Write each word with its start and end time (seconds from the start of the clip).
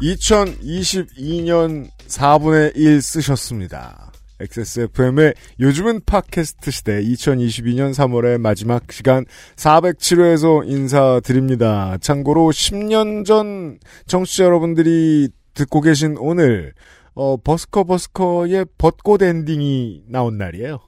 (2022년 0.00 1.88
4분의 2.06 2.76
1) 2.76 3.02
쓰셨습니다. 3.02 4.12
XSFM의 4.40 5.34
요즘은 5.58 6.02
팟캐스트 6.06 6.70
시대 6.70 7.02
2022년 7.02 7.92
3월의 7.92 8.38
마지막 8.38 8.92
시간 8.92 9.24
407회에서 9.56 10.68
인사드립니다. 10.68 11.98
참고로 12.00 12.50
10년 12.50 13.24
전 13.24 13.80
청취자 14.06 14.44
여러분들이 14.44 15.30
듣고 15.54 15.80
계신 15.80 16.16
오늘 16.18 16.72
어, 17.14 17.36
버스커 17.36 17.82
버스커의 17.82 18.66
벚꽃 18.78 19.22
엔딩이 19.22 20.04
나온 20.06 20.38
날이에요. 20.38 20.78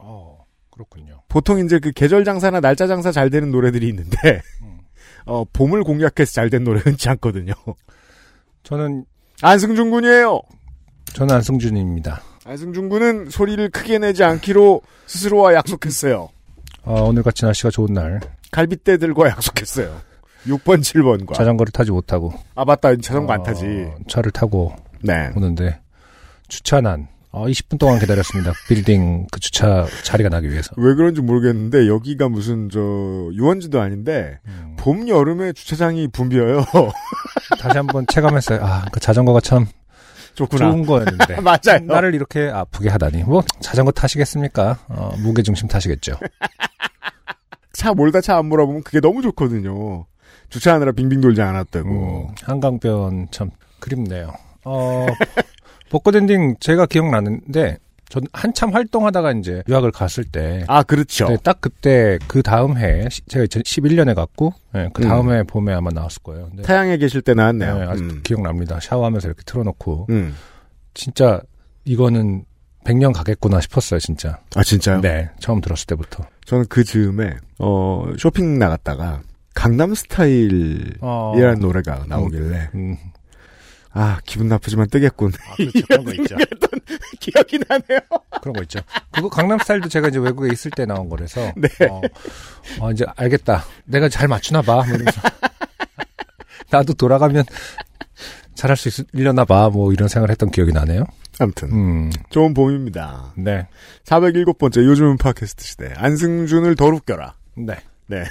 어, 0.00 0.38
그렇군요. 0.70 1.20
보통 1.28 1.58
이제 1.62 1.78
그 1.78 1.92
계절 1.92 2.24
장사나 2.24 2.60
날짜 2.60 2.86
장사 2.86 3.12
잘 3.12 3.28
되는 3.28 3.50
노래들이 3.50 3.86
있는데 3.88 4.40
음. 4.62 4.78
어, 5.26 5.44
봄을 5.52 5.84
공략해서 5.84 6.32
잘 6.32 6.48
된 6.48 6.64
노래 6.64 6.80
흔치 6.80 7.08
않거든요. 7.10 7.52
저는 8.64 9.04
안승준 9.42 9.90
군이에요. 9.90 10.40
저는 11.12 11.34
안승준입니다. 11.36 12.20
안승준 12.46 12.88
군은 12.88 13.30
소리를 13.30 13.68
크게 13.70 13.98
내지 13.98 14.24
않기로 14.24 14.82
스스로와 15.06 15.54
약속했어요. 15.54 16.28
어, 16.82 17.02
오늘 17.04 17.22
같이 17.22 17.44
날씨가 17.44 17.70
좋은 17.70 17.92
날 17.92 18.20
갈빗대들과 18.50 19.28
약속했어요. 19.28 19.94
6번, 20.46 20.80
7번과. 20.80 21.34
자전거를 21.34 21.72
타지 21.72 21.90
못하고 21.90 22.32
아, 22.54 22.64
맞다. 22.64 22.94
자전거 22.96 23.32
안 23.32 23.40
어, 23.40 23.42
타지. 23.44 23.86
차를 24.08 24.30
타고 24.30 24.74
네. 25.02 25.30
오는데 25.36 25.80
주차난 26.48 27.08
어, 27.36 27.46
20분 27.46 27.78
동안 27.80 27.98
기다렸습니다. 27.98 28.52
빌딩 28.68 29.26
그 29.32 29.40
주차 29.40 29.86
자리가 30.04 30.28
나기 30.28 30.48
위해서. 30.50 30.70
왜 30.76 30.94
그런지 30.94 31.20
모르겠는데, 31.20 31.88
여기가 31.88 32.28
무슨, 32.28 32.68
저, 32.70 32.78
유원지도 32.78 33.80
아닌데, 33.80 34.38
음, 34.46 34.76
봄, 34.78 35.08
여름에 35.08 35.52
주차장이 35.52 36.06
붐비어요. 36.08 36.64
다시 37.58 37.76
한번 37.76 38.06
체감했어요. 38.06 38.60
아, 38.62 38.84
그 38.92 39.00
자전거가 39.00 39.40
참 39.40 39.66
좋구나. 40.36 40.70
좋은 40.70 40.86
거였는데. 40.86 41.40
맞아요. 41.42 41.80
나를 41.82 42.14
이렇게 42.14 42.48
아프게 42.48 42.88
하다니. 42.88 43.24
뭐 43.24 43.42
자전거 43.60 43.90
타시겠습니까? 43.90 44.78
어, 44.88 45.14
무게 45.18 45.42
중심 45.42 45.66
타시겠죠. 45.66 46.12
차 47.72 47.92
몰다 47.92 48.20
차 48.20 48.36
안 48.38 48.46
몰아보면 48.46 48.84
그게 48.84 49.00
너무 49.00 49.22
좋거든요. 49.22 50.06
주차하느라 50.50 50.92
빙빙 50.92 51.20
돌지 51.20 51.42
않았다고. 51.42 51.88
음, 52.30 52.34
한강변 52.42 53.28
참 53.32 53.50
그립네요. 53.80 54.32
어, 54.64 55.06
벚꽃 55.94 56.16
엔딩 56.16 56.56
제가 56.58 56.86
기억나는데 56.86 57.78
전 58.08 58.24
한참 58.32 58.74
활동하다가 58.74 59.30
이제 59.32 59.62
유학을 59.68 59.92
갔을 59.92 60.24
때 60.24 60.64
아, 60.66 60.82
그렇죠. 60.82 61.28
네, 61.28 61.36
딱 61.44 61.60
그때 61.60 62.18
그 62.26 62.42
다음 62.42 62.76
해 62.76 63.08
시- 63.10 63.22
제가 63.26 63.44
11년에 63.46 64.16
갔고 64.16 64.52
네, 64.72 64.88
그 64.92 65.04
다음 65.04 65.28
음. 65.28 65.34
해 65.34 65.44
봄에 65.44 65.72
아마 65.72 65.90
나왔을 65.90 66.20
거예요. 66.24 66.50
타향에 66.64 66.96
계실 66.96 67.22
때 67.22 67.32
나왔네요. 67.34 67.78
네, 67.78 67.84
아직 67.86 68.02
음. 68.02 68.20
기억납니다. 68.24 68.80
샤워하면서 68.80 69.28
이렇게 69.28 69.42
틀어놓고 69.46 70.08
음. 70.10 70.34
진짜 70.94 71.40
이거는 71.84 72.44
100년 72.84 73.12
가겠구나 73.14 73.60
싶었어요, 73.60 74.00
진짜. 74.00 74.40
아, 74.56 74.64
진짜요? 74.64 75.00
네, 75.00 75.30
처음 75.38 75.60
들었을 75.60 75.86
때부터. 75.86 76.24
저는 76.44 76.66
그 76.68 76.82
즈음에, 76.82 77.36
어, 77.58 78.04
쇼핑 78.18 78.58
나갔다가, 78.58 79.22
강남 79.54 79.94
스타일이라는 79.94 80.98
어, 81.00 81.54
노래가 81.60 82.04
나오길래, 82.08 82.70
음, 82.74 82.96
아, 83.96 84.18
기분 84.24 84.48
나쁘지만 84.48 84.88
뜨겠군. 84.90 85.32
아, 85.48 85.54
그렇죠. 85.54 85.80
그런 85.86 86.04
거 86.04 86.12
있죠. 86.20 86.36
기억이 87.20 87.60
나네요. 87.68 88.00
그런 88.42 88.52
거 88.54 88.62
있죠. 88.62 88.80
그거 89.12 89.28
강남 89.28 89.58
스타일도 89.60 89.88
제가 89.88 90.08
이제 90.08 90.18
외국에 90.18 90.52
있을 90.52 90.70
때 90.72 90.84
나온 90.84 91.08
거라서. 91.08 91.40
네. 91.56 91.68
어, 91.88 92.00
어, 92.80 92.90
이제 92.90 93.04
알겠다. 93.16 93.64
내가 93.84 94.08
잘 94.08 94.26
맞추나 94.28 94.62
봐. 94.62 94.74
뭐 94.76 94.84
이러면서. 94.86 95.20
나도 96.70 96.94
돌아가면 96.94 97.44
잘할 98.54 98.76
수 98.76 98.88
있으려나 98.88 99.44
봐. 99.44 99.70
뭐 99.70 99.92
이런 99.92 100.08
생각을 100.08 100.30
했던 100.30 100.50
기억이 100.50 100.72
나네요. 100.72 101.04
아무튼, 101.38 101.70
음, 101.72 102.10
좋은 102.30 102.52
봄입니다. 102.54 103.32
네. 103.36 103.66
407번째 104.04 104.84
요즘은 104.84 105.18
팟캐스트 105.18 105.64
시대. 105.64 105.92
안승준을 105.96 106.74
더 106.76 106.86
웃겨라. 106.86 107.34
네. 107.56 107.76
네. 108.06 108.24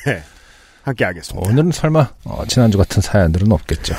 함께 0.83 1.05
하겠습니다. 1.05 1.49
오늘은 1.49 1.71
설마, 1.71 2.09
어, 2.25 2.43
지난주 2.47 2.77
같은 2.77 3.01
사연들은 3.01 3.51
없겠죠. 3.51 3.93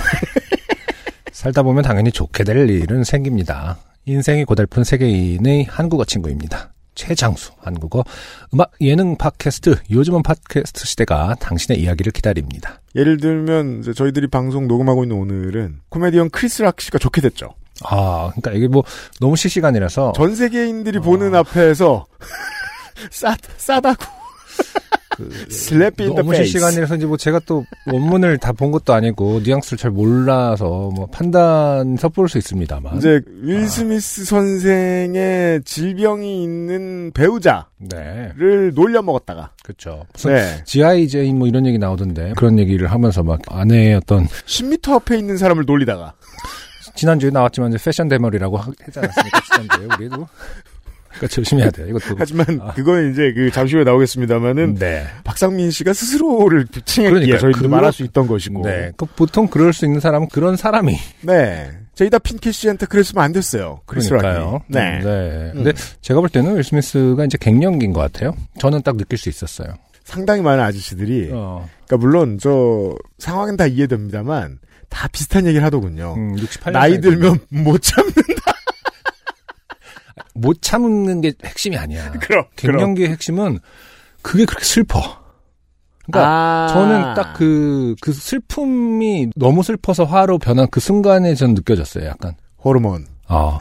살다 1.35 1.65
보면 1.65 1.83
당연히 1.83 2.13
좋게 2.13 2.45
될 2.45 2.71
일은 2.71 3.03
생깁니다. 3.03 3.77
인생이 4.07 4.45
고달픈 4.45 4.85
세계인의 4.85 5.65
한국어 5.65 6.05
친구입니다. 6.05 6.73
최장수 6.95 7.51
한국어 7.61 8.05
음악 8.55 8.71
예능 8.81 9.17
팟캐스트 9.17 9.75
요즘은 9.91 10.23
팟캐스트 10.23 10.87
시대가 10.87 11.35
당신의 11.41 11.81
이야기를 11.81 12.13
기다립니다. 12.13 12.81
예를 12.95 13.17
들면, 13.17 13.81
이제 13.81 13.93
저희들이 13.93 14.29
방송 14.29 14.69
녹음하고 14.69 15.03
있는 15.03 15.17
오늘은 15.17 15.81
코미디언 15.89 16.31
크리스 16.31 16.63
락 16.63 16.81
씨가 16.81 16.99
좋게 16.99 17.21
됐죠. 17.21 17.55
아, 17.83 18.31
그러니까 18.31 18.53
이게 18.53 18.69
뭐 18.69 18.85
너무 19.19 19.35
실시간이라서 19.35 20.13
전 20.15 20.37
세계인들이 20.37 20.99
어. 20.99 21.03
보는 21.03 21.35
앞에서, 21.35 22.07
싸, 23.11 23.37
싸다고. 23.57 24.05
슬래피 25.49 26.05
인더 26.05 26.23
페이스. 26.23 26.45
실시간이라서 26.45 26.97
이제 26.97 27.07
뭐 27.07 27.17
제가 27.17 27.41
또 27.47 27.65
원문을 27.93 28.39
다 28.39 28.53
본 28.53 28.71
것도 28.71 28.93
아니고 28.95 29.41
뉘앙스를 29.45 29.79
잘 29.79 29.91
몰라서 29.91 30.91
뭐 30.95 31.07
판단 31.07 31.97
섣부를 31.97 32.29
수 32.29 32.39
있습니다만. 32.39 32.97
이제 32.99 33.21
윌 33.43 33.67
스미스 33.69 34.25
선생의 34.25 35.63
질병이 35.65 36.43
있는 36.43 37.11
배우자를 37.13 37.65
네, 37.79 38.33
놀려 38.75 39.03
먹었다가 39.03 39.51
그렇죠. 39.63 40.05
네. 40.27 40.63
GIJ 40.65 41.33
뭐 41.35 41.47
이런 41.49 41.67
얘기 41.67 41.79
나오던데 41.79 42.33
그런 42.37 42.59
얘기를 42.59 42.91
하면서 42.91 43.23
막 43.23 43.41
아내의 43.49 43.97
어떤 43.97 44.27
10m 44.27 44.93
앞에 44.93 45.19
있는 45.19 45.37
사람을 45.37 45.65
놀리다가 45.67 46.15
지난주에 46.95 47.31
나왔지만 47.31 47.73
이제 47.73 47.83
패션 47.85 48.09
대머리라고 48.09 48.57
하- 48.57 48.71
했지 48.87 48.99
않았습니까? 48.99 49.41
지난주에 49.53 49.87
우리도 49.99 50.29
그러니까 51.17 51.27
조심해야 51.29 51.71
돼요. 51.71 51.87
이것도 51.89 52.15
하지만 52.19 52.47
아. 52.61 52.73
그건 52.75 53.11
이제 53.13 53.33
그 53.35 53.51
잠시 53.51 53.75
후에 53.77 53.85
나오겠습니다만은 53.85 54.75
네, 54.75 55.07
박상민 55.25 55.71
씨가 55.71 55.93
스스로를 55.93 56.67
그러니까요. 56.97 57.39
저희도 57.39 57.59
그거- 57.59 57.69
말할 57.69 57.93
수 57.93 58.03
있던 58.05 58.27
것이고 58.27 58.63
네. 58.65 58.93
그 58.97 59.07
보통 59.07 59.47
그럴 59.49 59.73
수 59.73 59.85
있는 59.85 60.01
사람은 60.01 60.29
그런 60.29 60.57
사람이 60.57 60.97
네. 61.23 61.71
제이다 61.95 62.19
핀키 62.19 62.51
씨한테 62.51 62.87
그랬으면 62.87 63.23
안 63.25 63.33
됐어요. 63.33 63.81
그러니까요. 63.87 64.61
네. 64.69 64.99
음, 64.99 65.05
네. 65.05 65.11
음. 65.11 65.53
근데 65.55 65.73
제가 66.01 66.19
볼 66.21 66.29
때는 66.29 66.57
윌 66.57 66.65
스미스가 66.65 67.25
이제 67.25 67.39
갱년기인 67.41 67.93
것 67.93 68.01
같아요. 68.01 68.35
저는 68.59 68.83
딱 68.83 68.97
느낄 68.97 69.17
수 69.17 69.29
있었어요. 69.29 69.69
상당히 70.03 70.43
많은 70.43 70.63
아저씨들이 70.63 71.31
어, 71.33 71.67
그러니까 71.87 71.97
물론 72.05 72.39
저 72.41 72.95
상황은 73.19 73.57
다 73.57 73.67
이해됩니다만 73.67 74.59
다 74.91 75.09
비슷한 75.09 75.47
얘기를 75.47 75.65
하더군요. 75.65 76.15
음, 76.17 76.35
68년 76.37 76.73
나이 76.73 77.01
들면 77.01 77.39
못 77.49 77.81
참는 77.81 78.13
못 80.35 80.61
참는 80.61 81.21
게 81.21 81.33
핵심이 81.45 81.77
아니야. 81.77 82.13
그럼 82.21 82.45
그럼. 82.57 82.77
갱년기의 82.77 83.11
핵심은 83.11 83.61
그게 84.23 84.45
그렇게 84.45 84.65
슬퍼. 84.65 85.01
그러니까 86.07 86.31
아. 86.31 86.69
저는 86.69 87.15
딱 87.15 87.35
그, 87.35 87.95
그 88.01 88.13
슬픔이 88.13 89.31
너무 89.37 89.63
슬퍼서 89.63 90.05
화로 90.05 90.39
변한 90.39 90.67
그 90.71 90.81
순간에 90.81 91.35
전 91.35 91.55
느껴졌어요, 91.55 92.07
약간. 92.07 92.35
호르몬. 92.63 93.07
아. 93.27 93.59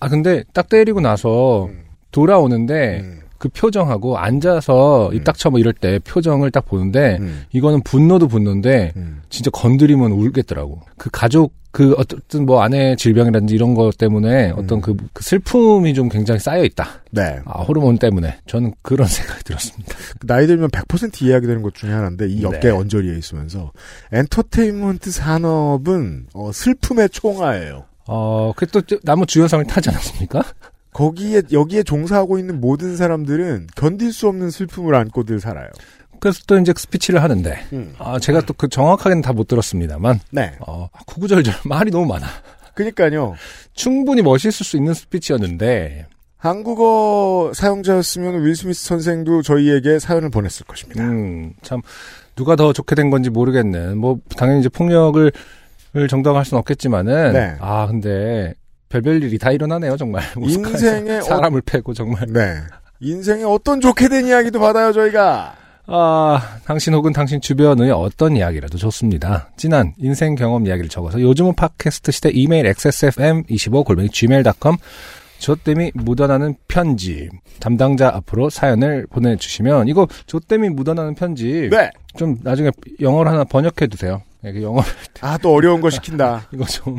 아, 0.00 0.08
근데 0.08 0.42
딱 0.52 0.68
때리고 0.68 1.00
나서 1.00 1.66
음. 1.66 1.84
돌아오는데 2.10 3.00
음. 3.00 3.20
그 3.38 3.48
표정하고 3.48 4.18
앉아서 4.18 5.10
이딱 5.14 5.38
쳐뭐 5.38 5.58
이럴 5.58 5.72
때 5.72 5.98
표정을 6.00 6.50
딱 6.50 6.66
보는데 6.66 7.18
음. 7.20 7.44
이거는 7.52 7.82
분노도 7.82 8.28
분노인데 8.28 8.92
음. 8.96 9.22
진짜 9.30 9.50
건드리면 9.50 10.12
울겠더라고. 10.12 10.82
그 10.98 11.08
가족 11.10 11.54
그 11.72 11.94
어떤 11.96 12.46
뭐 12.46 12.62
아내의 12.62 12.96
질병이라든지 12.96 13.54
이런 13.54 13.74
것 13.74 13.96
때문에 13.96 14.50
어떤 14.56 14.80
그, 14.80 14.96
그 15.12 15.22
슬픔이 15.22 15.94
좀 15.94 16.08
굉장히 16.08 16.40
쌓여 16.40 16.64
있다. 16.64 17.02
네. 17.10 17.40
아 17.44 17.62
호르몬 17.62 17.98
때문에 17.98 18.38
저는 18.46 18.72
그런 18.82 19.06
생각이 19.08 19.44
들었습니다. 19.44 19.94
나이 20.26 20.46
들면 20.46 20.70
100% 20.70 21.22
이해하게 21.22 21.46
되는 21.46 21.62
것 21.62 21.74
중에 21.74 21.92
하나인데 21.92 22.28
이 22.28 22.44
업계에 22.44 22.70
네. 22.72 22.76
언저리에 22.76 23.16
있으면서 23.16 23.72
엔터테인먼트 24.12 25.10
산업은 25.10 26.26
어, 26.34 26.50
슬픔의 26.52 27.10
총아예요. 27.10 27.84
어, 28.06 28.52
그또 28.56 28.82
나무 29.04 29.26
주연상을 29.26 29.64
타지 29.66 29.90
않았습니까? 29.90 30.42
거기에 30.92 31.42
여기에 31.52 31.84
종사하고 31.84 32.38
있는 32.38 32.60
모든 32.60 32.96
사람들은 32.96 33.68
견딜 33.76 34.12
수 34.12 34.26
없는 34.26 34.50
슬픔을 34.50 34.96
안고들 34.96 35.38
살아요. 35.38 35.68
그래서 36.20 36.40
또 36.46 36.58
이제 36.58 36.72
스피치를 36.76 37.22
하는데, 37.22 37.58
음. 37.72 37.94
아, 37.98 38.18
제가 38.18 38.42
또 38.42 38.52
그 38.54 38.68
정확하게는 38.68 39.22
다 39.22 39.32
못 39.32 39.48
들었습니다만, 39.48 40.20
네. 40.30 40.52
어, 40.60 40.88
구구절절 41.06 41.54
말이 41.64 41.90
너무 41.90 42.06
많아. 42.06 42.26
그니까요. 42.74 43.34
충분히 43.74 44.22
멋있을 44.22 44.52
수 44.64 44.76
있는 44.76 44.92
스피치였는데, 44.94 46.06
한국어 46.36 47.52
사용자였으면 47.54 48.42
윌 48.44 48.54
스미스 48.56 48.86
선생도 48.86 49.42
저희에게 49.42 49.98
사연을 49.98 50.30
보냈을 50.30 50.66
것입니다. 50.66 51.04
음, 51.04 51.52
참, 51.62 51.80
누가 52.36 52.56
더 52.56 52.72
좋게 52.72 52.94
된 52.94 53.10
건지 53.10 53.28
모르겠는, 53.30 53.98
뭐, 53.98 54.18
당연히 54.36 54.60
이제 54.60 54.68
폭력을, 54.68 55.30
을 55.96 56.08
정당할 56.08 56.44
수는 56.44 56.58
없겠지만은, 56.60 57.32
네. 57.32 57.54
아, 57.60 57.86
근데, 57.86 58.54
별별 58.88 59.22
일이 59.22 59.38
다 59.38 59.50
일어나네요, 59.52 59.96
정말. 59.96 60.22
인생의 60.40 61.22
사람을 61.22 61.62
패고, 61.62 61.94
정말. 61.94 62.26
네. 62.28 62.56
인생에 63.00 63.44
어떤 63.44 63.80
좋게 63.80 64.08
된 64.08 64.26
이야기도 64.26 64.60
받아요, 64.60 64.92
저희가. 64.92 65.56
아, 65.92 66.40
당신 66.64 66.94
혹은 66.94 67.12
당신 67.12 67.40
주변의 67.40 67.90
어떤 67.90 68.36
이야기라도 68.36 68.78
좋습니다. 68.78 69.48
진한 69.56 69.92
인생 69.98 70.36
경험 70.36 70.64
이야기를 70.64 70.88
적어서 70.88 71.20
요즘은 71.20 71.54
팟캐스트 71.56 72.12
시대 72.12 72.30
이메일 72.30 72.66
xsfm25 72.66 73.84
골뱅이 73.84 74.08
gmail.com 74.08 74.76
조땜이 75.40 75.90
묻어나는 75.94 76.54
편지 76.68 77.28
담당자 77.58 78.08
앞으로 78.14 78.50
사연을 78.50 79.06
보내주시면 79.10 79.88
이거 79.88 80.06
조땜이 80.26 80.68
묻어나는 80.68 81.14
편지 81.16 81.68
네. 81.72 81.90
좀 82.16 82.36
나중에 82.44 82.70
영어로 83.00 83.28
하나 83.28 83.42
번역해 83.42 83.88
두세요. 83.88 84.22
이게 84.44 84.62
영어 84.62 84.82
아, 85.22 85.38
또 85.38 85.54
어려운 85.54 85.80
거 85.80 85.90
시킨다. 85.90 86.46
이거 86.54 86.64
좀 86.66 86.98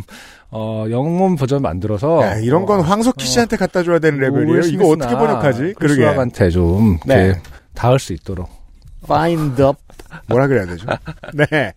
어, 0.50 0.86
영문 0.90 1.38
버전 1.38 1.62
만들어서 1.62 2.22
야, 2.24 2.36
이런 2.40 2.66
건 2.66 2.80
어, 2.80 2.84
황석희 2.84 3.26
씨한테 3.26 3.56
갖다 3.56 3.84
줘야 3.84 4.00
되는 4.00 4.20
레벨이에요. 4.20 4.64
윌 4.64 4.74
이거 4.74 4.90
어떻게 4.90 5.14
번역하지? 5.16 5.60
그러게. 5.60 5.76
크리스락한테 5.76 6.50
좀 6.50 6.98
네. 7.06 7.34
닿을 7.74 7.98
수 7.98 8.12
있도록 8.12 8.61
find 9.04 9.62
up. 9.62 9.80
뭐라 10.28 10.48
그래야 10.48 10.66
되죠? 10.66 10.86
네. 11.34 11.74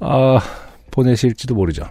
아, 0.00 0.38
보내실지도 0.90 1.54
모르죠. 1.54 1.84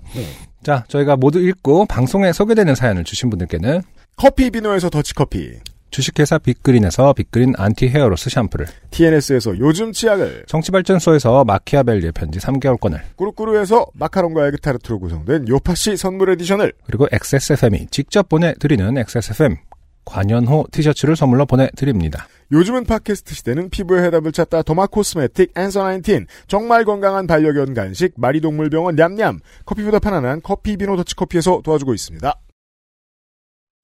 자, 0.64 0.86
저희가 0.88 1.16
모두 1.18 1.40
읽고 1.40 1.86
방송에 1.86 2.32
소개되는 2.32 2.76
사연을 2.76 3.04
주신 3.04 3.30
분들께는 3.30 3.82
커피 4.16 4.50
비노에서 4.50 4.90
더치커피. 4.90 5.60
주식회사 5.94 6.40
빅그린에서 6.40 7.14
빅그린 7.14 7.54
anti 7.56 7.88
hair 7.88 8.10
loss 8.10 8.32
샴푸를, 8.32 8.66
TNS에서 8.90 9.60
요즘 9.60 9.92
치약을. 9.92 10.46
정치발전소에서 10.48 11.44
마키아벨리의 11.44 12.14
편지 12.14 12.40
3개월권을, 12.40 13.00
꾸루꾸루에서 13.16 13.86
마카롱과 13.94 14.48
에그타르트로 14.48 15.00
구성된 15.00 15.48
요파시 15.50 15.96
선물 15.98 16.32
에디션을. 16.32 16.74
그리고 16.88 17.08
XSFM이 17.12 17.88
직접 17.92 18.28
보내드리는 18.28 18.98
XSFM 18.98 19.58
관연호 20.06 20.66
티셔츠를 20.72 21.16
선물로 21.16 21.46
보내드립니다. 21.46 22.28
요즘은 22.52 22.86
팟캐스트 22.86 23.34
시대는 23.36 23.70
피부의 23.70 24.04
해답을 24.06 24.32
찾다 24.32 24.62
도마 24.62 24.88
코스메틱 24.88 25.54
앤서 25.58 25.92
19 25.92 26.26
정말 26.48 26.86
건강한 26.86 27.26
반려견 27.26 27.74
간식 27.74 28.14
마리동물병원 28.18 28.96
냠냠 28.96 29.40
커피보다 29.66 30.00
편안한 30.00 30.42
커피 30.44 30.78
비노 30.78 30.96
더치커피에서 30.98 31.62
도와주고 31.64 31.94
있습니다. 31.94 32.34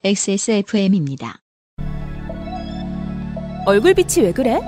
XSFM입니다. 0.03 1.41
얼굴빛이 3.65 4.25
왜 4.25 4.31
그래? 4.31 4.59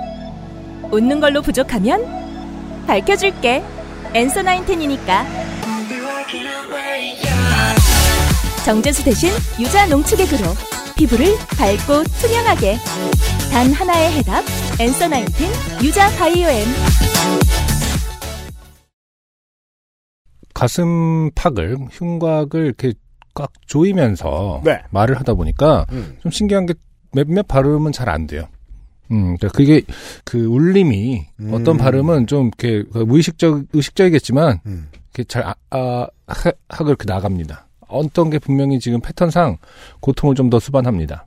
웃는 0.90 1.20
걸로 1.20 1.40
부족하면 1.40 2.04
밝혀줄게. 2.86 3.62
엔서 4.14 4.42
나인텐이니까. 4.42 5.51
정제수 8.64 9.04
대신 9.04 9.30
유자 9.60 9.86
농축 9.86 10.20
액으로 10.20 10.38
피부를 10.96 11.26
밝고 11.58 12.04
투명하게. 12.20 12.76
단 13.50 13.72
하나의 13.72 14.12
해답. 14.12 14.44
엔서 14.80 15.08
나인텐 15.08 15.50
유자 15.82 16.08
바이오엠. 16.16 16.66
가슴 20.54 21.30
팍을, 21.34 21.76
흉곽을 21.90 22.66
이렇게 22.66 22.92
꽉 23.34 23.50
조이면서 23.66 24.60
네. 24.64 24.80
말을 24.90 25.18
하다 25.18 25.34
보니까 25.34 25.86
음. 25.92 26.16
좀 26.22 26.30
신기한 26.30 26.66
게 26.66 26.74
몇몇 27.12 27.48
발음은 27.48 27.90
잘 27.92 28.08
안 28.08 28.26
돼요. 28.26 28.46
음, 29.10 29.36
그러니까 29.36 29.48
그게 29.48 29.82
그 30.24 30.44
울림이 30.46 31.26
음. 31.40 31.50
어떤 31.54 31.76
발음은 31.78 32.26
좀 32.26 32.50
이렇게 32.58 32.84
그 32.92 32.98
무의식적 32.98 33.64
의식적이겠지만 33.72 34.60
음. 34.66 34.88
이렇게 35.14 35.24
잘 35.24 35.42
아, 35.44 35.54
아 35.70 36.06
하- 36.26 36.52
하고 36.68 36.88
이렇게 36.90 37.04
나갑니다. 37.06 37.66
어떤 37.92 38.30
게 38.30 38.38
분명히 38.38 38.78
지금 38.80 39.00
패턴상 39.00 39.58
고통을 40.00 40.34
좀 40.34 40.50
더 40.50 40.58
수반합니다. 40.58 41.26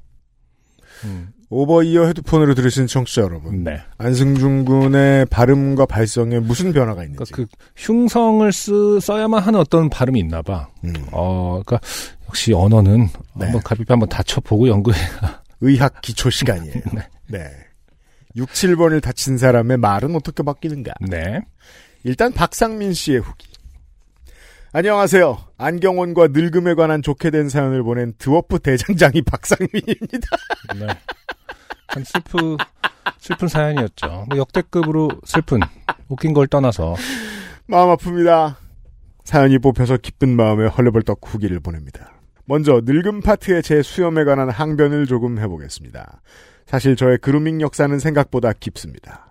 음, 1.06 1.30
오버이어 1.50 2.06
헤드폰으로 2.08 2.54
들으신 2.56 2.88
청취자 2.88 3.22
여러분 3.22 3.64
네. 3.64 3.82
안승준 3.98 4.66
군의 4.66 5.26
발음과 5.28 5.86
발성에 5.86 6.40
무슨 6.40 6.74
변화가 6.74 7.04
있는지 7.04 7.32
그러니까 7.32 7.56
그 7.58 7.66
흉성을 7.76 8.52
쓰, 8.52 9.00
써야만 9.00 9.42
하는 9.42 9.60
어떤 9.60 9.90
발음이 9.90 10.20
있나 10.20 10.42
봐. 10.42 10.70
음. 10.84 10.94
어, 11.12 11.62
그러니까 11.66 11.80
역시 12.28 12.54
언어는 12.54 13.08
네. 13.36 13.46
한번 13.46 13.62
가볍게 13.64 13.94
한번 13.94 14.10
다쳐보고 14.10 14.68
연구해. 14.68 14.98
의학 15.62 16.02
기초 16.02 16.30
시간이에요. 16.30 16.74
네. 16.94 17.02
네. 17.28 17.50
6, 18.36 18.50
7번을 18.50 19.02
다친 19.02 19.38
사람의 19.38 19.78
말은 19.78 20.16
어떻게 20.16 20.44
바뀌는가? 20.44 20.94
네. 21.02 21.42
일단 22.04 22.32
박상민 22.34 22.94
씨의 22.94 23.20
후기. 23.20 23.48
안녕하세요. 24.78 25.38
안경원과 25.58 26.28
늙음에 26.34 26.74
관한 26.74 27.02
좋게 27.02 27.30
된 27.30 27.48
사연을 27.48 27.82
보낸 27.82 28.14
드워프 28.18 28.60
대장장이 28.60 29.22
박상민입니다. 29.26 30.28
네. 30.78 30.88
참 31.94 32.04
슬프, 32.04 32.58
슬픈 33.18 33.48
사연이었죠. 33.48 34.26
뭐 34.28 34.38
역대급으로 34.38 35.12
슬픈, 35.24 35.62
웃긴 36.10 36.34
걸 36.34 36.48
떠나서. 36.48 36.94
마음 37.68 37.96
아픕니다. 37.96 38.56
사연이 39.24 39.60
뽑혀서 39.60 39.96
기쁜 39.96 40.36
마음에 40.36 40.68
헐레벌떡 40.68 41.22
후기를 41.24 41.62
보냅니다. 41.62 42.12
먼저 42.44 42.82
늙음 42.84 43.22
파트의 43.22 43.64
제 43.64 43.82
수염에 43.82 44.26
관한 44.26 44.50
항변을 44.50 45.06
조금 45.06 45.40
해보겠습니다. 45.40 46.22
사실 46.66 46.98
저의 46.98 47.18
그루밍 47.20 47.62
역사는 47.62 47.98
생각보다 48.00 48.52
깊습니다. 48.52 49.25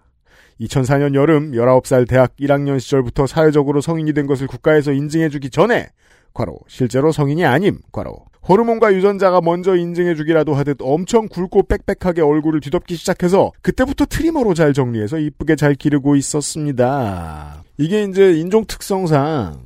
2004년 0.60 1.14
여름 1.14 1.52
19살 1.52 2.08
대학 2.08 2.36
1학년 2.36 2.78
시절부터 2.80 3.26
사회적으로 3.26 3.80
성인이 3.80 4.12
된 4.12 4.26
것을 4.26 4.46
국가에서 4.46 4.92
인증해주기 4.92 5.50
전에 5.50 5.88
과로 6.32 6.58
실제로 6.68 7.12
성인이 7.12 7.44
아님 7.44 7.78
과로 7.92 8.24
호르몬과 8.48 8.92
유전자가 8.94 9.40
먼저 9.40 9.74
인증해주기라도 9.74 10.54
하듯 10.54 10.78
엄청 10.80 11.28
굵고 11.28 11.62
빽빽하게 11.64 12.20
얼굴을 12.20 12.60
뒤덮기 12.60 12.96
시작해서 12.96 13.52
그때부터 13.62 14.04
트리머로 14.04 14.54
잘 14.54 14.74
정리해서 14.74 15.18
이쁘게 15.18 15.56
잘 15.56 15.74
기르고 15.74 16.16
있었습니다. 16.16 17.62
이게 17.78 18.04
이제 18.04 18.32
인종 18.32 18.66
특성상 18.66 19.60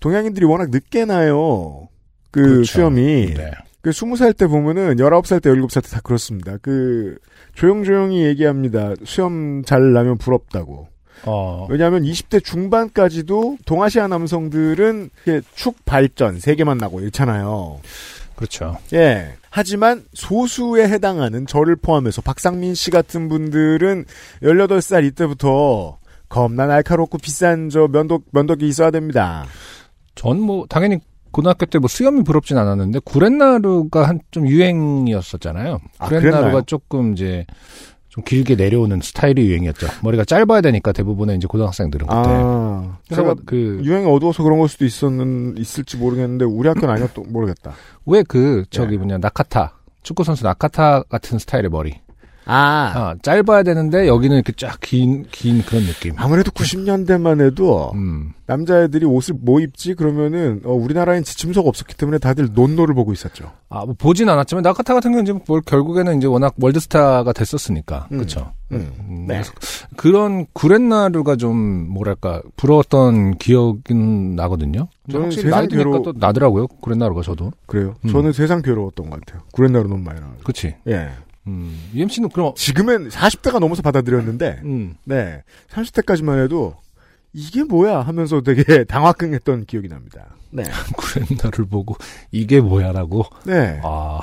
동양인들이 0.00 0.46
워낙 0.46 0.70
늦게 0.70 1.04
나요. 1.04 1.88
그 2.30 2.42
그렇죠. 2.42 2.64
수염이 2.64 3.34
네. 3.34 3.50
그 3.84 3.90
20살 3.90 4.34
때 4.34 4.46
보면은 4.46 4.96
19살 4.96 5.42
때 5.42 5.50
17살 5.50 5.82
때 5.82 5.90
다 5.90 6.00
그렇습니다. 6.00 6.56
그 6.62 7.18
조용조용히 7.54 8.24
얘기합니다. 8.24 8.94
수염 9.04 9.62
잘 9.62 9.92
나면 9.92 10.16
부럽다고. 10.16 10.88
어, 11.26 11.66
왜냐하면 11.68 12.02
20대 12.02 12.42
중반까지도 12.42 13.58
동아시아 13.66 14.08
남성들은 14.08 15.10
축 15.54 15.84
발전 15.84 16.40
세 16.40 16.54
개만 16.54 16.78
나고 16.78 17.02
잃잖아요. 17.02 17.80
그렇죠. 18.36 18.78
예. 18.94 19.34
하지만 19.50 20.04
소수에 20.14 20.88
해당하는 20.88 21.46
저를 21.46 21.76
포함해서 21.76 22.22
박상민 22.22 22.74
씨 22.74 22.90
같은 22.90 23.28
분들은 23.28 24.06
18살 24.42 25.04
이때부터 25.04 25.98
겁나 26.30 26.66
날카롭고 26.66 27.18
비싼 27.18 27.68
저 27.68 27.86
면도기, 27.86 28.24
면도기 28.32 28.66
있어야 28.66 28.90
됩니다. 28.90 29.44
전 30.14 30.40
뭐, 30.40 30.64
당연히 30.68 31.00
고등학교 31.34 31.66
때 31.66 31.78
뭐 31.78 31.88
수염이 31.88 32.22
부럽진 32.22 32.56
않았는데, 32.56 33.00
구렛나루가 33.04 34.08
한 34.08 34.20
좀 34.30 34.46
유행이었었잖아요. 34.48 35.78
아, 35.98 36.06
구렛나루가? 36.08 36.62
조금 36.62 37.12
이제, 37.12 37.44
좀 38.08 38.22
길게 38.24 38.54
내려오는 38.54 39.00
스타일이 39.02 39.46
유행이었죠. 39.48 39.88
머리가 40.02 40.24
짧아야 40.24 40.60
되니까 40.60 40.92
대부분의 40.92 41.36
이제 41.36 41.46
고등학생들은 41.48 42.06
그때. 42.06 42.18
아, 42.20 42.98
그래서 43.08 43.22
제가 43.22 43.34
그, 43.44 43.80
유행이 43.84 44.06
어두워서 44.10 44.42
그런 44.44 44.58
걸 44.60 44.68
수도 44.68 44.84
있었는, 44.84 45.56
있을지 45.58 45.96
모르겠는데, 45.96 46.44
우리 46.44 46.68
학교는 46.68 46.94
아니었도 46.94 47.24
모르겠다. 47.28 47.72
왜 48.06 48.22
그, 48.22 48.64
저기 48.70 48.92
네. 48.92 48.96
뭐냐, 48.98 49.18
나카타. 49.18 49.78
축구 50.04 50.22
선수 50.22 50.44
나카타 50.44 51.02
같은 51.04 51.38
스타일의 51.38 51.70
머리. 51.70 52.00
아. 52.46 52.92
아, 52.94 53.14
짧아야 53.22 53.62
되는데, 53.62 54.06
여기는 54.06 54.36
이렇게 54.36 54.52
쫙 54.56 54.78
긴, 54.80 55.24
긴 55.32 55.62
그런 55.62 55.84
느낌. 55.84 56.12
아무래도 56.16 56.50
90년대만 56.50 57.40
해도, 57.44 57.90
음. 57.94 58.32
남자애들이 58.46 59.06
옷을 59.06 59.36
뭐 59.40 59.60
입지? 59.60 59.94
그러면은, 59.94 60.60
어, 60.64 60.72
우리나라엔 60.72 61.24
지침서가 61.24 61.68
없었기 61.68 61.94
때문에 61.96 62.18
다들 62.18 62.48
논노를 62.52 62.94
보고 62.94 63.12
있었죠. 63.12 63.50
아, 63.70 63.84
뭐 63.86 63.94
보진 63.98 64.28
않았지만, 64.28 64.62
나카타 64.62 64.92
같은 64.94 65.12
경우는 65.12 65.32
이제 65.36 65.44
뭘 65.48 65.62
결국에는 65.62 66.18
이제 66.18 66.26
워낙 66.26 66.54
월드스타가 66.60 67.32
됐었으니까. 67.32 68.08
음. 68.12 68.18
그쵸. 68.18 68.52
음. 68.72 68.92
음, 69.08 69.24
네. 69.28 69.40
그런 69.96 70.46
구렛나루가 70.52 71.36
좀 71.36 71.56
뭐랄까 71.90 72.42
부러웠던 72.56 73.36
기억은 73.38 74.34
나거든요. 74.36 74.88
저는 75.10 75.30
세상 75.30 75.66
괴로- 75.68 76.02
또 76.02 76.12
나더라고요 76.16 76.66
구렛나루가 76.66 77.22
저도. 77.22 77.52
그래요. 77.66 77.94
음. 78.04 78.10
저는 78.10 78.32
세상 78.32 78.62
괴로웠던 78.62 79.10
것 79.10 79.20
같아요. 79.20 79.42
구렛나루 79.52 79.88
너무 79.88 80.02
많이 80.02 80.18
나와요. 80.18 80.36
그치. 80.42 80.74
예. 80.88 81.10
음, 81.46 81.90
UMC는 81.94 82.30
그럼, 82.30 82.54
지금은 82.54 83.08
40대가 83.08 83.58
넘어서 83.58 83.82
받아들였는데, 83.82 84.60
음, 84.64 84.94
네. 85.04 85.42
30대까지만 85.70 86.42
해도, 86.42 86.76
이게 87.32 87.64
뭐야 87.64 88.00
하면서 88.00 88.40
되게 88.40 88.62
당황했던 88.84 89.66
기억이 89.66 89.88
납니다. 89.88 90.36
네. 90.50 90.62
구렛나를 90.96 91.66
보고, 91.66 91.96
이게 92.30 92.60
뭐야라고. 92.60 93.24
네. 93.44 93.80
아, 93.82 94.20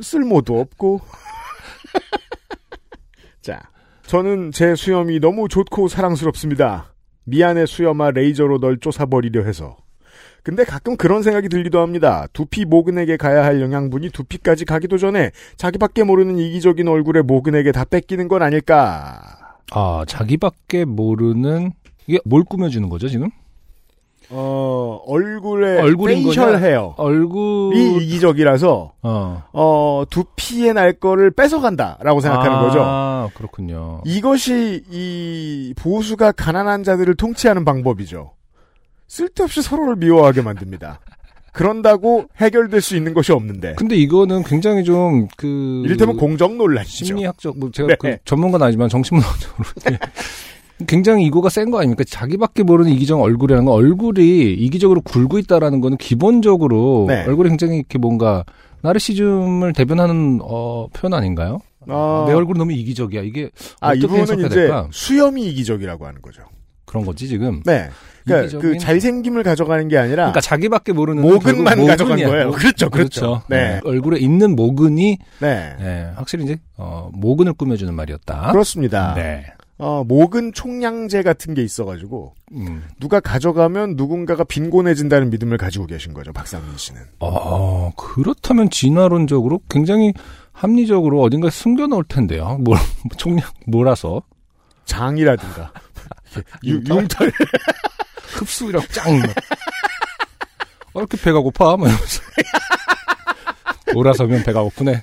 쓸모도 0.00 0.60
없고. 0.60 1.00
자, 3.42 3.62
저는 4.06 4.52
제 4.52 4.74
수염이 4.74 5.20
너무 5.20 5.48
좋고 5.48 5.88
사랑스럽습니다. 5.88 6.94
미안해 7.24 7.66
수염아 7.66 8.10
레이저로 8.10 8.58
널 8.58 8.78
쫓아버리려 8.78 9.44
해서. 9.44 9.76
근데 10.42 10.64
가끔 10.64 10.96
그런 10.96 11.22
생각이 11.22 11.48
들기도 11.48 11.80
합니다. 11.80 12.26
두피 12.32 12.64
모근에게 12.64 13.16
가야 13.16 13.44
할 13.44 13.60
영양분이 13.60 14.10
두피까지 14.10 14.64
가기도 14.64 14.98
전에 14.98 15.30
자기밖에 15.56 16.02
모르는 16.02 16.38
이기적인 16.38 16.88
얼굴에 16.88 17.22
모근에게 17.22 17.72
다 17.72 17.84
뺏기는 17.84 18.28
건 18.28 18.42
아닐까. 18.42 19.20
아, 19.72 20.04
자기밖에 20.06 20.84
모르는, 20.84 21.72
이게 22.06 22.18
뭘 22.24 22.42
꾸며주는 22.44 22.88
거죠, 22.88 23.08
지금? 23.08 23.28
어, 24.32 25.00
얼굴에 25.06 25.80
얼굴인 25.80 26.22
facial 26.22 26.52
거냐? 26.52 26.58
헤어이 26.58 26.92
얼굴, 26.96 27.74
이기적이라서 27.74 28.92
어. 29.02 29.42
어, 29.52 30.04
두피에 30.08 30.72
날 30.72 30.92
거를 30.92 31.32
뺏어간다라고 31.32 32.20
생각하는 32.20 32.56
아, 32.56 32.60
거죠. 32.60 33.36
그렇군요. 33.36 34.02
이것이 34.04 34.84
이 34.88 35.74
보수가 35.76 36.32
가난한 36.32 36.84
자들을 36.84 37.16
통치하는 37.16 37.64
방법이죠. 37.64 38.30
쓸데없이 39.14 39.60
서로를 39.60 39.96
미워하게 39.96 40.40
만듭니다. 40.40 41.00
그런다고 41.52 42.26
해결될 42.36 42.80
수 42.80 42.96
있는 42.96 43.12
것이 43.12 43.32
없는데. 43.32 43.74
근데 43.76 43.96
이거는 43.96 44.44
굉장히 44.44 44.84
좀, 44.84 45.26
그. 45.36 45.82
이를테면 45.84 46.16
공정 46.16 46.56
논란이죠. 46.56 47.04
심리학적, 47.06 47.58
뭐 47.58 47.72
제가 47.72 47.88
네. 47.88 47.96
그 47.98 48.16
전문가는 48.24 48.64
아니지만 48.64 48.88
정신문학적으로. 48.88 49.68
네. 49.86 49.98
굉장히 50.86 51.26
이거가 51.26 51.48
센 51.48 51.72
거 51.72 51.78
아닙니까? 51.78 52.04
자기밖에 52.08 52.62
모르는 52.62 52.92
이기적 52.92 53.20
얼굴이라는 53.20 53.64
건 53.66 53.74
얼굴이 53.74 54.52
이기적으로 54.54 55.00
굴고 55.00 55.38
있다라는 55.40 55.80
거는 55.80 55.96
기본적으로 55.98 57.06
네. 57.08 57.24
얼굴이 57.26 57.48
굉장히 57.48 57.78
이렇게 57.78 57.98
뭔가 57.98 58.44
나르시즘을 58.82 59.72
대변하는 59.72 60.38
어, 60.42 60.86
표현 60.92 61.14
아닌가요? 61.14 61.58
아, 61.88 62.24
내 62.28 62.32
얼굴은 62.32 62.60
너무 62.60 62.72
이기적이야. 62.72 63.22
이게 63.22 63.50
아, 63.80 63.90
어떻게 63.90 64.20
해석해야 64.20 64.48
될까? 64.48 64.88
수염이 64.92 65.46
이기적이라고 65.50 66.06
하는 66.06 66.22
거죠. 66.22 66.42
그런 66.86 67.04
거지 67.04 67.26
지금. 67.28 67.60
네. 67.66 67.88
그러니까 68.24 68.48
이기적인- 68.58 68.60
그 68.60 68.78
잘생김을 68.78 69.42
가져가는 69.42 69.88
게 69.88 69.96
아니라 69.98 70.24
그러니까 70.24 70.40
자기밖에 70.40 70.92
모르는 70.92 71.22
모근만 71.22 71.86
가져간. 71.86 72.18
거예요. 72.22 72.50
그렇죠, 72.52 72.90
그렇죠. 72.90 73.42
네. 73.48 73.56
네. 73.74 73.80
얼굴에 73.84 74.18
있는 74.18 74.54
모근이 74.56 75.18
네. 75.40 75.76
네, 75.78 76.10
확실히 76.16 76.44
이제 76.44 76.56
어, 76.76 77.10
모근을 77.12 77.52
꾸며주는 77.54 77.92
말이었다. 77.94 78.52
그렇습니다. 78.52 79.14
네. 79.14 79.46
어, 79.82 80.04
모근 80.06 80.52
총량제 80.52 81.22
같은 81.22 81.54
게 81.54 81.62
있어가지고 81.62 82.34
음. 82.52 82.82
누가 83.00 83.18
가져가면 83.20 83.94
누군가가 83.96 84.44
빈곤해진다는 84.44 85.30
믿음을 85.30 85.56
가지고 85.56 85.86
계신 85.86 86.12
거죠, 86.12 86.34
박상민 86.34 86.76
씨는. 86.76 87.00
어, 87.20 87.90
그렇다면 87.96 88.68
진화론적으로 88.68 89.60
굉장히 89.70 90.12
합리적으로 90.52 91.22
어딘가에 91.22 91.48
숨겨놓을 91.50 92.04
텐데요. 92.08 92.58
뭘, 92.60 92.76
총량, 93.16 93.48
몰아서. 93.66 94.20
장이라든가 94.84 95.72
유- 96.66 96.82
융털? 96.86 97.32
흡수력 98.40 98.88
짱. 98.92 99.18
막. 99.20 99.30
어, 100.94 101.00
이렇게 101.00 101.16
배가 101.18 101.40
고파? 101.40 101.76
막 101.76 101.86
이러면서. 101.88 102.22
몰아서면 103.94 104.42
배가 104.44 104.62
고프네. 104.62 105.02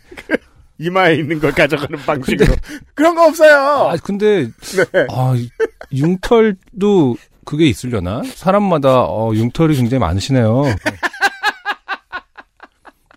이마에 0.79 1.15
있는 1.15 1.39
걸 1.39 1.51
가져가는 1.53 1.97
방식으로 2.05 2.53
그런 2.93 3.15
거 3.15 3.25
없어요. 3.27 3.89
아, 3.89 3.95
근데, 4.03 4.47
네. 4.91 5.07
아, 5.09 5.33
이- 5.35 5.49
융털도 5.91 7.17
그게 7.45 7.65
있으려나? 7.67 8.21
사람마다, 8.23 9.03
어, 9.05 9.31
융털이 9.33 9.75
굉장히 9.75 9.99
많으시네요. 9.99 10.63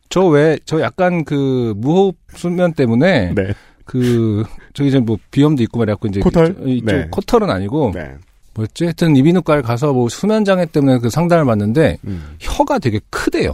저 0.09 0.25
왜, 0.27 0.59
저 0.65 0.81
약간 0.81 1.25
그, 1.25 1.75
무호흡 1.77 2.17
수면 2.35 2.73
때문에, 2.73 3.33
네. 3.35 3.53
그, 3.85 4.45
저기 4.75 4.89
이제 4.89 4.99
뭐, 4.99 5.19
비염도 5.31 5.63
있고 5.65 5.79
말이갖고, 5.79 6.09
이제. 6.09 6.21
코털? 6.21 6.55
저- 6.57 6.63
이쪽 6.67 6.87
네. 6.87 7.09
코털은 7.11 7.51
아니고, 7.51 7.93
네. 7.95 8.15
뭐였지? 8.55 8.85
하여튼 8.85 9.17
이비인후과를 9.17 9.63
가서 9.63 9.93
뭐, 9.93 10.09
수면 10.09 10.45
장애 10.45 10.67
때문에 10.67 10.99
그 10.99 11.11
상담을 11.11 11.45
받는데, 11.45 11.99
음. 12.05 12.37
혀가 12.41 12.79
되게 12.79 13.01
크대요. 13.11 13.53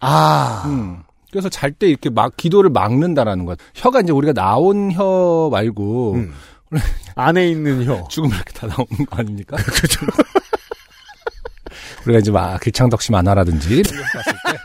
아. 0.00 0.64
음. 0.66 1.02
그래서 1.30 1.48
잘 1.48 1.72
때 1.72 1.88
이렇게 1.88 2.10
막, 2.10 2.36
기도를 2.36 2.70
막는다라는 2.70 3.44
거야. 3.46 3.56
혀가 3.74 4.00
이제 4.00 4.12
우리가 4.12 4.32
나온 4.32 4.90
혀 4.92 5.48
말고, 5.50 6.14
음. 6.14 6.32
안에 7.14 7.48
있는 7.48 7.84
혀. 7.84 8.06
죽으면 8.08 8.36
이렇게 8.36 8.52
다 8.52 8.66
나오는 8.66 9.06
거 9.06 9.16
아닙니까? 9.16 9.56
그렇죠. 9.56 10.06
우리가 12.04 12.18
이제 12.18 12.30
막 12.30 12.60
길창덕심 12.60 13.14
안하라든지 13.14 13.76
이런 13.76 13.94
거 13.94 14.02
봤을 14.18 14.32
때 14.32 14.58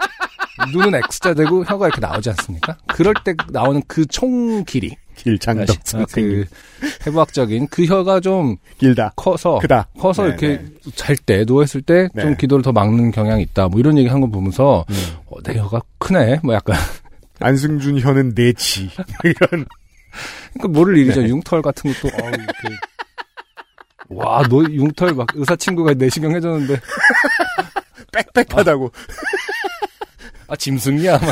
눈은 0.72 0.96
X자 0.96 1.34
되고 1.34 1.64
혀가 1.66 1.88
이렇게 1.88 2.02
나오지 2.02 2.30
않습니까? 2.32 2.78
그럴 2.88 3.14
때 3.24 3.34
나오는 3.52 3.82
그 3.88 4.06
총 4.08 4.64
길이 4.66 4.96
길장덕 5.16 5.76
아. 5.96 6.06
그 6.14 6.46
해부학적인 7.06 7.68
그 7.70 7.86
혀가 7.86 8.20
좀 8.20 8.58
길다. 8.78 9.14
커서 9.16 9.58
크다. 9.60 9.88
커서 10.00 10.24
네, 10.24 10.30
이렇게 10.30 10.48
네. 10.58 10.66
잘때 10.96 11.46
누워 11.46 11.64
있을 11.64 11.82
때좀 11.82 12.10
네. 12.32 12.36
기도를 12.38 12.62
더 12.64 12.72
막는 12.72 13.12
경향이 13.12 13.42
있다. 13.44 13.68
뭐 13.68 13.80
이런 13.80 13.98
얘기 13.98 14.08
한 14.08 14.22
거 14.22 14.28
보면서 14.28 14.86
음. 14.90 14.96
어, 15.28 15.42
내 15.44 15.58
혀가 15.58 15.82
크네. 16.00 16.40
뭐 16.44 16.54
약간 16.54 16.76
안승준 17.40 18.00
혀는 18.00 18.34
내치. 18.36 18.90
이런. 19.24 19.66
그러니까 20.54 20.68
뭐를 20.70 20.98
일이죠. 20.98 21.22
네. 21.22 21.30
융털 21.30 21.62
같은 21.62 21.92
것도 21.94 22.08
어, 22.16 22.28
이렇게 22.30 22.76
와, 24.10 24.42
너 24.50 24.64
융털 24.64 25.14
막 25.14 25.28
의사 25.34 25.56
친구가 25.56 25.94
내시경 25.96 26.34
해줬는데 26.36 26.80
빽빽하다고. 28.34 28.92
아 30.48 30.56
짐승이야. 30.56 31.20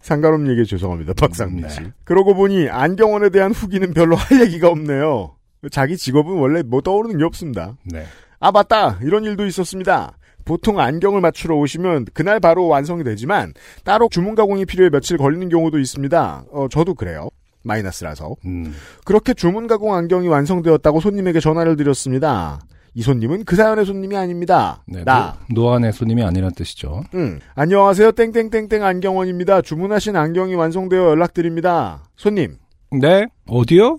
상관없는 0.00 0.50
얘기에 0.52 0.64
죄송합니다. 0.64 1.14
박상민 1.14 1.62
네. 1.62 1.68
씨. 1.68 1.80
그러고 2.04 2.34
보니 2.34 2.68
안경원에 2.68 3.30
대한 3.30 3.50
후기는 3.52 3.92
별로 3.92 4.14
할 4.14 4.40
얘기가 4.40 4.68
없네요. 4.68 5.34
자기 5.72 5.96
직업은 5.96 6.32
원래 6.38 6.62
뭐 6.62 6.80
떠오르는 6.80 7.18
게 7.18 7.24
없습니다. 7.24 7.76
네. 7.84 8.04
아 8.38 8.52
맞다 8.52 9.00
이런 9.02 9.24
일도 9.24 9.46
있었습니다. 9.46 10.16
보통 10.44 10.78
안경을 10.78 11.20
맞추러 11.20 11.56
오시면 11.56 12.06
그날 12.14 12.38
바로 12.38 12.68
완성이 12.68 13.02
되지만 13.02 13.52
따로 13.82 14.08
주문 14.08 14.36
가공이 14.36 14.64
필요해 14.64 14.90
며칠 14.90 15.18
걸리는 15.18 15.48
경우도 15.48 15.80
있습니다. 15.80 16.44
어 16.52 16.68
저도 16.70 16.94
그래요. 16.94 17.28
마이너스라서 17.64 18.36
음. 18.44 18.72
그렇게 19.04 19.34
주문 19.34 19.66
가공 19.66 19.92
안경이 19.94 20.28
완성되었다고 20.28 21.00
손님에게 21.00 21.40
전화를 21.40 21.74
드렸습니다. 21.74 22.60
이 22.96 23.02
손님은 23.02 23.44
그 23.44 23.56
사연의 23.56 23.84
손님이 23.84 24.16
아닙니다. 24.16 24.82
네, 24.86 25.04
나. 25.04 25.36
노, 25.54 25.64
노안의 25.64 25.92
손님이 25.92 26.24
아니란 26.24 26.52
뜻이죠. 26.54 27.02
응. 27.14 27.38
안녕하세요. 27.54 28.12
땡땡땡땡 28.12 28.82
안경원입니다. 28.82 29.60
주문하신 29.60 30.16
안경이 30.16 30.54
완성되어 30.54 30.98
연락드립니다. 31.10 32.04
손님. 32.16 32.56
네? 32.98 33.26
어디요? 33.46 33.98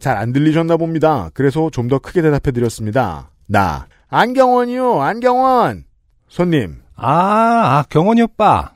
잘 0.00 0.16
안 0.18 0.32
들리셨나 0.32 0.76
봅니다. 0.76 1.30
그래서 1.34 1.70
좀 1.70 1.86
더 1.86 2.00
크게 2.00 2.20
대답해 2.20 2.50
드렸습니다. 2.52 3.30
나. 3.46 3.86
안경원이요. 4.08 5.00
안경원. 5.00 5.84
손님. 6.26 6.80
아, 6.96 7.78
아, 7.78 7.84
경원이 7.90 8.22
오빠. 8.22 8.72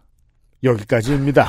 여기까지입니다. 0.63 1.49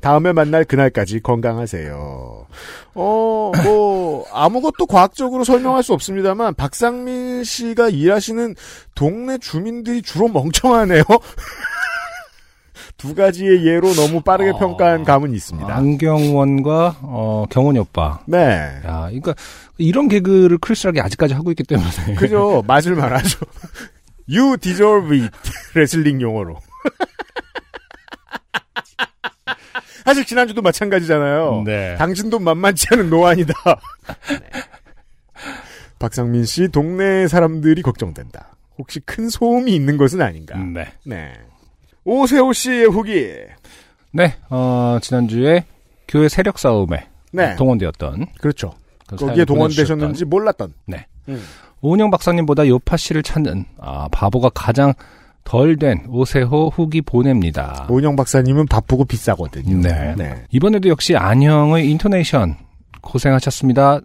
다음에 0.00 0.32
만날 0.32 0.64
그날까지 0.64 1.20
건강하세요. 1.20 2.46
어, 2.94 3.52
뭐, 3.64 4.24
아무것도 4.32 4.86
과학적으로 4.86 5.44
설명할 5.44 5.82
수 5.82 5.92
없습니다만, 5.92 6.54
박상민 6.54 7.42
씨가 7.44 7.88
일하시는 7.88 8.54
동네 8.94 9.38
주민들이 9.38 10.02
주로 10.02 10.28
멍청하네요. 10.28 11.02
두 12.96 13.14
가지의 13.14 13.64
예로 13.64 13.94
너무 13.94 14.20
빠르게 14.22 14.50
아, 14.50 14.58
평가한 14.58 15.04
감은 15.04 15.32
있습니다. 15.32 15.72
안경원과, 15.72 16.96
어, 17.02 17.44
경원이 17.50 17.78
오빠. 17.78 18.20
네. 18.26 18.38
야, 18.84 19.06
그러니까, 19.06 19.34
이런 19.78 20.08
개그를 20.08 20.58
크리스하게 20.58 21.00
아직까지 21.00 21.34
하고 21.34 21.50
있기 21.50 21.62
때문에. 21.64 21.88
그죠. 22.18 22.62
맞을 22.66 22.94
만하죠. 22.94 23.38
You 24.30 24.56
deserve 24.58 25.18
it. 25.20 25.30
레슬링 25.74 26.20
용어로. 26.20 26.58
사실 30.08 30.24
지난주도 30.24 30.62
마찬가지잖아요. 30.62 31.64
네. 31.66 31.94
당신도 31.96 32.38
만만치 32.38 32.86
않은 32.92 33.10
노안이다. 33.10 33.52
박상민 36.00 36.46
씨 36.46 36.68
동네 36.68 37.28
사람들이 37.28 37.82
걱정된다. 37.82 38.56
혹시 38.78 39.00
큰 39.00 39.28
소음이 39.28 39.74
있는 39.74 39.98
것은 39.98 40.22
아닌가? 40.22 40.56
네. 40.56 40.86
네. 41.04 41.34
오세호 42.04 42.54
씨의 42.54 42.86
후기. 42.86 43.34
네, 44.12 44.34
어, 44.48 44.96
지난주에 45.02 45.66
교회 46.08 46.30
세력 46.30 46.58
싸움에 46.58 47.06
네. 47.30 47.54
동원되었던. 47.56 48.28
그렇죠. 48.40 48.72
그 49.06 49.16
거기에 49.16 49.44
동원되셨는지 49.44 50.24
몰랐던. 50.24 50.72
네. 50.86 51.06
음. 51.28 51.44
오은영 51.82 52.10
박사님보다 52.10 52.66
요파 52.66 52.96
씨를 52.96 53.22
찾는, 53.22 53.66
아, 53.76 54.08
바보가 54.10 54.48
가장 54.54 54.94
덜 55.48 55.78
된 55.78 56.04
오세호 56.08 56.68
후기 56.74 57.00
보냅니다. 57.00 57.86
오은영 57.88 58.16
박사님은 58.16 58.66
바쁘고 58.66 59.06
비싸거든요. 59.06 59.80
네. 59.80 60.44
이번에도 60.50 60.90
역시 60.90 61.16
안형의 61.16 61.88
인토네이션 61.90 62.56
고생하셨습니다. 63.00 64.00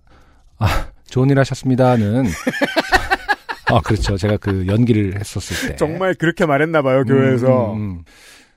아, 0.59 0.85
좋은 1.09 1.29
일 1.29 1.39
하셨습니다는 1.39 2.27
아, 3.67 3.81
그렇죠. 3.81 4.15
제가 4.15 4.38
그 4.38 4.67
연기를 4.67 5.19
했었을 5.19 5.69
때. 5.69 5.75
정말 5.75 6.13
그렇게 6.13 6.45
말했나봐요, 6.45 7.03
교회에서. 7.03 7.73
음, 7.73 7.77
음, 7.77 7.81
음. 7.81 8.03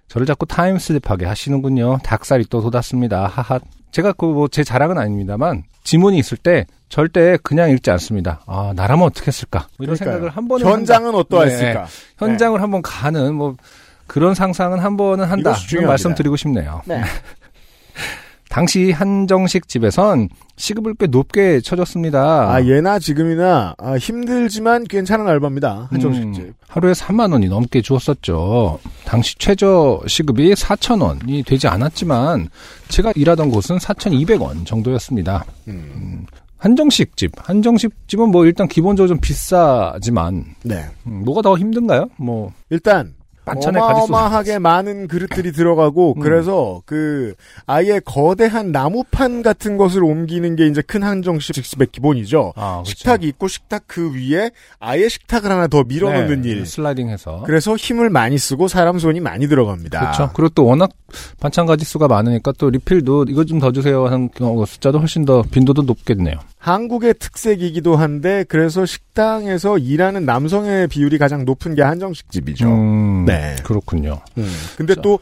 저를 0.07 0.25
자꾸 0.25 0.47
타임슬립하게 0.47 1.27
하시는군요. 1.27 1.99
닭살이 2.05 2.45
또 2.49 2.61
돋았습니다. 2.61 3.27
하하. 3.27 3.59
제가 3.91 4.13
그 4.13 4.27
뭐 4.27 4.49
제 4.49 4.63
자랑은 4.65 4.99
아닙니다만 4.99 5.63
지문이 5.85 6.19
있을 6.19 6.37
때 6.37 6.67
절대 6.89 7.37
그냥 7.43 7.71
읽지 7.71 7.91
않습니다. 7.91 8.41
아 8.47 8.73
나라면 8.77 9.07
어떻게 9.07 9.29
했을까? 9.29 9.69
뭐 9.79 9.85
이런 9.85 9.97
그러니까요. 9.97 10.13
생각을 10.15 10.37
한 10.37 10.49
번은 10.49 10.67
현장은 10.67 11.07
한다. 11.09 11.19
어떠했을까? 11.19 11.85
네. 11.85 11.91
현장을 12.19 12.61
한번 12.63 12.83
가는 12.83 13.35
뭐 13.35 13.57
그런 14.07 14.35
상상은 14.35 14.79
한 14.79 14.97
번은 14.97 15.25
한다. 15.25 15.55
말씀드리고 15.87 16.37
싶네요. 16.37 16.83
네. 16.85 17.03
당시 18.49 18.91
한정식 18.91 19.69
집에선 19.69 20.29
시급을 20.57 20.95
꽤 20.95 21.07
높게 21.07 21.61
쳐줬습니다. 21.61 22.53
아, 22.53 22.65
예나 22.65 22.99
지금이나 22.99 23.75
아, 23.79 23.97
힘들지만 23.97 24.85
괜찮은 24.85 25.29
알바입니다. 25.29 25.89
한정식 25.91 26.35
집. 26.35 26.43
음, 26.43 26.53
하루에 26.69 26.93
3만 26.93 27.33
원이 27.33 27.49
넘게 27.49 27.83
주었었죠. 27.83 28.79
당시 29.05 29.37
최저 29.39 30.01
시급이 30.07 30.55
4천 30.55 31.03
원이 31.03 31.43
되지 31.43 31.69
않았지만 31.69 32.49
제가 32.89 33.13
일하던 33.17 33.51
곳은 33.51 33.79
4,200원 33.79 34.65
정도였습니다. 34.65 35.45
음. 35.69 36.25
한정식 36.59 37.17
집, 37.17 37.33
한정식 37.37 37.93
집은 38.09 38.31
뭐 38.31 38.47
일단 38.47 38.67
기본적으로 38.67 39.09
좀 39.09 39.19
비싸지만 39.21 40.45
네. 40.65 40.87
음, 41.07 41.23
뭐가 41.25 41.43
더 41.43 41.57
힘든가요? 41.57 42.09
뭐 42.17 42.53
일단 42.71 43.15
가짓수 43.47 43.69
어마어마하게 43.71 44.59
많은 44.59 45.09
그릇들이 45.09 45.53
들어가고 45.53 46.15
음. 46.17 46.21
그래서 46.21 46.83
그 46.85 47.35
아예 47.67 48.01
거대한 48.05 48.73
나무판 48.73 49.43
같은 49.43 49.77
것을 49.77 50.05
옮기는 50.05 50.57
게 50.57 50.67
이제 50.67 50.83
큰 50.83 51.03
한정식집의 51.03 51.89
기본이죠. 51.93 52.53
아, 52.57 52.83
그렇죠. 52.83 52.91
식탁이 52.91 53.27
있고 53.29 53.49
식탁 53.49 53.85
그 53.87 54.13
위에 54.15 54.51
아예 54.79 55.09
식탁을 55.09 55.51
하나 55.51 55.67
더 55.67 55.83
밀어놓는 55.85 56.43
네, 56.43 56.51
일. 56.51 56.67
슬라이딩해서 56.67 57.43
그래서 57.47 57.77
힘을 57.77 58.11
많이 58.11 58.37
쓰고 58.39 58.69
사람 58.69 58.99
손이 58.99 59.21
많이 59.21 59.49
들어갑니다. 59.49 60.01
그렇죠. 60.01 60.31
그리고 60.35 60.49
또 60.55 60.67
워낙 60.67 60.91
반찬 61.41 61.67
가짓수가 61.67 62.09
많으니까 62.09 62.53
또 62.59 62.71
리필도 62.71 63.27
이거 63.29 63.45
좀 63.45 63.57
더 63.57 63.73
주세요 63.73 64.05
하는 64.05 64.29
경우 64.35 64.67
숫자도 64.67 64.99
훨씬 64.99 65.25
더 65.25 65.41
빈도도 65.43 65.83
높겠네요. 65.83 66.35
한국의 66.59 67.15
특색이기도 67.19 67.97
한데 67.97 68.45
그래서 68.49 68.85
식 68.85 69.06
당에서 69.17 69.79
일하는 69.79 70.25
남성의 70.27 70.89
비율이 70.89 71.19
가장 71.19 71.45
높은 71.45 71.75
게 71.75 71.83
한정식 71.83 72.31
집이죠. 72.31 72.69
음, 72.69 73.25
네. 73.25 73.57
그렇군요. 73.65 74.21
음. 74.39 74.47
근데 74.77 74.95
자. 74.95 75.01
또 75.01 75.19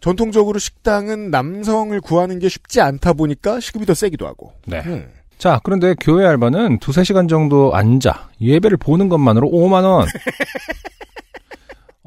전통적으로 0.00 0.58
식당은 0.58 1.30
남성을 1.30 1.98
구하는 2.02 2.38
게 2.38 2.48
쉽지 2.48 2.80
않다 2.82 3.14
보니까 3.14 3.60
시급이 3.60 3.86
더 3.86 3.94
세기도 3.94 4.26
하고. 4.26 4.52
네. 4.66 4.82
음. 4.84 5.08
자, 5.38 5.60
그런데 5.62 5.94
교회 6.00 6.26
알바는 6.26 6.80
두세 6.80 7.04
시간 7.04 7.28
정도 7.28 7.74
앉아 7.74 8.30
예배를 8.40 8.76
보는 8.78 9.08
것만으로 9.08 9.48
5만원. 9.48 10.06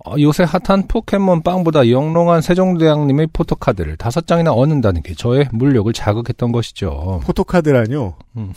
어, 0.06 0.16
요새 0.20 0.44
핫한 0.44 0.88
포켓몬 0.88 1.42
빵보다 1.42 1.90
영롱한 1.90 2.42
세종대왕님의 2.42 3.28
포토카드를 3.34 3.98
다섯 3.98 4.28
장이나 4.28 4.52
얻는다는 4.52 5.04
게 5.04 5.14
저의 5.14 5.48
물욕을 5.52 5.94
자극했던 5.94 6.52
것이죠. 6.52 7.22
포토카드라뇨. 7.24 8.16
음. 8.38 8.54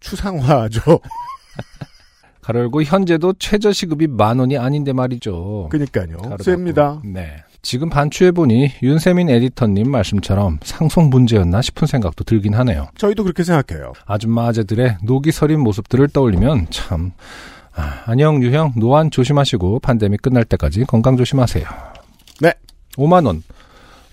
추상화죠. 0.00 0.80
가열고 2.52 2.82
현재도 2.82 3.34
최저 3.38 3.72
시급이 3.72 4.06
만 4.06 4.38
원이 4.38 4.58
아닌데 4.58 4.92
말이죠. 4.92 5.68
그니까요. 5.70 6.18
셉니다. 6.40 7.00
네. 7.04 7.36
지금 7.62 7.90
반추해보니 7.90 8.72
윤세민 8.82 9.28
에디터님 9.28 9.90
말씀처럼 9.90 10.58
상속 10.62 11.08
문제였나 11.08 11.60
싶은 11.60 11.86
생각도 11.86 12.24
들긴 12.24 12.54
하네요. 12.54 12.88
저희도 12.96 13.22
그렇게 13.22 13.44
생각해요. 13.44 13.92
아줌마 14.06 14.46
아재들의 14.48 14.98
녹이 15.02 15.30
서린 15.30 15.60
모습들을 15.60 16.08
떠올리면 16.08 16.68
참 16.70 17.12
아, 17.74 18.02
안녕 18.06 18.42
유형 18.42 18.72
노안 18.76 19.10
조심하시고 19.10 19.80
팬데믹 19.80 20.22
끝날 20.22 20.44
때까지 20.44 20.84
건강 20.84 21.16
조심하세요. 21.16 21.64
네. 22.40 22.54
5만 22.96 23.26
원. 23.26 23.42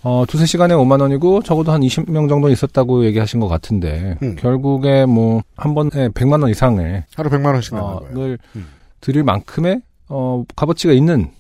어, 0.09 0.23
두세 0.25 0.45
시간에 0.45 0.73
5만 0.73 1.01
원이고 1.01 1.41
적어도 1.43 1.73
한 1.73 1.81
20명 1.81 2.29
정도 2.29 2.47
있었다고 2.47 3.03
얘기하신 3.07 3.41
것 3.41 3.49
같은데 3.49 4.17
음. 4.21 4.37
결국에 4.37 5.05
뭐 5.05 5.41
한 5.57 5.73
번에 5.75 5.89
100만 6.09 6.41
원 6.41 6.49
이상을 6.49 7.03
하루 7.13 7.29
100만 7.29 7.47
원씩 7.47 7.73
어. 7.73 7.99
을 8.15 8.37
음. 8.55 8.67
드릴 9.01 9.23
만큼의 9.23 9.81
어, 10.07 10.45
값어치가 10.55 10.93
있는 10.93 11.31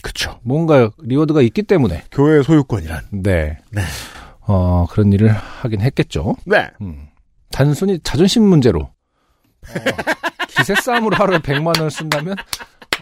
그쵸. 0.00 0.38
뭔가 0.42 0.90
reward가 1.02 1.42
있기 1.42 1.64
때문에 1.64 2.04
교회 2.12 2.40
소유권이란. 2.42 3.00
네. 3.10 3.58
네. 3.70 3.82
어, 4.46 4.86
그런 4.90 5.12
일을 5.12 5.30
하긴 5.30 5.80
했겠죠. 5.80 6.36
네. 6.44 6.70
음. 6.82 7.08
단순히 7.50 7.98
자존심 8.04 8.44
문제로 8.44 8.80
어, 8.80 8.90
기세 10.56 10.74
싸움으로 10.76 11.16
하루에 11.16 11.38
100만 11.38 11.76
원을 11.78 11.90
쓴다면 11.90 12.36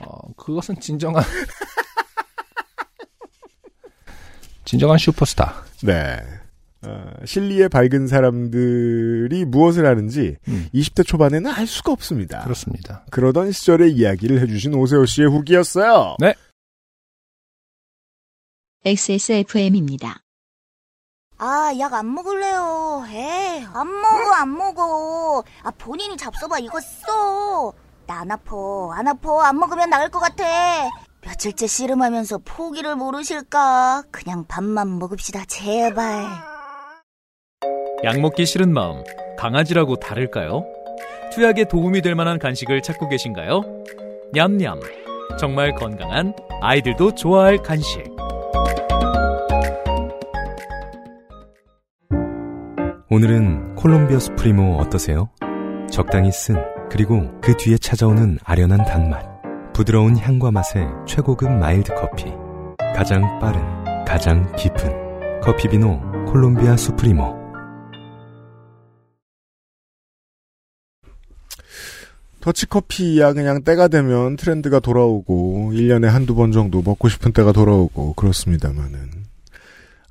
어, 0.01 0.33
그것은 0.39 0.81
진정한 0.81 1.23
진정한 4.65 4.99
슈퍼스타. 4.99 5.65
네. 5.83 6.19
어, 6.85 7.13
실리에 7.25 7.69
밝은 7.69 8.09
사람들이 8.09 9.45
무엇을 9.45 9.87
하는지 9.87 10.37
음. 10.49 10.69
20대 10.75 11.07
초반에는 11.07 11.51
알 11.51 11.67
수가 11.67 11.93
없습니다. 11.93 12.43
그렇습니다. 12.43 13.05
그러던 13.11 13.53
시절의 13.53 13.93
이야기를 13.93 14.41
해주신 14.41 14.75
오세호 14.75 15.07
씨의 15.07 15.29
후기였어요. 15.31 16.17
네. 16.19 16.35
XSFM입니다. 18.85 20.19
아, 21.39 21.73
약 21.79 21.93
안 21.95 22.13
먹을래요. 22.15 23.05
에이, 23.09 23.65
안 23.73 23.87
먹어, 24.01 24.33
안 24.35 24.57
먹어. 24.57 25.45
아, 25.63 25.71
본인이 25.73 26.17
잡숴봐, 26.17 26.63
이거 26.63 26.81
써. 26.81 27.73
나 28.07 28.21
안 28.21 28.31
아파, 28.31 28.57
안 28.95 29.07
아파. 29.09 29.47
안 29.49 29.59
먹으면 29.59 29.89
나을 29.91 30.09
것 30.09 30.19
같아. 30.19 30.45
며칠째 31.25 31.67
씨름하면서 31.67 32.39
포기를 32.45 32.97
모르실까? 32.97 34.03
그냥 34.11 34.45
밥만 34.47 34.99
먹읍시다, 34.99 35.45
제발. 35.47 36.25
약 38.05 38.21
먹기 38.21 38.45
싫은 38.45 38.73
마음, 38.73 39.05
강아지라고 39.39 39.97
다를까요? 39.97 40.65
투약에 41.33 41.65
도움이 41.69 42.03
될 42.03 42.15
만한 42.17 42.39
간식을 42.39 42.83
찾고 42.83 43.09
계신가요? 43.09 43.63
냠냠. 44.33 44.81
정말 45.39 45.75
건강한 45.75 46.35
아이들도 46.61 47.15
좋아할 47.15 47.59
간식. 47.59 48.05
오늘은 53.09 53.77
콜롬비아 53.77 54.19
수프리모 54.19 54.77
어떠세요? 54.79 55.31
적당히 55.91 56.33
쓴 56.33 56.57
그리고 56.91 57.31
그 57.41 57.57
뒤에 57.57 57.77
찾아오는 57.77 58.39
아련한 58.43 58.85
단맛 58.85 59.32
부드러운 59.75 60.19
향과 60.19 60.51
맛의 60.51 60.87
최고급 61.07 61.51
mild 61.51 61.95
커피 61.95 62.27
가장 62.95 63.39
빠른 63.39 63.63
가장 64.05 64.55
깊은 64.57 65.41
커피 65.41 65.69
비노 65.69 65.99
콜롬비아 66.27 66.77
수프리모 66.77 67.41
더치커피야 72.41 73.33
그냥 73.33 73.63
때가 73.63 73.89
되면 73.89 74.37
트렌드가 74.37 74.81
돌아오고 74.81 75.71
1년에 75.73 76.07
한두 76.07 76.35
번 76.35 76.53
정도 76.53 76.83
먹고 76.83 77.09
싶은 77.09 77.33
때가 77.33 77.53
돌아오고 77.53 78.15
그렇습니다만은 78.15 79.23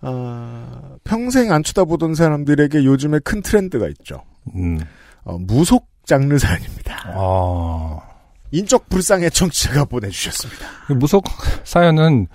아, 0.03 0.95
평생 1.03 1.51
안 1.51 1.61
쳐다보던 1.61 2.15
사람들에게 2.15 2.83
요즘에 2.85 3.19
큰 3.19 3.43
트렌드가 3.43 3.87
있죠. 3.89 4.23
음. 4.55 4.79
어, 5.23 5.37
무속 5.37 5.87
장르 6.05 6.39
사연입니다. 6.39 7.13
아, 7.13 7.99
인적 8.51 8.89
불상의 8.89 9.31
청취자가 9.31 9.85
보내주셨습니다. 9.85 10.65
그 10.87 10.93
무속 10.93 11.23
사연은 11.63 12.27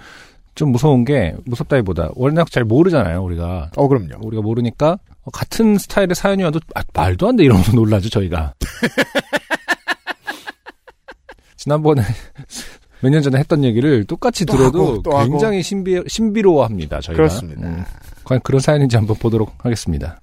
좀 0.55 0.73
무서운 0.73 1.05
게 1.05 1.35
무섭다기보다 1.45 2.11
워낙 2.15 2.51
잘 2.51 2.65
모르잖아요 2.65 3.23
우리가 3.23 3.71
어 3.77 3.89
그럼요. 3.89 4.27
우리가 4.27 4.43
모르니까 4.43 4.99
같은 5.33 5.77
스타일의 5.77 6.15
사연이어도 6.15 6.61
아, 6.75 6.81
말도 6.95 7.29
안 7.29 7.37
돼 7.37 7.45
이러면서 7.45 7.73
놀라죠 7.77 8.09
저희가 8.09 8.55
지난번에 11.57 12.03
몇 13.03 13.11
년 13.11 13.23
전에 13.23 13.39
했던 13.39 13.63
얘기를 13.63 14.05
똑같이 14.05 14.47
또 14.47 14.57
들어도 14.57 14.87
하고, 14.87 15.03
또 15.03 15.19
하고. 15.19 15.31
굉장히 15.33 15.63
신비 15.63 16.03
신비로워합니다 16.09 17.01
저희가 17.01 17.17
그렇습니다. 17.23 17.69
음, 17.69 17.85
과연 18.25 18.41
그런 18.43 18.61
사연인지 18.61 18.97
한번 18.97 19.17
보도록 19.17 19.53
하겠습니다 19.65 20.19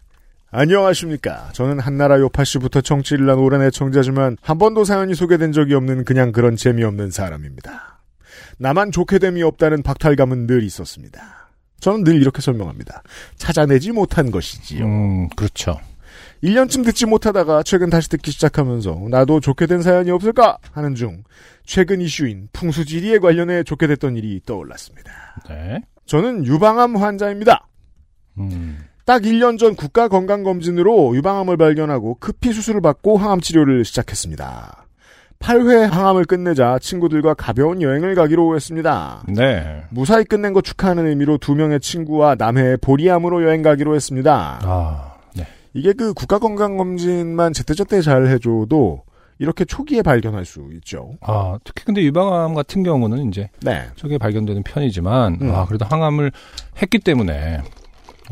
안녕하십니까. 0.55 1.49
저는 1.53 1.79
한나라 1.79 2.19
요파씨부터 2.19 2.81
청취를 2.81 3.27
한 3.27 3.39
오랜 3.39 3.63
애청자지만 3.63 4.37
한 4.39 4.57
번도 4.59 4.83
사연이 4.83 5.15
소개된 5.15 5.51
적이 5.51 5.73
없는 5.73 6.05
그냥 6.05 6.31
그런 6.31 6.55
재미없는 6.55 7.09
사람입니다. 7.09 8.01
나만 8.59 8.91
좋게 8.91 9.17
됨이 9.17 9.41
없다는 9.41 9.81
박탈감은 9.81 10.45
늘 10.45 10.61
있었습니다. 10.63 11.49
저는 11.79 12.03
늘 12.03 12.21
이렇게 12.21 12.39
설명합니다. 12.39 13.01
찾아내지 13.35 13.93
못한 13.93 14.29
것이지요. 14.29 14.85
음 14.85 15.29
그렇죠 15.29 15.79
1년쯤 16.43 16.85
듣지 16.85 17.07
못하다가 17.07 17.63
최근 17.63 17.89
다시 17.89 18.07
듣기 18.09 18.29
시작하면서 18.29 19.07
나도 19.09 19.39
좋게 19.39 19.65
된 19.65 19.81
사연이 19.81 20.11
없을까 20.11 20.59
하는 20.71 20.93
중 20.93 21.23
최근 21.65 21.99
이슈인 21.99 22.49
풍수지리에 22.53 23.17
관련해 23.17 23.63
좋게 23.63 23.87
됐던 23.87 24.17
일이 24.17 24.39
떠올랐습니다. 24.45 25.11
네. 25.49 25.81
저는 26.05 26.45
유방암 26.45 26.95
환자입니다. 26.95 27.67
음. 28.37 28.77
딱 29.05 29.23
1년 29.23 29.57
전 29.57 29.75
국가건강검진으로 29.75 31.15
유방암을 31.15 31.57
발견하고 31.57 32.17
급히 32.19 32.53
수술을 32.53 32.81
받고 32.81 33.17
항암 33.17 33.41
치료를 33.41 33.83
시작했습니다. 33.83 34.85
8회 35.39 35.89
항암을 35.89 36.23
끝내자 36.23 36.79
친구들과 36.79 37.33
가벼운 37.33 37.81
여행을 37.81 38.15
가기로 38.15 38.55
했습니다. 38.55 39.23
네. 39.27 39.83
무사히 39.89 40.23
끝낸 40.23 40.53
거 40.53 40.61
축하하는 40.61 41.05
의미로 41.07 41.37
두 41.37 41.53
명의 41.53 41.81
친구와 41.81 42.35
남해의 42.35 42.77
보리암으로 42.77 43.43
여행 43.43 43.61
가기로 43.61 43.93
했습니다. 43.93 44.59
아, 44.63 45.15
네. 45.35 45.45
이게 45.73 45.91
그 45.91 46.13
국가건강검진만 46.13 47.51
제때제때 47.51 48.01
잘 48.01 48.27
해줘도 48.27 49.03
이렇게 49.37 49.65
초기에 49.65 50.01
발견할 50.01 50.45
수 50.45 50.69
있죠. 50.75 51.17
아, 51.19 51.57
특히 51.65 51.83
근데 51.83 52.01
유방암 52.03 52.53
같은 52.53 52.83
경우는 52.83 53.27
이제 53.27 53.49
네. 53.61 53.83
저게 53.97 54.17
발견되는 54.17 54.63
편이지만, 54.63 55.39
음. 55.41 55.53
아, 55.53 55.65
그래도 55.65 55.83
항암을 55.83 56.31
했기 56.81 56.99
때문에, 56.99 57.61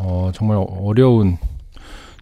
어, 0.03 0.31
정말 0.33 0.63
어려운 0.67 1.37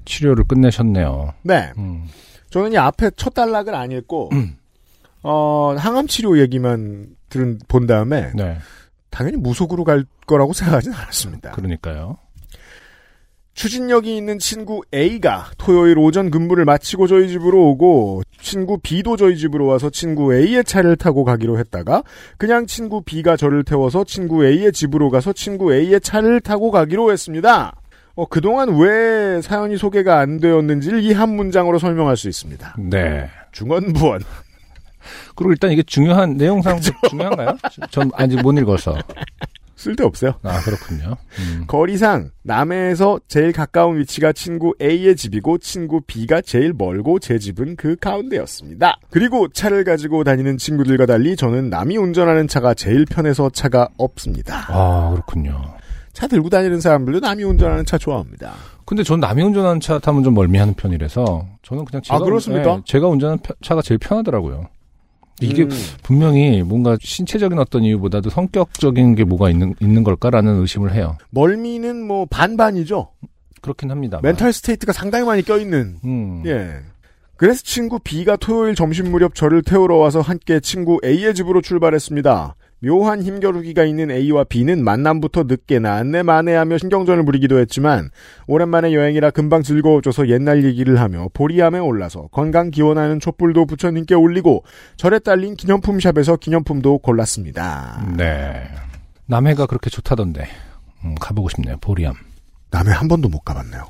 치료를 0.05 0.43
끝내셨네요. 0.43 1.33
네. 1.43 1.71
음. 1.77 2.07
저는 2.49 2.73
이 2.73 2.77
앞에 2.77 3.11
첫 3.15 3.33
단락을 3.33 3.75
안 3.75 3.91
읽고, 3.91 4.31
어, 5.23 5.75
항암 5.77 6.07
치료 6.07 6.39
얘기만 6.39 7.15
들은, 7.29 7.59
본 7.67 7.87
다음에, 7.87 8.31
네. 8.35 8.57
당연히 9.09 9.37
무속으로 9.37 9.83
갈 9.83 10.05
거라고 10.25 10.53
생각하진 10.53 10.93
않았습니다. 10.93 11.51
그러니까요. 11.51 12.17
추진력이 13.59 14.15
있는 14.15 14.39
친구 14.39 14.83
A가 14.93 15.51
토요일 15.57 15.97
오전 15.99 16.31
근무를 16.31 16.63
마치고 16.63 17.07
저희 17.07 17.27
집으로 17.27 17.71
오고 17.71 18.21
친구 18.39 18.77
B도 18.77 19.17
저희 19.17 19.35
집으로 19.35 19.65
와서 19.65 19.89
친구 19.89 20.33
A의 20.33 20.63
차를 20.63 20.95
타고 20.95 21.25
가기로 21.25 21.59
했다가 21.59 22.03
그냥 22.37 22.67
친구 22.67 23.01
B가 23.01 23.35
저를 23.35 23.65
태워서 23.65 24.05
친구 24.05 24.45
A의 24.45 24.71
집으로 24.71 25.09
가서 25.09 25.33
친구 25.33 25.73
A의 25.73 25.99
차를 25.99 26.39
타고 26.39 26.71
가기로 26.71 27.11
했습니다. 27.11 27.75
어, 28.15 28.25
그동안 28.27 28.77
왜 28.77 29.41
사연이 29.41 29.75
소개가 29.75 30.19
안 30.19 30.39
되었는지를 30.39 31.03
이 31.03 31.11
한 31.11 31.35
문장으로 31.35 31.79
설명할 31.79 32.15
수 32.15 32.29
있습니다. 32.29 32.77
네. 32.79 33.29
중원부원. 33.51 34.21
그리고 35.35 35.51
일단 35.51 35.71
이게 35.71 35.83
중요한, 35.83 36.37
내용상 36.37 36.79
중요한가요? 37.09 37.57
전 37.91 38.09
아직 38.13 38.41
못 38.41 38.57
읽어서. 38.57 38.97
쓸데없어요. 39.79 40.33
아, 40.43 40.59
그렇군요. 40.61 41.15
음. 41.39 41.63
거리상 41.67 42.31
남해에서 42.43 43.19
제일 43.27 43.53
가까운 43.53 43.97
위치가 43.97 44.33
친구 44.33 44.73
A의 44.81 45.15
집이고 45.15 45.57
친구 45.59 46.01
B가 46.01 46.41
제일 46.41 46.73
멀고 46.77 47.19
제 47.19 47.39
집은 47.39 47.77
그 47.77 47.95
가운데였습니다. 47.95 48.97
그리고 49.09 49.47
차를 49.47 49.85
가지고 49.85 50.23
다니는 50.25 50.57
친구들과 50.57 51.05
달리 51.05 51.35
저는 51.37 51.69
남이 51.69 51.95
운전하는 51.97 52.47
차가 52.47 52.73
제일 52.73 53.05
편해서 53.05 53.49
차가 53.49 53.87
없습니다. 53.97 54.65
아, 54.67 55.11
그렇군요. 55.11 55.61
차 56.11 56.27
들고 56.27 56.49
다니는 56.49 56.81
사람들도 56.81 57.21
남이 57.21 57.43
운전하는 57.43 57.85
차 57.85 57.97
좋아합니다. 57.97 58.53
근데 58.83 59.03
전 59.03 59.19
남이 59.21 59.41
운전하는 59.41 59.79
차 59.79 59.99
타면 59.99 60.23
좀 60.23 60.33
멀미하는 60.33 60.73
편이라서 60.73 61.45
저는 61.63 61.85
그냥 61.85 62.01
제가 62.01 62.17
아, 62.17 62.19
그렇습니까? 62.19 62.75
네, 62.77 62.81
제가 62.85 63.07
운전하는 63.07 63.41
펴- 63.41 63.55
차가 63.61 63.81
제일 63.81 63.97
편하더라고요. 63.99 64.67
이게 65.41 65.63
음, 65.63 65.69
분명히 66.03 66.61
뭔가 66.63 66.97
신체적인 66.99 67.57
어떤 67.59 67.83
이유보다도 67.83 68.29
성격적인 68.29 69.15
게 69.15 69.23
뭐가 69.23 69.49
있는 69.49 69.73
있는 69.79 70.03
걸까라는 70.03 70.59
의심을 70.61 70.93
해요. 70.93 71.17
멀미는 71.29 72.05
뭐 72.05 72.25
반반이죠. 72.25 73.09
그렇긴 73.61 73.91
합니다. 73.91 74.19
mental 74.23 74.53
state가 74.53 74.93
상당히 74.93 75.25
많이 75.25 75.41
껴있는. 75.41 75.97
음. 76.03 76.43
예. 76.45 76.79
그래서 77.35 77.61
친구 77.63 77.99
B가 77.99 78.35
토요일 78.35 78.75
점심 78.75 79.11
무렵 79.11 79.33
저를 79.33 79.63
태우러 79.63 79.95
와서 79.95 80.19
함께 80.19 80.59
친구 80.59 80.99
A의 81.05 81.33
집으로 81.33 81.61
출발했습니다. 81.61 82.55
묘한 82.81 83.21
힘겨루기가 83.21 83.83
있는 83.83 84.09
A와 84.11 84.45
B는 84.45 84.83
만남부터 84.83 85.43
늦게 85.43 85.79
나왔네 85.79 85.95
마네 85.95 86.23
하며 86.23 86.77
신경전을 86.77 87.25
부리기도 87.25 87.59
했지만 87.59 88.09
오랜만에 88.47 88.93
여행이라 88.93 89.31
금방 89.31 89.63
즐거워져서 89.63 90.29
옛날 90.29 90.63
얘기를 90.63 90.99
하며 90.99 91.27
보리암에 91.33 91.79
올라서 91.79 92.27
건강 92.31 92.71
기원하는 92.71 93.19
촛불도 93.19 93.65
부처님께 93.65 94.15
올리고 94.15 94.63
절에 94.97 95.19
딸린 95.19 95.55
기념품 95.55 95.99
샵에서 95.99 96.37
기념품도 96.37 96.99
골랐습니다. 96.99 98.13
네. 98.15 98.63
남해가 99.25 99.65
그렇게 99.65 99.89
좋다던데 99.89 100.47
음, 101.03 101.15
가보고 101.19 101.49
싶네요. 101.49 101.77
보리암. 101.81 102.13
남해 102.71 102.91
한 102.91 103.07
번도 103.07 103.29
못 103.29 103.39
가봤네요. 103.41 103.87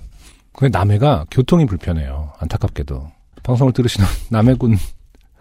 근데 0.53 0.77
남해가 0.77 1.25
교통이 1.31 1.65
불편해요. 1.65 2.33
안타깝게도 2.39 3.09
방송을 3.43 3.73
들으시는 3.73 4.07
남해군 4.29 4.77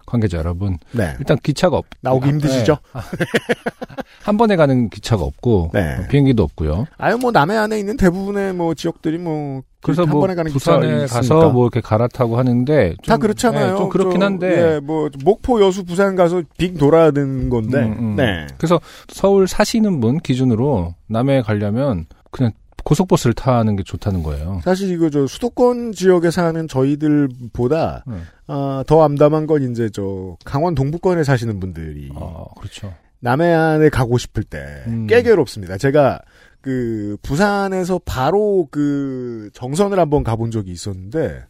관계자 0.09 0.37
여러분 0.37 0.77
네. 0.91 1.15
일단 1.19 1.37
기차가 1.41 1.77
없 1.77 1.85
나오기 2.01 2.27
힘드시죠? 2.27 2.77
네. 2.93 3.01
한 4.23 4.37
번에 4.37 4.55
가는 4.55 4.89
기차가 4.89 5.23
없고 5.23 5.71
네. 5.73 5.97
어, 5.99 6.07
비행기도 6.09 6.43
없고요. 6.43 6.85
아유 6.97 7.17
뭐 7.17 7.31
남해 7.31 7.55
안에 7.55 7.79
있는 7.79 7.95
대부분의 7.97 8.53
뭐 8.53 8.73
지역들이 8.73 9.17
뭐 9.17 9.61
그래서 9.81 10.03
한뭐 10.03 10.19
번에 10.21 10.35
가는 10.35 10.51
기차가 10.51 10.79
부산에. 10.79 11.05
가서 11.05 11.49
뭐 11.51 11.65
이렇게 11.65 11.79
갈아타고 11.79 12.37
하는데 12.37 12.95
좀, 13.01 13.11
다 13.11 13.17
그렇잖아요. 13.17 13.71
네, 13.71 13.77
좀 13.77 13.89
그렇긴 13.89 14.19
저, 14.19 14.25
한데 14.25 14.75
예, 14.75 14.79
뭐 14.79 15.09
목포 15.23 15.61
여수 15.61 15.85
부산 15.85 16.15
가서 16.15 16.43
빙 16.57 16.75
돌아야 16.75 17.11
되는 17.11 17.49
건데. 17.49 17.79
음, 17.79 17.95
음. 17.99 18.15
네. 18.15 18.47
그래서 18.57 18.81
서울 19.07 19.47
사시는 19.47 20.01
분 20.01 20.19
기준으로 20.19 20.95
남해 21.07 21.43
가려면 21.43 22.05
그냥 22.31 22.51
고속버스를 22.89 23.35
타는 23.35 23.75
게 23.75 23.83
좋다는 23.83 24.23
거예요. 24.23 24.61
사실 24.63 24.89
이거 24.89 25.11
저 25.11 25.27
수도권 25.27 25.91
지역에 25.91 26.31
사는 26.31 26.67
저희들보다 26.67 28.03
네. 28.07 28.15
아, 28.47 28.83
더 28.87 29.03
암담한 29.03 29.45
건 29.45 29.71
이제 29.71 29.89
저 29.93 30.37
강원 30.43 30.73
동부권에 30.73 31.23
사시는 31.23 31.59
분들이 31.59 32.09
어, 32.15 32.47
그렇죠. 32.57 32.91
남해안에 33.19 33.89
가고 33.89 34.17
싶을 34.17 34.43
때 34.43 34.83
음. 34.87 35.05
꽤 35.05 35.21
괴롭습니다. 35.21 35.77
제가 35.77 36.19
그 36.61 37.15
부산에서 37.21 37.99
바로 38.05 38.67
그 38.71 39.51
정선을 39.53 39.99
한번 39.99 40.23
가본 40.23 40.49
적이 40.49 40.71
있었는데 40.71 41.43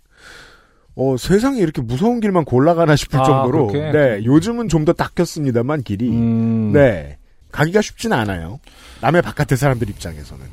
어 0.95 1.15
세상에 1.17 1.59
이렇게 1.59 1.81
무서운 1.81 2.19
길만 2.19 2.43
골라가나 2.43 2.97
싶을 2.97 3.17
아, 3.21 3.23
정도로 3.23 3.67
그렇게? 3.67 3.91
네 3.97 4.25
요즘은 4.25 4.67
좀 4.67 4.83
더 4.83 4.91
닦였습니다만 4.91 5.83
길이 5.83 6.09
음, 6.09 6.73
네. 6.73 7.17
가기가 7.51 7.81
쉽진 7.81 8.11
않아요. 8.13 8.59
남해 9.01 9.21
바깥의 9.21 9.57
사람들 9.57 9.89
입장에서는. 9.89 10.45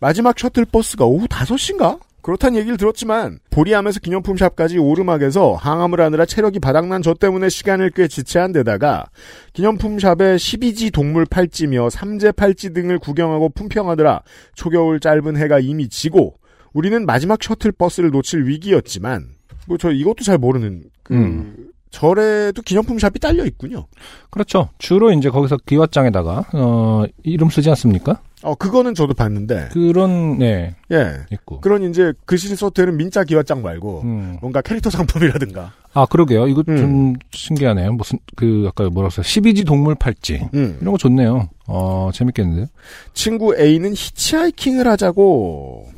마지막 0.00 0.38
셔틀버스가 0.38 1.04
오후 1.04 1.26
5시인가? 1.26 1.98
그렇단 2.22 2.56
얘기를 2.56 2.76
들었지만 2.76 3.38
보리암에서 3.50 4.00
기념품샵까지 4.00 4.78
오르막에서 4.78 5.54
항암을 5.54 6.00
하느라 6.00 6.26
체력이 6.26 6.58
바닥난 6.58 7.00
저 7.00 7.14
때문에 7.14 7.48
시간을 7.48 7.90
꽤 7.90 8.06
지체한 8.06 8.52
데다가 8.52 9.06
기념품샵에 9.54 10.36
12지 10.36 10.92
동물 10.92 11.24
팔찌며 11.24 11.88
삼재 11.90 12.32
팔찌 12.32 12.72
등을 12.74 12.98
구경하고 12.98 13.48
품평하느라 13.50 14.22
초겨울 14.54 15.00
짧은 15.00 15.36
해가 15.36 15.60
이미 15.60 15.88
지고 15.88 16.34
우리는 16.74 17.06
마지막 17.06 17.42
셔틀버스를 17.42 18.10
놓칠 18.10 18.46
위기였지만 18.46 19.38
뭐 19.66 19.78
저 19.78 19.90
이것도 19.90 20.24
잘 20.24 20.38
모르는 20.38 20.84
그 21.02 21.14
음. 21.14 21.70
절에도 21.90 22.62
기념품 22.62 22.98
샵이 22.98 23.18
딸려 23.20 23.44
있군요. 23.46 23.86
그렇죠. 24.30 24.68
주로 24.78 25.10
이제 25.12 25.30
거기서 25.30 25.56
기왓장에다가 25.58 26.44
어, 26.54 27.04
이름 27.22 27.48
쓰지 27.50 27.68
않습니까? 27.70 28.20
어 28.42 28.54
그거는 28.54 28.94
저도 28.94 29.14
봤는데 29.14 29.70
그런 29.72 30.38
네 30.38 30.76
예. 30.92 31.12
있고. 31.32 31.60
그런 31.60 31.82
이제 31.90 32.12
글씨를 32.24 32.56
써도 32.56 32.70
되는 32.70 32.96
민자 32.96 33.24
기와장 33.24 33.62
말고 33.62 34.02
음. 34.02 34.38
뭔가 34.40 34.60
캐릭터 34.60 34.90
상품이라든가. 34.90 35.72
아 35.92 36.06
그러게요. 36.06 36.46
이거 36.46 36.62
음. 36.68 36.76
좀 36.76 37.14
신기하네요. 37.32 37.92
무슨 37.94 38.18
그 38.36 38.66
아까 38.68 38.88
뭐라고 38.90 39.10
했어요? 39.10 39.24
12지 39.24 39.66
동물 39.66 39.96
팔찌 39.96 40.40
음. 40.54 40.78
이런 40.80 40.92
거 40.92 40.98
좋네요. 40.98 41.48
어 41.66 42.10
재밌겠는데요. 42.14 42.66
친구 43.12 43.56
A는 43.58 43.90
히치하이킹을 43.92 44.86
하자고. 44.86 45.97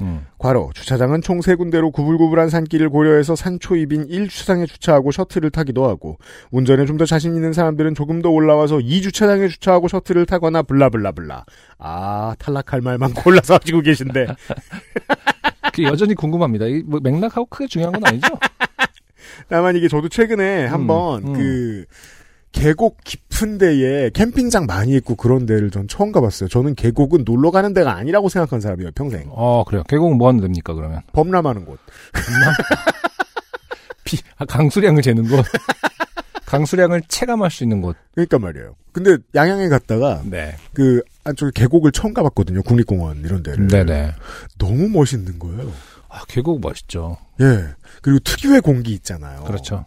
음. 0.00 0.26
과로 0.38 0.70
주차장은 0.74 1.22
총 1.22 1.40
세 1.40 1.54
군데로 1.54 1.90
구불구불한 1.92 2.48
산길을 2.50 2.88
고려해서 2.90 3.36
산초입인 3.36 4.08
1주차장에 4.08 4.66
주차하고 4.66 5.12
셔틀을 5.12 5.50
타기도 5.50 5.86
하고 5.88 6.18
운전에 6.50 6.84
좀 6.86 6.98
더 6.98 7.04
자신 7.06 7.34
있는 7.36 7.52
사람들은 7.52 7.94
조금 7.94 8.20
더 8.22 8.30
올라와서 8.30 8.78
2주차장에 8.78 9.48
주차하고 9.50 9.88
셔틀을 9.88 10.26
타거나 10.26 10.62
블라블라블라. 10.62 11.44
아 11.78 12.34
탈락할 12.38 12.80
말만 12.80 13.14
골라서 13.14 13.54
하시고 13.54 13.80
계신데 13.82 14.26
그게 15.72 15.84
여전히 15.84 16.14
궁금합니다. 16.14 16.66
이 16.66 16.82
뭐 16.86 17.00
맥락하고 17.02 17.46
크게 17.46 17.66
중요한 17.68 17.92
건 17.94 18.06
아니죠? 18.06 18.26
다만 19.48 19.76
이게 19.76 19.88
저도 19.88 20.08
최근에 20.08 20.66
한번 20.66 21.26
음. 21.28 21.32
그 21.34 21.84
계곡 22.52 22.98
깊 23.04 23.23
은 23.42 23.58
데에 23.58 24.10
캠핑장 24.10 24.66
많이 24.66 24.94
있고 24.96 25.16
그런 25.16 25.46
데를 25.46 25.70
전 25.70 25.88
처음 25.88 26.12
가봤어요. 26.12 26.48
저는 26.48 26.74
계곡은 26.74 27.24
놀러 27.24 27.50
가는 27.50 27.72
데가 27.74 27.96
아니라고 27.96 28.28
생각한 28.28 28.60
사람이에요, 28.60 28.90
평생. 28.94 29.26
어 29.30 29.64
그래요. 29.64 29.82
계곡은 29.88 30.16
뭐 30.16 30.28
하는 30.28 30.40
데입니까 30.40 30.74
그러면? 30.74 31.00
범람하는 31.12 31.64
곳. 31.64 31.78
비, 34.04 34.18
아, 34.38 34.44
강수량을 34.44 35.02
재는 35.02 35.28
곳. 35.28 35.44
강수량을 36.46 37.02
체감할 37.08 37.50
수 37.50 37.64
있는 37.64 37.80
곳. 37.80 37.96
그러니까 38.14 38.38
말이에요. 38.38 38.76
근데 38.92 39.16
양양에 39.34 39.68
갔다가 39.68 40.22
네. 40.24 40.56
그 40.72 41.02
안쪽에 41.24 41.50
계곡을 41.54 41.90
처음 41.90 42.14
가봤거든요. 42.14 42.62
국립공원 42.62 43.22
이런 43.24 43.42
데를. 43.42 43.66
네네. 43.66 44.12
너무 44.58 44.88
멋있는 44.88 45.38
거예요. 45.40 45.72
아, 46.08 46.24
계곡 46.28 46.60
멋있죠. 46.60 47.16
예. 47.40 47.64
그리고 48.02 48.20
특유의 48.20 48.60
공기 48.60 48.92
있잖아요. 48.92 49.42
그렇죠. 49.42 49.84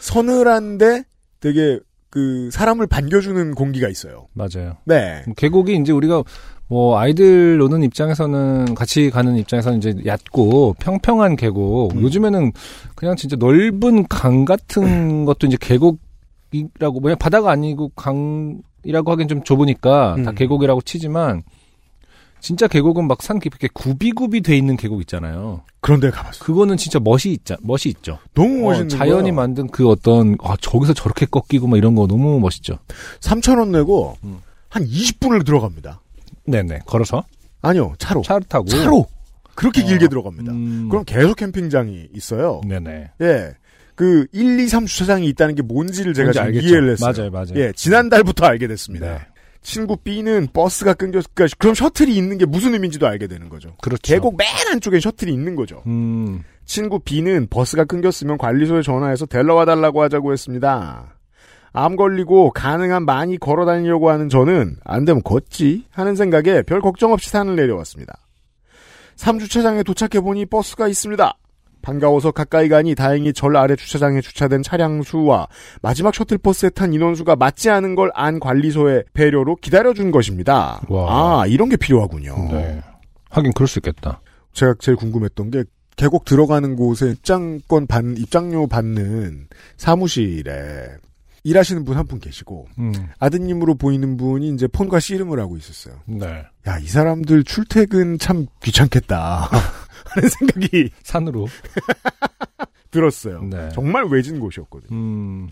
서늘한데 0.00 1.04
되게 1.40 1.80
그 2.12 2.50
사람을 2.52 2.86
반겨주는 2.88 3.54
공기가 3.54 3.88
있어요. 3.88 4.28
맞아요. 4.34 4.76
네. 4.84 5.24
계곡이 5.34 5.74
이제 5.76 5.92
우리가 5.92 6.22
뭐 6.68 6.98
아이들 6.98 7.56
노는 7.56 7.82
입장에서는 7.84 8.74
같이 8.74 9.08
가는 9.08 9.34
입장에서는 9.36 9.78
이제 9.78 9.94
얕고 10.04 10.76
평평한 10.78 11.36
계곡. 11.36 11.96
음. 11.96 12.02
요즘에는 12.02 12.52
그냥 12.96 13.16
진짜 13.16 13.36
넓은 13.36 14.06
강 14.08 14.44
같은 14.44 15.24
것도 15.24 15.46
이제 15.46 15.56
계곡이라고 15.58 17.00
뭐냐 17.00 17.14
바다가 17.14 17.50
아니고 17.50 17.92
강이라고 17.96 19.10
하긴 19.10 19.28
좀 19.28 19.42
좁으니까 19.42 20.16
다 20.22 20.32
음. 20.32 20.34
계곡이라고 20.34 20.82
치지만 20.82 21.42
진짜 22.42 22.66
계곡은 22.66 23.06
막 23.06 23.22
산 23.22 23.38
깊게 23.38 23.68
구비구비 23.72 24.40
돼 24.42 24.56
있는 24.56 24.76
계곡 24.76 25.00
있잖아요. 25.02 25.62
그런데 25.80 26.10
가봤어요. 26.10 26.44
그거는 26.44 26.76
진짜 26.76 26.98
멋이 26.98 27.26
있자 27.26 27.56
멋이 27.62 27.82
있죠. 27.86 28.18
너무 28.34 28.64
어, 28.66 28.70
멋있는 28.70 28.88
자연이 28.88 29.22
거예요. 29.22 29.34
만든 29.34 29.68
그 29.68 29.88
어떤 29.88 30.36
아 30.42 30.56
저기서 30.60 30.92
저렇게 30.92 31.24
꺾이고 31.26 31.68
막 31.68 31.76
이런 31.76 31.94
거 31.94 32.06
너무 32.08 32.40
멋있죠. 32.40 32.78
3천 33.20 33.58
원 33.58 33.70
내고 33.72 34.16
음. 34.24 34.40
한 34.68 34.84
20분을 34.84 35.46
들어갑니다. 35.46 36.00
네네 36.46 36.80
걸어서 36.84 37.24
아니요, 37.62 37.94
차로. 37.98 38.22
차를 38.22 38.42
타고 38.48 38.66
차로. 38.66 39.06
그렇게 39.54 39.82
어. 39.82 39.86
길게 39.86 40.08
들어갑니다. 40.08 40.50
음, 40.50 40.88
그럼 40.90 41.04
계속 41.04 41.36
캠핑장이 41.36 42.08
있어요. 42.14 42.60
네네. 42.66 43.10
예. 43.20 43.52
그 43.94 44.26
1, 44.32 44.58
2, 44.58 44.66
3 44.68 44.86
주차장이 44.86 45.28
있다는 45.28 45.54
게 45.54 45.62
뭔지를 45.62 46.14
제가 46.14 46.24
뭔지 46.32 46.38
지금 46.38 46.46
알겠죠. 46.46 46.66
이해를 46.66 46.90
했어요. 46.92 47.12
맞아요, 47.16 47.30
맞아요. 47.30 47.52
예, 47.56 47.72
지난달부터 47.76 48.46
알게 48.46 48.66
됐습니다. 48.66 49.06
네. 49.06 49.18
친구 49.62 49.96
B는 49.96 50.48
버스가 50.52 50.94
끊겼을까? 50.94 51.46
그럼 51.58 51.74
셔틀이 51.74 52.14
있는 52.14 52.36
게 52.36 52.44
무슨 52.44 52.74
의미인지도 52.74 53.06
알게 53.06 53.28
되는 53.28 53.48
거죠. 53.48 53.76
그렇죠. 53.80 54.00
계곡 54.02 54.36
맨 54.36 54.46
안쪽에 54.72 55.00
셔틀이 55.00 55.32
있는 55.32 55.54
거죠. 55.54 55.82
음, 55.86 56.42
친구 56.64 56.98
B는 56.98 57.46
버스가 57.48 57.84
끊겼으면 57.84 58.38
관리소에 58.38 58.82
전화해서 58.82 59.26
데려와 59.26 59.64
달라고 59.64 60.02
하자고 60.02 60.32
했습니다. 60.32 61.16
암 61.72 61.96
걸리고 61.96 62.50
가능한 62.50 63.04
많이 63.06 63.38
걸어 63.38 63.64
다니려고 63.64 64.10
하는 64.10 64.28
저는 64.28 64.76
안 64.84 65.04
되면 65.04 65.22
걷지 65.22 65.86
하는 65.90 66.16
생각에 66.16 66.62
별 66.62 66.80
걱정 66.80 67.12
없이 67.12 67.30
산을 67.30 67.56
내려왔습니다. 67.56 68.14
3주차장에 69.16 69.84
도착해 69.86 70.20
보니 70.20 70.46
버스가 70.46 70.88
있습니다. 70.88 71.32
반가워서 71.82 72.30
가까이 72.30 72.68
가니 72.68 72.94
다행히 72.94 73.32
절 73.32 73.56
아래 73.56 73.74
주차장에 73.76 74.20
주차된 74.20 74.62
차량 74.62 75.02
수와 75.02 75.48
마지막 75.82 76.14
셔틀버스에 76.14 76.70
탄 76.70 76.94
인원수가 76.94 77.36
맞지 77.36 77.68
않은 77.68 77.94
걸 77.96 78.10
안 78.14 78.38
관리소의 78.40 79.04
배려로 79.14 79.56
기다려준 79.56 80.10
것입니다. 80.10 80.80
와. 80.88 81.42
아, 81.42 81.46
이런 81.46 81.68
게 81.68 81.76
필요하군요. 81.76 82.34
네. 82.52 82.80
하긴 83.30 83.52
그럴 83.54 83.66
수 83.66 83.78
있겠다. 83.78 84.20
제가 84.52 84.74
제일 84.78 84.96
궁금했던 84.96 85.50
게 85.50 85.64
계곡 85.96 86.24
들어가는 86.24 86.76
곳에 86.76 87.10
입장권 87.10 87.86
받 87.86 88.04
입장료 88.16 88.66
받는 88.66 89.48
사무실에 89.76 90.88
일하시는 91.44 91.84
분 91.84 91.96
한분 91.96 92.20
계시고 92.20 92.66
음, 92.78 92.92
아드님으로 93.18 93.74
보이는 93.74 94.16
분이 94.16 94.50
이제 94.50 94.66
폰과 94.68 95.00
씨름을 95.00 95.40
하고 95.40 95.56
있었어요. 95.56 95.96
네. 96.06 96.44
야, 96.68 96.78
이 96.78 96.86
사람들 96.86 97.42
출퇴근 97.44 98.18
참 98.18 98.46
귀찮겠다. 98.62 99.48
하는 100.14 100.28
생각이 100.28 100.90
산으로. 101.02 101.46
들었어요. 102.90 103.42
네. 103.44 103.70
정말 103.72 104.04
외진 104.04 104.38
곳이었거든요. 104.38 104.90
음, 104.92 105.48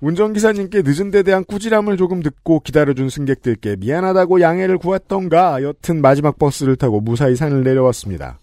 운전기사님께 0.00 0.82
늦은 0.84 1.10
데 1.10 1.22
대한 1.22 1.44
꾸지람을 1.44 1.96
조금 1.96 2.22
듣고 2.22 2.60
기다려준 2.60 3.08
승객들께 3.08 3.76
미안하다고 3.78 4.40
양해를 4.40 4.78
구했던가 4.78 5.62
여튼 5.62 6.00
마지막 6.02 6.38
버스를 6.38 6.76
타고 6.76 7.00
무사히 7.00 7.34
산을 7.34 7.64
내려왔습니다. 7.64 8.38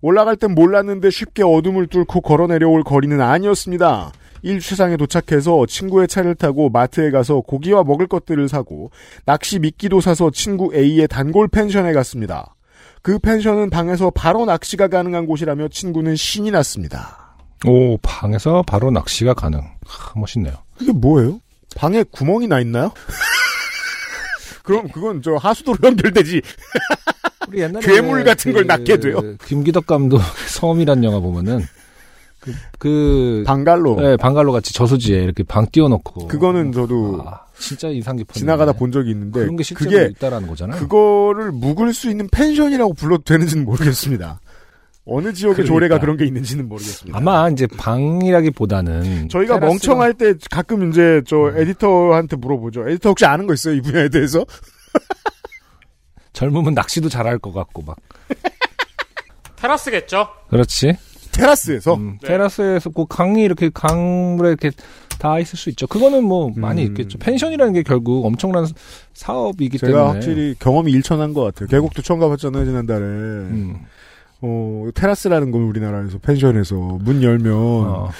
올라갈 0.00 0.36
땐 0.36 0.54
몰랐는데 0.54 1.10
쉽게 1.10 1.42
어둠을 1.42 1.86
뚫고 1.88 2.20
걸어 2.22 2.46
내려올 2.46 2.82
거리는 2.82 3.20
아니었습니다. 3.20 4.12
1주차장에 4.44 4.98
도착해서 4.98 5.66
친구의 5.66 6.08
차를 6.08 6.34
타고 6.34 6.68
마트에 6.70 7.10
가서 7.10 7.40
고기와 7.40 7.84
먹을 7.84 8.06
것들을 8.06 8.48
사고 8.48 8.90
낚시 9.24 9.58
미끼도 9.58 10.00
사서 10.00 10.30
친구 10.30 10.74
A의 10.74 11.08
단골 11.08 11.48
펜션에 11.48 11.92
갔습니다. 11.92 12.55
그 13.02 13.18
펜션은 13.18 13.70
방에서 13.70 14.10
바로 14.10 14.44
낚시가 14.44 14.88
가능한 14.88 15.26
곳이라며 15.26 15.68
친구는 15.68 16.16
신이 16.16 16.50
났습니다. 16.50 17.36
오, 17.66 17.96
방에서 17.98 18.62
바로 18.66 18.90
낚시가 18.90 19.34
가능. 19.34 19.60
하, 19.86 20.18
멋있네요. 20.18 20.54
이게 20.80 20.92
뭐예요? 20.92 21.40
방에 21.76 22.02
구멍이 22.10 22.48
나 22.48 22.60
있나요? 22.60 22.92
그럼 24.62 24.88
그건 24.88 25.22
저 25.22 25.36
하수도로 25.36 25.78
연결되지. 25.82 26.42
우리 27.48 27.60
옛날에 27.60 27.86
괴물 27.86 28.24
같은 28.24 28.52
걸 28.52 28.66
낳게 28.66 28.96
돼요. 28.98 29.20
김기덕 29.46 29.86
감독 29.86 30.20
섬이란 30.48 31.04
영화 31.04 31.20
보면은 31.20 31.64
그, 32.40 32.52
그 32.78 33.44
방갈로. 33.46 34.00
네, 34.00 34.16
방갈로 34.16 34.52
같이 34.52 34.72
저수지에 34.74 35.22
이렇게 35.22 35.42
방 35.44 35.66
띄워놓고. 35.70 36.26
그거는 36.26 36.72
저도 36.72 37.22
아, 37.24 37.45
진짜 37.58 37.88
인상 37.88 38.16
깊었는데. 38.16 38.38
지나가다 38.38 38.72
본 38.72 38.92
적이 38.92 39.10
있는데 39.10 39.40
그런 39.40 39.56
게 39.56 39.62
실제로 39.62 39.90
그게 39.90 40.06
있다라는 40.10 40.48
거잖아요. 40.48 40.78
그거를 40.80 41.52
묵을 41.52 41.94
수 41.94 42.10
있는 42.10 42.28
펜션이라고 42.30 42.94
불러도 42.94 43.24
되는지는 43.24 43.64
모르겠습니다. 43.64 44.40
어느 45.08 45.32
지역의 45.32 45.54
그러니까. 45.56 45.72
조례가 45.74 46.00
그런 46.00 46.16
게 46.16 46.24
있는지는 46.26 46.68
모르겠습니다. 46.68 47.16
아마 47.16 47.48
이제 47.48 47.66
방이라기보다는 47.68 49.28
저희가 49.28 49.58
테라스가- 49.58 49.60
멍청할 49.60 50.14
때 50.14 50.34
가끔 50.50 50.90
이제 50.90 51.22
저 51.26 51.36
음. 51.48 51.56
에디터한테 51.58 52.36
물어보죠. 52.36 52.88
에디터 52.88 53.10
혹시 53.10 53.24
아는 53.24 53.46
거 53.46 53.54
있어요? 53.54 53.74
이 53.74 53.80
분야에 53.80 54.08
대해서? 54.08 54.44
젊으면 56.32 56.74
낚시도 56.74 57.08
잘할 57.08 57.38
것 57.38 57.52
같고 57.52 57.82
막. 57.82 57.96
테라스겠죠? 59.56 60.28
그렇지. 60.50 60.96
테라스에서 61.36 61.94
음, 61.94 62.18
네. 62.22 62.28
테라스에서 62.28 62.90
그 62.90 63.06
강이 63.08 63.42
이렇게 63.42 63.70
강물에 63.72 64.48
이렇게 64.50 64.70
다 65.18 65.38
있을 65.38 65.58
수 65.58 65.70
있죠. 65.70 65.86
그거는 65.86 66.24
뭐 66.24 66.50
많이 66.56 66.82
음. 66.82 66.88
있겠죠. 66.88 67.18
펜션이라는 67.18 67.72
게 67.72 67.82
결국 67.82 68.24
엄청난 68.26 68.66
사업이기 69.14 69.78
제가 69.78 69.92
때문에. 69.92 70.12
확실히 70.12 70.54
경험이 70.58 70.92
일천한 70.92 71.32
것 71.32 71.42
같아요. 71.42 71.68
계곡도 71.68 72.02
처음 72.02 72.20
가봤잖아요, 72.20 72.64
지난달에. 72.64 73.02
음, 73.04 73.76
어, 74.42 74.88
테라스라는 74.94 75.50
건 75.52 75.62
우리나라에서 75.62 76.18
펜션에서 76.18 76.74
문 77.00 77.22
열면 77.22 77.52
어, 77.54 78.10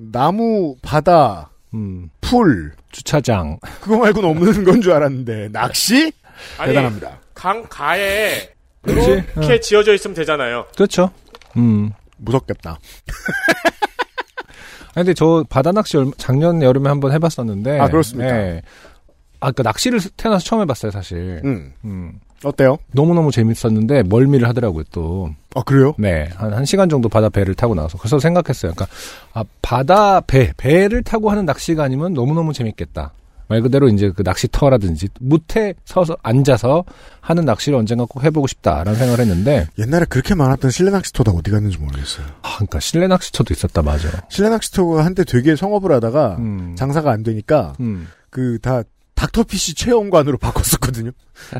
나무, 0.00 0.76
바다, 0.82 1.50
음, 1.74 2.08
풀 2.20 2.72
주차장. 2.92 3.58
그거 3.80 3.98
말고는 3.98 4.28
없는 4.30 4.64
건 4.64 4.80
줄 4.80 4.92
알았는데 4.92 5.48
낚시 5.52 6.12
아니, 6.58 6.68
대단합니다. 6.68 7.18
강 7.34 7.64
가에. 7.68 8.50
이렇게 8.86 9.58
지어져 9.60 9.92
있으면 9.92 10.14
되잖아요. 10.14 10.66
그렇죠. 10.76 11.10
음. 11.56 11.90
무섭겠다. 12.18 12.78
아니, 14.94 15.04
근데 15.04 15.14
저 15.14 15.44
바다 15.48 15.72
낚시 15.72 15.96
작년 16.16 16.62
여름에 16.62 16.88
한번 16.88 17.12
해봤었는데. 17.12 17.78
아, 17.78 17.88
그렇습니까? 17.88 18.32
네. 18.32 18.62
아, 19.40 19.52
그니까 19.52 19.62
낚시를 19.64 20.00
태어나서 20.16 20.44
처음 20.44 20.62
해봤어요, 20.62 20.90
사실. 20.90 21.40
음 21.44 21.72
음. 21.84 22.20
어때요? 22.44 22.78
너무너무 22.92 23.32
재밌었는데 23.32 24.04
멀미를 24.04 24.48
하더라고요, 24.48 24.84
또. 24.92 25.30
아 25.54 25.62
그래요? 25.62 25.94
네. 25.98 26.28
한, 26.36 26.52
한 26.52 26.64
시간 26.64 26.88
정도 26.88 27.08
바다 27.08 27.28
배를 27.28 27.54
타고 27.54 27.74
나서. 27.74 27.98
그래서 27.98 28.18
생각했어요. 28.18 28.72
그러니까, 28.74 28.86
아, 29.32 29.44
바다 29.60 30.20
배, 30.20 30.52
배를 30.56 31.02
타고 31.02 31.30
하는 31.30 31.44
낚시가 31.46 31.82
아니면 31.82 32.14
너무너무 32.14 32.52
재밌겠다. 32.52 33.12
말 33.48 33.62
그대로 33.62 33.88
이제 33.88 34.12
그 34.14 34.22
낚시터라든지 34.22 35.08
무태 35.20 35.74
서서 35.84 36.16
앉아서 36.22 36.84
하는 37.20 37.44
낚시를 37.46 37.78
언젠가 37.78 38.04
꼭 38.04 38.22
해보고 38.22 38.46
싶다라는 38.46 38.94
생각을 38.94 39.20
했는데, 39.20 39.66
옛날에 39.78 40.04
그렇게 40.08 40.34
많았던 40.34 40.70
실내 40.70 40.90
낚시터가 40.90 41.32
어디 41.32 41.50
갔는지 41.50 41.78
모르겠어요. 41.78 42.26
아, 42.42 42.54
그러니까 42.56 42.80
실내 42.80 43.06
낚시터도 43.06 43.54
있었다, 43.54 43.82
맞아. 43.82 44.08
실내 44.28 44.50
낚시터가 44.50 45.04
한때 45.04 45.24
되게 45.24 45.56
성업을 45.56 45.92
하다가 45.92 46.36
음. 46.38 46.74
장사가 46.76 47.10
안 47.10 47.22
되니까 47.22 47.72
음. 47.80 48.08
그다 48.30 48.82
닥터피쉬 49.14 49.74
체험관으로 49.74 50.36
바꿨었거든요. 50.38 51.10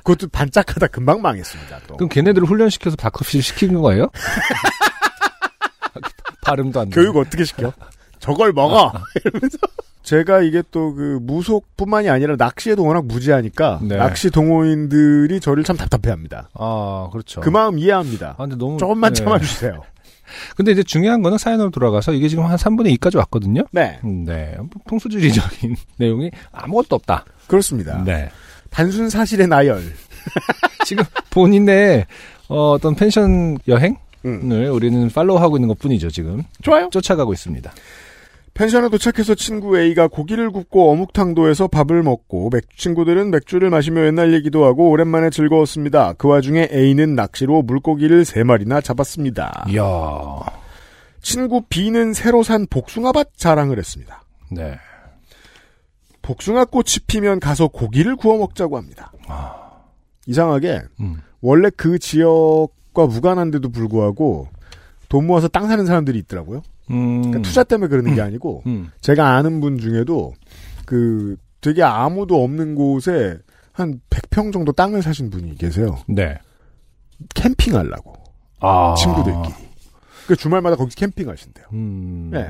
그것도 0.04 0.28
반짝하다 0.28 0.88
금방 0.88 1.22
망했습니다. 1.22 1.80
또. 1.88 1.96
그럼 1.96 2.08
걔네들을 2.08 2.46
훈련시켜서 2.46 2.96
바커피를 2.96 3.42
시킨 3.42 3.74
거예요? 3.80 4.08
발음도 6.42 6.80
안 6.80 6.88
돼. 6.88 6.94
교육 6.94 7.16
어떻게 7.16 7.44
시켜? 7.44 7.72
저걸 8.20 8.52
먹어! 8.52 8.92
이러면서. 9.24 9.58
제가 10.08 10.40
이게 10.40 10.62
또 10.70 10.94
그 10.94 11.18
무속뿐만이 11.20 12.08
아니라 12.08 12.34
낚시에도 12.38 12.82
워낙 12.84 13.04
무지하니까 13.04 13.80
네. 13.82 13.96
낚시 13.96 14.30
동호인들이 14.30 15.38
저를 15.38 15.64
참 15.64 15.76
답답해합니다. 15.76 16.48
아, 16.54 17.08
그렇죠. 17.12 17.42
그 17.42 17.50
마음 17.50 17.78
이해합니다. 17.78 18.30
아, 18.38 18.42
근데 18.42 18.56
너무. 18.56 18.78
조금만 18.78 19.12
네. 19.12 19.22
참아주세요. 19.22 19.82
근데 20.56 20.72
이제 20.72 20.82
중요한 20.82 21.22
거는 21.22 21.36
사연으로 21.36 21.70
돌아가서 21.70 22.12
이게 22.14 22.28
지금 22.28 22.46
한 22.46 22.56
3분의 22.56 22.96
2까지 22.98 23.16
왔거든요? 23.18 23.64
네, 23.70 23.98
음, 24.04 24.24
네. 24.24 24.56
풍수지리적인 24.86 25.76
내용이 25.98 26.30
아무것도 26.52 26.96
없다. 26.96 27.24
그렇습니다. 27.46 28.02
네. 28.02 28.30
단순 28.70 29.10
사실의 29.10 29.46
나열. 29.46 29.82
지금 30.86 31.04
본인의 31.30 32.06
어, 32.48 32.72
어떤 32.72 32.94
펜션 32.94 33.58
여행을 33.68 33.96
음. 34.24 34.50
우리는 34.72 35.08
팔로우하고 35.10 35.58
있는 35.58 35.68
것 35.68 35.78
뿐이죠, 35.78 36.10
지금. 36.10 36.42
좋아요. 36.62 36.88
쫓아가고 36.90 37.32
있습니다. 37.34 37.70
펜션에 38.58 38.88
도착해서 38.88 39.36
친구 39.36 39.78
A가 39.78 40.08
고기를 40.08 40.50
굽고 40.50 40.90
어묵탕도에서 40.90 41.68
밥을 41.68 42.02
먹고 42.02 42.50
맥 42.52 42.76
친구들은 42.76 43.30
맥주를 43.30 43.70
마시며 43.70 44.04
옛날 44.06 44.34
얘기도 44.34 44.64
하고 44.64 44.90
오랜만에 44.90 45.30
즐거웠습니다. 45.30 46.14
그 46.14 46.26
와중에 46.26 46.68
A는 46.72 47.14
낚시로 47.14 47.62
물고기를 47.62 48.24
세 48.24 48.42
마리나 48.42 48.80
잡았습니다. 48.80 49.66
이야. 49.68 49.84
친구 51.22 51.62
B는 51.68 52.12
새로 52.14 52.42
산 52.42 52.66
복숭아밭 52.68 53.36
자랑을 53.36 53.78
했습니다. 53.78 54.24
네. 54.50 54.76
복숭아 56.22 56.64
꽃이 56.64 56.96
피면 57.06 57.38
가서 57.38 57.68
고기를 57.68 58.16
구워 58.16 58.38
먹자고 58.38 58.76
합니다. 58.76 59.12
이상하게 60.26 60.82
음. 60.98 61.22
원래 61.40 61.70
그 61.76 62.00
지역과 62.00 63.06
무관한데도 63.06 63.68
불구하고 63.70 64.48
돈 65.08 65.26
모아서 65.26 65.48
땅 65.48 65.68
사는 65.68 65.84
사람들이 65.86 66.18
있더라고요. 66.20 66.62
음. 66.90 67.22
그러니까 67.22 67.42
투자 67.42 67.64
때문에 67.64 67.88
그러는 67.88 68.14
게 68.14 68.20
아니고 68.20 68.62
음. 68.66 68.90
제가 69.00 69.36
아는 69.36 69.60
분 69.60 69.78
중에도 69.78 70.34
그 70.86 71.36
되게 71.60 71.82
아무도 71.82 72.42
없는 72.42 72.74
곳에 72.74 73.38
한 73.72 74.00
100평 74.10 74.52
정도 74.52 74.72
땅을 74.72 75.02
사신 75.02 75.30
분이 75.30 75.56
계세요. 75.56 75.98
네. 76.08 76.38
캠핑하려고 77.34 78.14
아. 78.60 78.94
친구들끼리. 78.96 79.54
그 80.26 80.36
주말마다 80.36 80.76
거기 80.76 80.94
캠핑하신대요. 80.94 81.66
음. 81.72 82.30
네. 82.32 82.48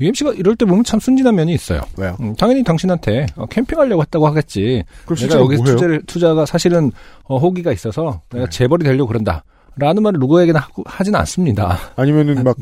UMC가 0.00 0.32
이럴 0.32 0.56
때 0.56 0.64
보면 0.64 0.82
참 0.84 0.98
순진한 0.98 1.34
면이 1.34 1.52
있어요. 1.52 1.82
왜요? 1.98 2.16
음, 2.20 2.34
당연히 2.34 2.64
당신한테 2.64 3.26
어, 3.36 3.44
캠핑하려고 3.46 4.00
했다고 4.02 4.26
하겠지. 4.26 4.82
내가 5.06 5.38
여기? 5.38 5.56
투자를, 5.56 6.02
투자가 6.06 6.46
사실은 6.46 6.90
어, 7.24 7.36
호기가 7.36 7.70
있어서 7.72 8.22
내가 8.30 8.46
네. 8.46 8.50
재벌이 8.50 8.82
되려고 8.82 9.08
그런다. 9.08 9.44
라는 9.80 10.02
말을 10.02 10.20
누구에게나 10.20 10.60
하고, 10.60 10.84
하진 10.86 11.14
않습니다. 11.16 11.78
아니면은 11.96 12.44
막 12.44 12.56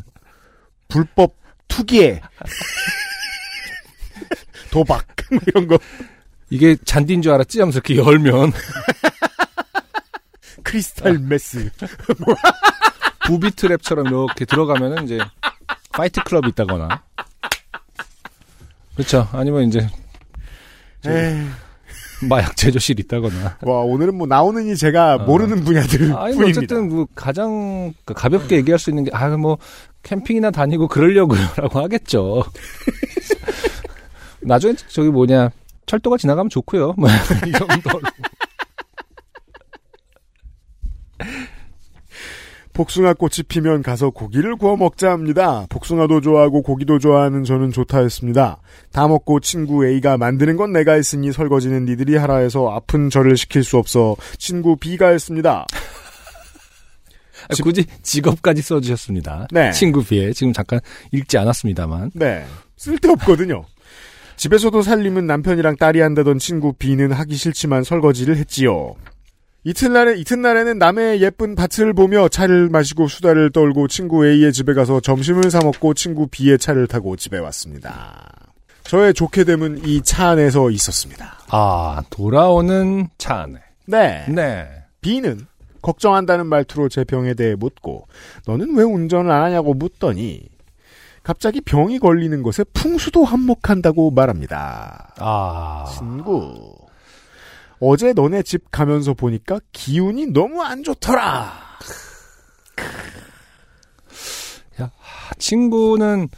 불법 0.89 1.35
투기에 1.67 2.21
도박 4.71 5.05
뭐 5.31 5.41
이런 5.47 5.69
거 5.69 5.79
이게 6.51 6.77
잔디인 6.85 7.21
줄 7.21 7.33
알았지? 7.33 7.61
하면서 7.61 7.79
이렇게 7.79 7.97
열면 7.97 8.53
크리스탈 10.65 11.19
메스 11.19 11.71
부비트랩처럼 13.27 14.07
이렇게 14.07 14.45
들어가면은 14.45 15.05
이제 15.05 15.19
fight 15.93 16.23
club이 16.23 16.49
있다거나. 16.49 17.03
그렇죠. 18.95 19.29
아니면 19.33 19.69
이제 19.69 19.81
에이, 21.07 21.49
마약 22.23 22.57
제조실이 22.57 23.03
있다거나. 23.05 23.59
와 23.63 23.81
오늘은 23.83 24.17
뭐 24.17 24.27
나오는 24.27 24.67
이 24.67 24.77
제가 24.77 25.15
어. 25.17 25.19
모르는 25.25 25.63
분야들 25.65 26.01
아니 26.17 26.35
뭐 26.35 26.45
뿐입니다. 26.47 26.59
어쨌든 26.59 26.89
뭐 26.89 27.07
가장 27.15 27.93
그 28.05 28.15
가볍게 28.15 28.57
얘기할 28.57 28.79
수 28.79 28.91
있는 28.91 29.05
게 29.05 29.11
아 29.15 29.29
뭐 29.37 29.59
캠핑이나 30.03 30.51
다니고 30.51 30.89
그러려고요라고 30.89 31.79
하겠죠. 31.85 32.45
나중에 34.41 34.75
저기 34.89 35.11
뭐냐 35.11 35.51
철도가 35.87 36.17
지나가면 36.17 36.51
좋고요. 36.51 36.95
뭐 36.99 37.09
이 37.47 37.53
정도로. 37.53 38.01
복숭아 42.79 43.15
꽃이 43.15 43.43
피면 43.49 43.83
가서 43.83 44.11
고기를 44.11 44.55
구워 44.55 44.77
먹자 44.77 45.11
합니다. 45.11 45.67
복숭아도 45.69 46.21
좋아하고 46.21 46.63
고기도 46.63 47.01
좋아하는 47.01 47.43
저는 47.43 47.73
좋다 47.73 47.99
했습니다. 47.99 48.59
다 48.93 49.09
먹고 49.09 49.41
친구 49.41 49.85
A가 49.85 50.17
만드는 50.17 50.57
건 50.57 50.73
내가 50.73 50.93
했으니 50.93 51.33
설거지는 51.33 51.87
니들이 51.87 52.17
하라 52.17 52.37
해서 52.37 52.71
아픈 52.71 53.11
저를 53.11 53.37
시킬 53.37 53.65
수 53.65 53.79
없어 53.79 54.15
친구 54.37 54.77
B가 54.77 55.09
했습니다. 55.09 55.67
아, 57.51 57.55
굳이 57.65 57.85
직업까지 58.03 58.63
써주셨습니다. 58.63 59.49
네. 59.51 59.73
친구 59.73 60.05
비에 60.05 60.33
지금 60.33 60.53
잠깐 60.53 60.79
읽지 61.11 61.37
않았습니다만. 61.37 62.13
네. 62.15 62.45
쓸데없거든요. 62.77 63.65
집에서도 64.37 64.83
살림은 64.83 65.27
남편이랑 65.27 65.79
딸이 65.79 65.99
한다던 66.01 66.39
친구 66.39 66.73
B는 66.75 67.11
하기 67.11 67.35
싫지만 67.35 67.83
설거지를 67.83 68.37
했지요. 68.37 68.95
이튿날에, 69.65 70.17
이튿날에는 70.19 70.79
남의 70.79 71.21
예쁜 71.21 71.55
밭을 71.55 71.93
보며 71.93 72.29
차를 72.29 72.69
마시고 72.69 73.09
수다를 73.09 73.51
떨고 73.51 73.89
친구 73.89 74.27
A의 74.27 74.53
집에 74.53 74.73
가서 74.73 75.01
점심을 75.01 75.51
사 75.51 75.59
먹고 75.63 75.95
친구 75.95 76.27
B의 76.29 76.59
차를 76.59 76.87
타고 76.87 77.17
집에 77.17 77.39
왔습니다. 77.39 78.25
저의 78.85 79.13
좋게 79.13 79.45
됨은 79.45 79.85
이 79.87 80.01
차 80.03 80.31
안에서 80.31 80.71
있었습니다. 80.71 81.39
아 81.51 82.03
돌아오는 82.09 83.09
차 83.19 83.41
안에. 83.43 83.59
네. 83.87 84.25
네. 84.29 84.67
B는 85.03 85.47
걱정한다는 85.83 86.47
말투로 86.47 86.89
제 86.89 87.05
병에 87.05 87.35
대해 87.35 87.55
묻고 87.55 88.07
너는 88.47 88.75
왜 88.77 88.85
운전을 88.85 89.31
안 89.31 89.43
하냐고 89.43 89.75
묻더니 89.75 90.49
갑자기 91.23 91.61
병이 91.61 91.99
걸리는 91.99 92.43
것에 92.43 92.65
풍수도 92.73 93.25
한몫한다고 93.25 94.11
말합니다. 94.13 95.15
아 95.19 95.85
친구. 95.99 96.75
어제 97.81 98.13
너네 98.13 98.43
집 98.43 98.71
가면서 98.71 99.15
보니까 99.15 99.61
기운이 99.73 100.27
너무 100.33 100.63
안 100.63 100.83
좋더라. 100.83 101.53
친구는 105.39 106.29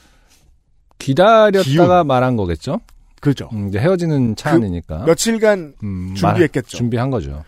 기다렸다가 0.98 1.62
기운. 1.62 2.06
말한 2.06 2.36
거겠죠. 2.36 2.80
그죠. 3.20 3.48
음, 3.52 3.68
이제 3.68 3.78
헤어지는 3.78 4.36
차그 4.36 4.56
안이니까. 4.56 5.04
며칠간 5.04 5.74
음, 5.82 6.14
준비했겠죠. 6.14 6.76
말- 6.76 6.78
준비한 6.78 7.10
거죠. 7.10 7.44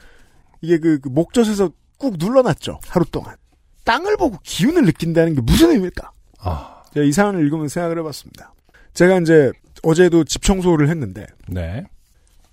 이게 0.62 0.78
그, 0.78 0.98
그 1.00 1.08
목젖에서 1.08 1.70
꾹 1.98 2.16
눌러놨죠. 2.18 2.80
하루 2.88 3.04
동안. 3.10 3.36
땅을 3.84 4.16
보고 4.16 4.38
기운을 4.44 4.84
느낀다는 4.84 5.34
게 5.34 5.40
무슨 5.42 5.70
의미일까? 5.72 6.10
아, 6.40 6.82
제가 6.94 7.04
이 7.04 7.12
사연을 7.12 7.44
읽으면서 7.44 7.74
생각을 7.74 7.98
해봤습니다. 7.98 8.54
제가 8.94 9.18
이제 9.18 9.50
어제도 9.82 10.24
집 10.24 10.42
청소를 10.42 10.88
했는데 10.88 11.26
네. 11.48 11.84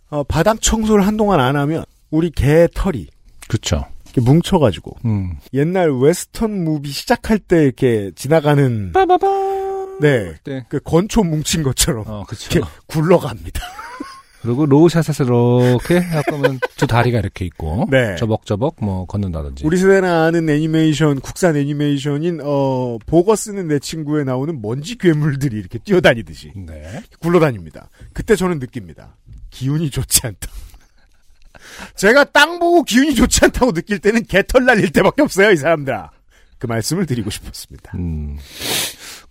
어, 0.10 0.24
바닥 0.24 0.62
청소를 0.62 1.06
한동안 1.06 1.39
안 1.39 1.56
하면 1.56 1.86
우리 2.10 2.32
개 2.32 2.67
털이 2.74 3.08
그렇죠. 3.48 3.86
이렇게 4.06 4.22
뭉쳐가지고 4.22 4.98
음. 5.06 5.38
옛날 5.54 5.91
western 5.91 6.63
movie 6.63 6.89
시작할 6.89 7.39
때 7.39 7.63
이렇게 7.63 8.12
지나가는 8.15 8.91
빠바바. 8.91 9.28
네. 10.02 10.34
네. 10.45 10.65
그 10.69 10.80
건초 10.80 11.24
뭉친 11.24 11.62
것처럼 11.63 12.06
어, 12.08 12.24
그렇죠. 12.26 12.58
이렇게 12.58 12.72
굴러갑니다. 12.88 13.62
그리고 14.41 14.65
로우샷에서 14.65 15.26
이렇게 15.26 16.00
하면 16.00 16.60
두 16.78 16.88
다리가 16.88 17.19
이렇게 17.19 17.43
있고 17.45 17.88
네. 17.91 18.15
저벅저벅 18.15 18.78
뭐 18.82 19.06
걷는다든지. 19.06 19.65
우리 19.65 19.78
세대나 19.78 20.26
아는 20.26 20.50
애니메이션 20.50 21.19
국산 21.19 21.58
애니메이션인 21.58 22.39
어 22.41 22.98
보거스는 23.06 23.67
내 23.67 23.80
친구에 23.80 24.24
나오는 24.24 24.62
먼지 24.62 24.98
괴물들이 24.98 25.58
이렇게 25.58 25.78
뛰어다니듯이 25.78 26.54
네. 26.56 27.04
굴러다닙니다. 27.19 27.89
그때 28.13 28.36
저는 28.38 28.60
느낍니다. 28.60 29.17
기운이 29.49 29.89
좋지 29.89 30.21
않다. 30.27 30.47
제가 31.95 32.25
땅 32.25 32.59
보고 32.59 32.83
기운이 32.83 33.15
좋지 33.15 33.45
않다고 33.45 33.71
느낄 33.71 33.99
때는 33.99 34.23
개털 34.25 34.65
날릴 34.65 34.91
때밖에 34.91 35.21
없어요, 35.21 35.51
이 35.51 35.55
사람들아. 35.55 36.12
그 36.57 36.67
말씀을 36.67 37.05
드리고 37.05 37.29
싶었습니다. 37.29 37.93
음. 37.95 38.38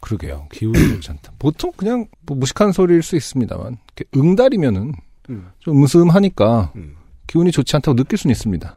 그러게요. 0.01 0.49
기운이 0.53 0.79
좋지 0.97 1.11
않다. 1.11 1.33
보통 1.39 1.73
그냥 1.77 2.07
뭐 2.23 2.37
무식한 2.37 2.73
소리일 2.73 3.03
수 3.03 3.17
있습니다만 3.17 3.77
응달이면은 4.17 4.95
음. 5.31 5.51
좀 5.59 5.77
음스음하니까 5.83 6.73
음. 6.77 6.97
기운이 7.27 7.53
좋지 7.53 7.77
않다고 7.77 7.97
느낄 7.97 8.17
수는 8.19 8.33
있습니다. 8.33 8.77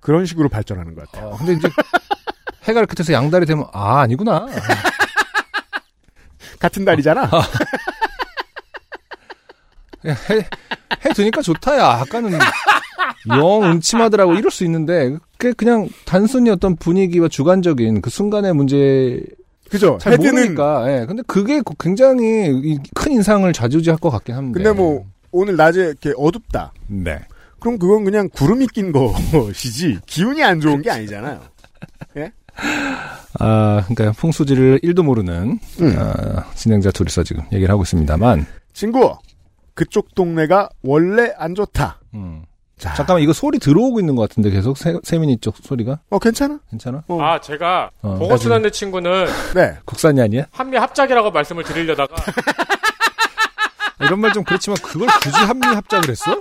그런 0.00 0.24
식으로 0.26 0.48
발전하는 0.48 0.94
것 0.94 1.10
같아요. 1.10 1.30
어, 1.30 1.36
근데 1.36 1.54
이제 1.54 1.68
해가 2.64 2.78
이렇게 2.80 2.94
돼서 2.94 3.12
양달이 3.12 3.46
되면 3.46 3.66
아 3.72 4.00
아니구나. 4.00 4.46
같은 6.60 6.84
달이잖아. 6.84 7.28
그냥 7.28 7.42
해, 10.06 10.10
해 11.04 11.12
두니까 11.14 11.42
좋다 11.42 11.76
야. 11.78 11.86
아까는 12.00 12.38
영 13.28 13.62
음침하더라고 13.72 14.34
이럴 14.34 14.50
수 14.50 14.64
있는데 14.64 15.16
그게 15.36 15.52
그냥 15.52 15.88
단순히 16.04 16.50
어떤 16.50 16.76
분위기와 16.76 17.28
주관적인 17.28 18.00
그 18.00 18.10
순간의 18.10 18.54
문제 18.54 19.22
그죠? 19.70 19.98
잘 20.00 20.14
헤드는 20.14 20.32
모르니까. 20.32 20.84
예. 21.02 21.06
근데 21.06 21.22
그게 21.26 21.60
굉장히 21.78 22.48
이- 22.64 22.78
큰 22.94 23.12
인상을 23.12 23.52
좌지우지할 23.52 23.98
것 23.98 24.08
같긴 24.10 24.34
한데. 24.34 24.62
근데 24.62 24.72
뭐 24.72 25.04
오늘 25.30 25.56
낮에 25.56 25.80
이렇게 25.80 26.12
어둡다. 26.16 26.72
네. 26.86 27.18
그럼 27.60 27.78
그건 27.78 28.04
그냥 28.04 28.28
구름이 28.32 28.68
낀 28.68 28.92
것이지 28.92 29.98
기운이 30.06 30.42
안 30.42 30.60
좋은 30.60 30.80
게 30.80 30.90
아니잖아요. 30.90 31.40
아, 33.40 33.84
그러니까 33.86 34.12
풍수지를 34.18 34.80
1도 34.82 35.02
모르는 35.02 35.58
음. 35.80 35.96
아, 35.98 36.44
진행자 36.54 36.90
둘이서 36.90 37.22
지금 37.22 37.42
얘기를 37.52 37.70
하고 37.70 37.82
있습니다만. 37.82 38.46
친구, 38.72 39.12
그쪽 39.78 40.12
동네가 40.16 40.70
원래 40.82 41.32
안 41.38 41.54
좋다. 41.54 42.00
음. 42.14 42.42
자, 42.78 42.94
잠깐만 42.94 43.22
이거 43.22 43.32
소리 43.32 43.60
들어오고 43.60 44.00
있는 44.00 44.16
것 44.16 44.28
같은데 44.28 44.50
계속 44.50 44.76
세, 44.76 44.96
세민이 45.04 45.38
쪽 45.38 45.54
소리가 45.62 46.00
어 46.10 46.18
괜찮아? 46.18 46.58
괜찮아? 46.68 47.04
어. 47.06 47.22
아, 47.22 47.40
제가 47.40 47.90
어, 48.02 48.18
내 48.60 48.70
친구는 48.70 49.26
네. 49.54 49.76
국산이 49.84 50.20
아니야? 50.20 50.46
한미 50.50 50.76
합작이라고 50.76 51.30
말씀을 51.30 51.62
드리려다가 51.62 52.16
이런 54.02 54.18
말 54.20 54.32
좀 54.32 54.42
그렇지만 54.42 54.76
그걸 54.82 55.08
굳이 55.22 55.36
한미 55.36 55.64
합작을 55.64 56.10
했어? 56.10 56.36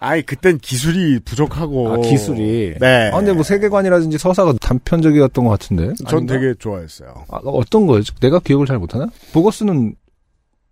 아이 0.00 0.22
그땐 0.22 0.58
기술이 0.58 1.20
부족하고. 1.20 1.92
아 1.92 1.96
기술이. 1.98 2.76
네. 2.80 3.10
아 3.12 3.16
근데 3.16 3.34
뭐 3.34 3.42
세계관이라든지 3.42 4.16
서사가 4.16 4.54
단편적이었던 4.62 5.44
것 5.44 5.50
같은데. 5.50 5.92
전 6.06 6.20
아닌가? 6.20 6.34
되게 6.34 6.54
좋아했어요. 6.58 7.26
아, 7.28 7.36
어떤 7.44 7.86
거예요? 7.86 8.02
내가 8.22 8.38
기억을 8.38 8.66
잘 8.66 8.78
못하나? 8.78 9.08
보거스는 9.34 9.94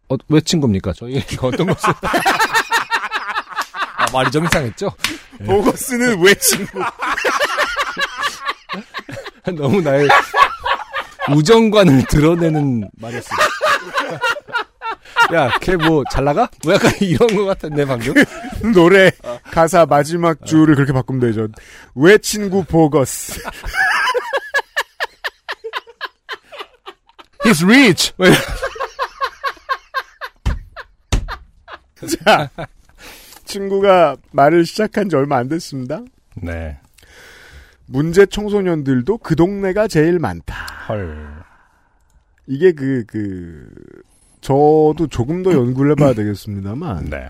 어, 0.09 0.16
왜 0.28 0.40
친구입니까? 0.40 0.92
저희 0.94 1.22
어떤 1.40 1.66
것을 1.66 1.92
아, 3.96 4.07
말이 4.12 4.30
좀 4.30 4.44
이상했죠? 4.44 4.90
보거스는 5.44 6.22
왜 6.22 6.34
친구? 6.34 6.80
너무 9.57 9.80
나의 9.80 10.09
우정관을 11.30 12.07
드러내는 12.07 12.88
말이었어. 12.98 13.28
야, 15.34 15.50
걔 15.61 15.72
뭐 15.76 16.04
잘 16.11 16.24
나가? 16.24 16.48
뭐 16.64 16.72
약간 16.74 16.92
이런 17.00 17.34
것 17.34 17.44
같았네 17.46 17.84
방금. 17.84 18.14
노래 18.72 19.11
가사 19.50 19.86
마지막 19.86 20.44
줄을 20.46 20.76
그렇게 20.76 20.92
바꾸면 20.92 21.20
되죠. 21.20 21.48
왜 21.96 22.16
친구 22.18 22.62
보거스? 22.64 23.40
He's 27.44 27.64
rich. 27.64 28.12
뭐 28.16 28.26
자, 32.24 32.51
친구가 33.44 34.16
말을 34.32 34.66
시작한 34.66 35.09
지 35.09 35.16
얼마 35.16 35.36
안 35.36 35.49
됐습니다. 35.49 36.03
네. 36.34 36.78
문제 37.86 38.26
청소년들도 38.26 39.18
그 39.18 39.36
동네가 39.36 39.88
제일 39.88 40.18
많다. 40.18 40.55
헐. 40.88 41.16
이게 42.47 42.72
그, 42.72 43.05
그, 43.07 43.68
저도 44.40 45.07
조금 45.11 45.42
더 45.42 45.53
연구를 45.53 45.92
해봐야 45.92 46.12
되겠습니다만, 46.14 47.11
네. 47.11 47.28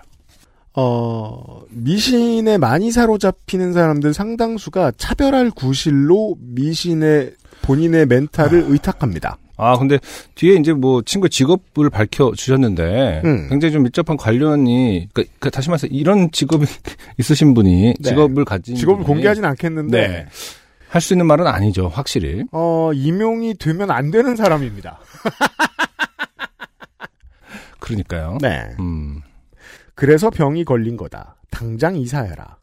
어, 0.74 1.62
미신에 1.70 2.58
많이 2.58 2.90
사로잡히는 2.92 3.72
사람들 3.72 4.12
상당수가 4.12 4.92
차별할 4.98 5.50
구실로 5.50 6.36
미신의 6.38 7.34
본인의 7.62 8.06
멘탈을 8.06 8.66
의탁합니다. 8.68 9.38
아, 9.56 9.78
근데 9.78 9.98
뒤에 10.34 10.56
이제 10.56 10.72
뭐 10.72 11.02
친구 11.02 11.28
직업을 11.28 11.90
밝혀 11.90 12.32
주셨는데 12.36 13.22
음. 13.24 13.48
굉장히 13.48 13.72
좀 13.72 13.82
밀접한 13.84 14.16
관련이 14.16 15.08
그러니까 15.12 15.34
그 15.38 15.50
다시 15.50 15.70
말해서 15.70 15.86
이런 15.88 16.30
직업이 16.30 16.66
있으신 17.18 17.54
분이 17.54 17.94
네. 17.98 18.02
직업을 18.02 18.44
가진 18.44 18.76
직업을 18.76 19.04
공개하진 19.04 19.44
않겠는데, 19.44 20.08
네. 20.08 20.26
할수 20.88 21.14
있는 21.14 21.26
말은 21.26 21.46
아니죠, 21.46 21.88
확실히. 21.88 22.44
어, 22.52 22.90
임용이 22.94 23.54
되면 23.54 23.90
안 23.90 24.10
되는 24.10 24.36
사람입니다. 24.36 24.98
그러니까요. 27.80 28.38
네. 28.40 28.74
음. 28.80 29.20
그래서 29.94 30.30
병이 30.30 30.64
걸린 30.64 30.96
거다. 30.96 31.36
당장 31.50 31.96
이사해라. 31.96 32.56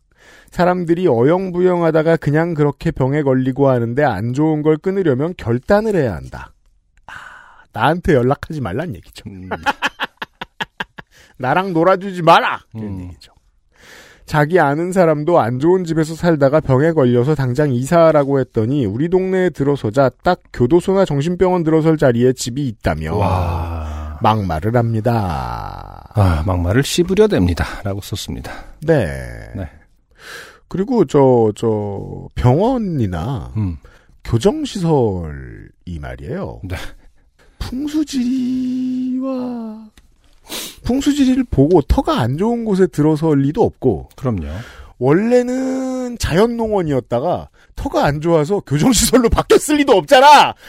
사람들이 0.51 1.07
어영부영하다가 1.07 2.17
그냥 2.17 2.53
그렇게 2.53 2.91
병에 2.91 3.23
걸리고 3.23 3.69
하는데 3.69 4.03
안 4.03 4.33
좋은 4.33 4.61
걸 4.61 4.77
끊으려면 4.77 5.33
결단을 5.35 5.95
해야 5.95 6.15
한다. 6.15 6.53
아, 7.73 7.79
나한테 7.79 8.13
연락하지 8.13 8.61
말란 8.61 8.95
얘기죠. 8.95 9.29
음. 9.29 9.49
나랑 11.37 11.73
놀아주지 11.73 12.21
마라! 12.21 12.61
이런 12.73 12.87
음. 12.87 13.01
얘기죠. 13.03 13.33
자기 14.25 14.59
아는 14.59 14.91
사람도 14.93 15.39
안 15.39 15.59
좋은 15.59 15.83
집에서 15.83 16.15
살다가 16.15 16.61
병에 16.61 16.93
걸려서 16.93 17.35
당장 17.35 17.73
이사하라고 17.73 18.39
했더니 18.39 18.85
우리 18.85 19.09
동네에 19.09 19.49
들어서자 19.49 20.09
딱 20.23 20.39
교도소나 20.53 21.03
정신병원 21.05 21.63
들어설 21.63 21.97
자리에 21.97 22.31
집이 22.33 22.65
있다며 22.67 23.17
와. 23.17 24.17
막말을 24.21 24.77
합니다. 24.77 26.09
아, 26.13 26.43
막말을 26.45 26.83
씹으려 26.83 27.27
됩니다. 27.27 27.65
라고 27.83 27.99
썼습니다. 27.99 28.51
네. 28.81 29.05
네. 29.55 29.69
그리고 30.69 31.05
저, 31.05 31.51
저, 31.55 32.27
병원이나 32.35 33.51
음. 33.57 33.77
교정시설이 34.23 35.99
말이에요. 35.99 36.61
네. 36.63 36.77
풍수지리와, 37.69 39.31
풍수지리를 40.83 41.43
보고 41.45 41.81
터가 41.81 42.19
안 42.19 42.37
좋은 42.37 42.65
곳에 42.65 42.87
들어설 42.87 43.39
리도 43.41 43.63
없고, 43.63 44.09
그럼요. 44.15 44.47
원래는 44.99 46.17
자연농원이었다가 46.17 47.49
터가 47.75 48.05
안 48.05 48.21
좋아서 48.21 48.59
교정시설로 48.61 49.29
바뀌었을 49.29 49.77
리도 49.77 49.93
없잖아! 49.93 50.53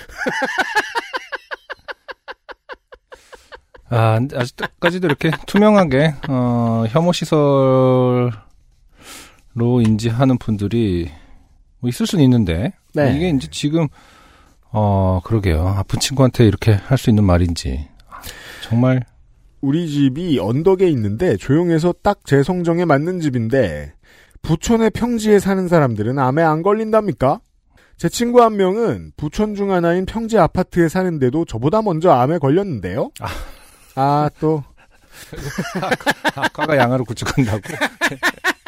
아, 3.91 4.19
아직까지도 4.35 5.07
이렇게 5.07 5.31
투명하게, 5.47 6.15
어, 6.29 6.85
혐오 6.89 7.13
시설로 7.13 8.33
인지하는 9.83 10.39
분들이 10.39 11.11
뭐 11.81 11.89
있을 11.91 12.07
수는 12.07 12.25
있는데, 12.25 12.73
네. 12.95 13.15
이게 13.15 13.29
이제 13.29 13.47
지금, 13.51 13.89
어, 14.77 15.21
그러게요. 15.25 15.67
아픈 15.69 16.01
친구한테 16.01 16.47
이렇게 16.47 16.73
할 16.73 16.99
수 16.99 17.11
있는 17.11 17.25
말인지. 17.25 17.89
정말, 18.63 19.03
우리 19.61 19.89
집이 19.89 20.39
언덕에 20.41 20.89
있는데 20.91 21.37
조용해서 21.37 21.95
딱 22.03 22.19
제 22.25 22.43
성정에 22.43 22.85
맞는 22.85 23.21
집인데 23.21 23.93
부촌의 24.43 24.91
평지에 24.91 25.39
사는 25.39 25.69
사람들은 25.69 26.19
암에 26.19 26.43
안 26.43 26.63
걸린답니까? 26.63 27.41
제 27.97 28.09
친구 28.09 28.43
한 28.43 28.57
명은 28.57 29.13
부촌 29.17 29.55
중 29.55 29.71
하나인 29.71 30.05
평지 30.07 30.39
아파트에 30.39 30.89
사는데도 30.89 31.45
저보다 31.45 31.81
먼저 31.83 32.11
암에 32.11 32.39
걸렸는데요. 32.39 33.11
아, 33.95 34.29
또 34.41 34.65
악화가 36.35 36.77
양화를 36.77 37.05
구축한다고. 37.05 37.61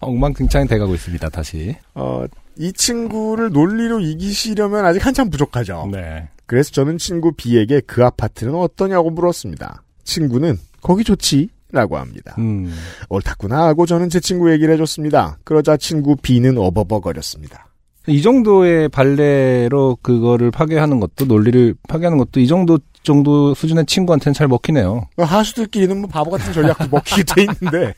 엉망진창이 0.00 0.66
돼가고 0.66 0.94
있습니다, 0.94 1.28
다시. 1.30 1.76
어, 1.94 2.24
이 2.56 2.72
친구를 2.72 3.50
논리로 3.50 4.00
이기시려면 4.00 4.84
아직 4.84 5.04
한참 5.04 5.30
부족하죠. 5.30 5.88
네. 5.92 6.28
그래서 6.46 6.70
저는 6.72 6.98
친구 6.98 7.32
B에게 7.32 7.80
그 7.80 8.04
아파트는 8.04 8.54
어떠냐고 8.54 9.10
물었습니다. 9.10 9.82
친구는 10.04 10.58
거기 10.80 11.04
좋지 11.04 11.50
라고 11.70 11.98
합니다. 11.98 12.34
음. 12.38 12.74
옳다구나 13.10 13.66
하고 13.66 13.84
저는 13.84 14.08
제 14.08 14.20
친구 14.20 14.50
얘기를 14.50 14.72
해줬습니다. 14.72 15.38
그러자 15.44 15.76
친구 15.76 16.16
B는 16.16 16.56
어버버거렸습니다. 16.56 17.67
이 18.08 18.22
정도의 18.22 18.88
발레로 18.88 19.98
그거를 20.02 20.50
파괴하는 20.50 20.98
것도, 20.98 21.26
논리를 21.26 21.74
파괴하는 21.88 22.18
것도 22.18 22.40
이 22.40 22.46
정도, 22.46 22.78
정도 23.02 23.54
수준의 23.54 23.86
친구한테는 23.86 24.34
잘 24.34 24.48
먹히네요. 24.48 25.08
하수들끼리는 25.18 26.00
뭐 26.00 26.08
바보 26.08 26.30
같은 26.30 26.52
전략도 26.52 26.88
먹히게 26.92 27.22
돼 27.24 27.42
있는데 27.42 27.94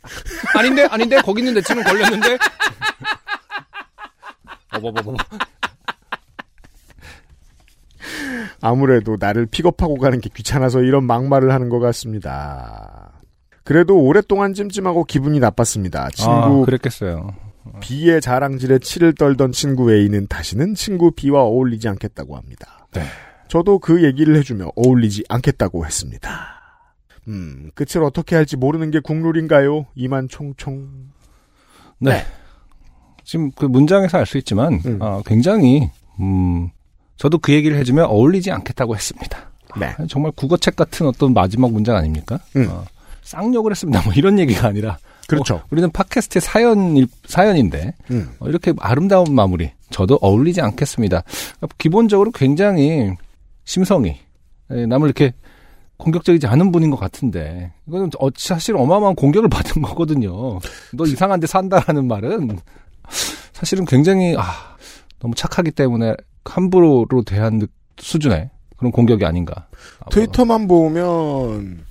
아닌데, 0.56 0.86
아닌데, 0.90 1.20
거기 1.22 1.40
있는데 1.40 1.62
지금 1.62 1.82
걸렸는데? 1.84 2.38
어버버버. 4.74 5.14
아무래도 8.60 9.16
나를 9.18 9.46
픽업하고 9.46 9.96
가는 9.96 10.20
게 10.20 10.28
귀찮아서 10.34 10.82
이런 10.82 11.04
막말을 11.04 11.52
하는 11.52 11.68
것 11.68 11.78
같습니다. 11.78 13.12
그래도 13.64 13.98
오랫동안 13.98 14.54
찜찜하고 14.54 15.04
기분이 15.04 15.38
나빴습니다. 15.38 16.06
아, 16.06 16.08
친구 16.10 16.64
그랬겠어요. 16.64 17.30
B의 17.80 18.20
자랑질에 18.20 18.78
치를 18.80 19.14
떨던 19.14 19.52
친구 19.52 19.92
A는 19.92 20.26
다시는 20.26 20.74
친구 20.74 21.10
B와 21.12 21.42
어울리지 21.42 21.88
않겠다고 21.88 22.36
합니다. 22.36 22.86
네. 22.92 23.02
저도 23.48 23.78
그 23.78 24.02
얘기를 24.04 24.36
해주며 24.36 24.72
어울리지 24.76 25.24
않겠다고 25.28 25.84
했습니다. 25.86 26.30
음, 27.28 27.70
끝을 27.74 28.02
어떻게 28.02 28.34
할지 28.34 28.56
모르는 28.56 28.90
게 28.90 29.00
국룰인가요? 29.00 29.86
이만 29.94 30.28
총총. 30.28 30.88
네. 31.98 32.24
지금 33.24 33.50
그 33.52 33.66
문장에서 33.66 34.18
알 34.18 34.26
수 34.26 34.38
있지만, 34.38 34.80
음. 34.86 34.98
아, 35.02 35.22
굉장히, 35.26 35.90
음, 36.18 36.70
저도 37.16 37.38
그 37.38 37.52
얘기를 37.52 37.76
해주면 37.78 38.06
어울리지 38.06 38.50
않겠다고 38.50 38.96
했습니다. 38.96 39.50
네. 39.78 39.86
아, 39.98 40.06
정말 40.08 40.32
국어책 40.32 40.74
같은 40.76 41.06
어떤 41.06 41.32
마지막 41.34 41.70
문장 41.70 41.96
아닙니까? 41.96 42.40
음. 42.56 42.66
어, 42.70 42.84
쌍욕을 43.22 43.70
했습니다. 43.72 44.02
뭐 44.02 44.12
이런 44.14 44.38
얘기가 44.38 44.66
아니라. 44.66 44.98
그렇죠. 45.30 45.54
어, 45.56 45.62
우리는 45.70 45.90
팟캐스트의 45.90 46.40
사연, 46.42 47.06
사연인데, 47.26 47.94
음. 48.10 48.30
어, 48.40 48.48
이렇게 48.48 48.72
아름다운 48.78 49.34
마무리. 49.34 49.70
저도 49.90 50.18
어울리지 50.20 50.60
않겠습니다. 50.60 51.22
기본적으로 51.78 52.30
굉장히 52.30 53.12
심성이, 53.64 54.18
예, 54.72 54.86
남을 54.86 55.06
이렇게 55.08 55.32
공격적이지 55.96 56.46
않은 56.46 56.72
분인 56.72 56.90
것 56.90 56.98
같은데, 56.98 57.72
이거는 57.88 58.10
어, 58.20 58.28
사실 58.36 58.76
어마어마한 58.76 59.14
공격을 59.16 59.48
받은 59.50 59.82
거거든요. 59.82 60.58
너 60.92 61.04
이상한 61.06 61.40
데 61.40 61.46
산다라는 61.46 62.06
말은, 62.08 62.58
사실은 63.52 63.84
굉장히, 63.84 64.34
아, 64.38 64.42
너무 65.18 65.34
착하기 65.34 65.72
때문에 65.72 66.14
함부로로 66.44 67.22
대한 67.26 67.58
느- 67.58 67.66
수준의 67.98 68.48
그런 68.78 68.90
공격이 68.92 69.24
아닌가. 69.26 69.66
트위터만 70.10 70.66
보면 70.66 71.84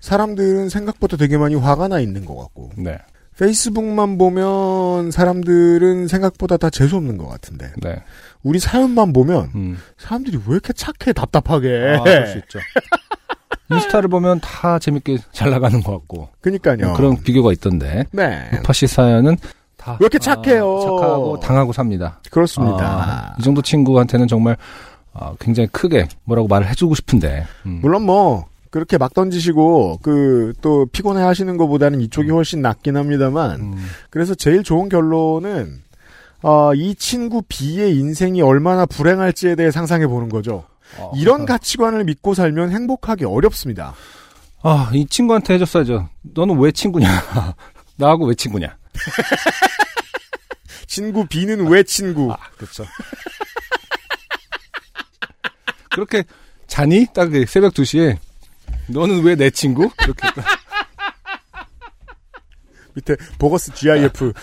사람들은 0.00 0.68
생각보다 0.68 1.16
되게 1.16 1.36
많이 1.38 1.54
화가 1.54 1.88
나 1.88 2.00
있는 2.00 2.24
것 2.24 2.36
같고 2.36 2.70
네, 2.76 2.98
페이스북만 3.38 4.18
보면 4.18 5.10
사람들은 5.10 6.08
생각보다 6.08 6.56
다 6.56 6.70
재수 6.70 6.96
없는 6.96 7.16
것 7.18 7.26
같은데 7.28 7.72
네. 7.82 8.02
우리 8.42 8.58
사연만 8.58 9.12
보면 9.12 9.50
음. 9.54 9.78
사람들이 9.98 10.38
왜 10.46 10.52
이렇게 10.52 10.72
착해 10.72 11.12
답답하게 11.14 11.96
아, 11.98 12.02
그럴 12.02 12.26
수 12.28 12.38
있죠. 12.38 12.58
인스타를 13.70 14.08
보면 14.08 14.40
다 14.40 14.78
재밌게 14.78 15.18
잘 15.32 15.50
나가는 15.50 15.82
것 15.82 15.92
같고. 15.92 16.28
그러니까요 16.40 16.94
그런 16.94 17.20
비교가 17.22 17.52
있던데. 17.52 18.04
네 18.12 18.48
파시 18.62 18.86
사연은 18.86 19.36
다. 19.76 19.92
왜 20.00 20.04
이렇게 20.04 20.18
착해요? 20.18 20.78
아, 20.78 20.80
착하고 20.80 21.40
당하고 21.40 21.72
삽니다. 21.72 22.20
그렇습니다 22.30 22.84
아, 22.84 23.34
이 23.38 23.42
정도 23.42 23.60
친구한테는 23.62 24.28
정말 24.28 24.56
아, 25.12 25.34
굉장히 25.40 25.68
크게 25.72 26.06
뭐라고 26.24 26.48
말을 26.48 26.68
해주고 26.68 26.94
싶은데. 26.94 27.46
음. 27.66 27.80
물론 27.82 28.02
뭐 28.02 28.46
그렇게 28.70 28.98
막 28.98 29.14
던지시고 29.14 30.00
그 30.02 30.36
또 30.60 30.86
피곤해 30.86 31.22
하시는 31.22 31.56
것보다는 31.56 32.00
이쪽이 32.00 32.30
훨씬 32.30 32.62
낫긴 32.62 32.96
합니다만 32.96 33.60
음. 33.60 33.86
그래서 34.10 34.34
제일 34.34 34.62
좋은 34.62 34.88
결론은 34.88 35.82
어, 36.42 36.74
이 36.74 36.94
친구 36.94 37.42
B의 37.48 37.96
인생이 37.96 38.42
얼마나 38.42 38.86
불행할지에 38.86 39.54
대해 39.54 39.70
상상해 39.70 40.06
보는 40.06 40.28
거죠. 40.28 40.64
어, 40.98 41.12
이런 41.16 41.42
어. 41.42 41.44
가치관을 41.44 42.04
믿고 42.04 42.34
살면 42.34 42.70
행복하기 42.70 43.24
어렵습니다. 43.24 43.94
아, 44.62 44.90
이 44.94 45.06
친구한테 45.06 45.54
해줬어야죠. 45.54 46.08
너는 46.22 46.58
왜 46.58 46.72
친구냐? 46.72 47.08
나하고 47.96 48.26
왜 48.26 48.34
친구냐? 48.34 48.76
친구 50.86 51.26
B는 51.26 51.66
왜 51.68 51.82
친구? 51.82 52.32
아, 52.32 52.36
그렇죠. 52.56 52.84
그렇게 55.90 56.24
자니? 56.66 57.06
딱그 57.12 57.46
새벽 57.46 57.74
2시에 57.74 58.16
너는 58.88 59.22
왜 59.22 59.36
내 59.36 59.50
친구? 59.50 59.88
이렇게 60.04 60.26
딱. 60.34 60.44
밑에 62.94 63.14
보거스 63.38 63.72
GIF 63.74 64.32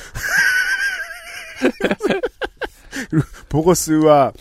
보거스와 3.50 4.32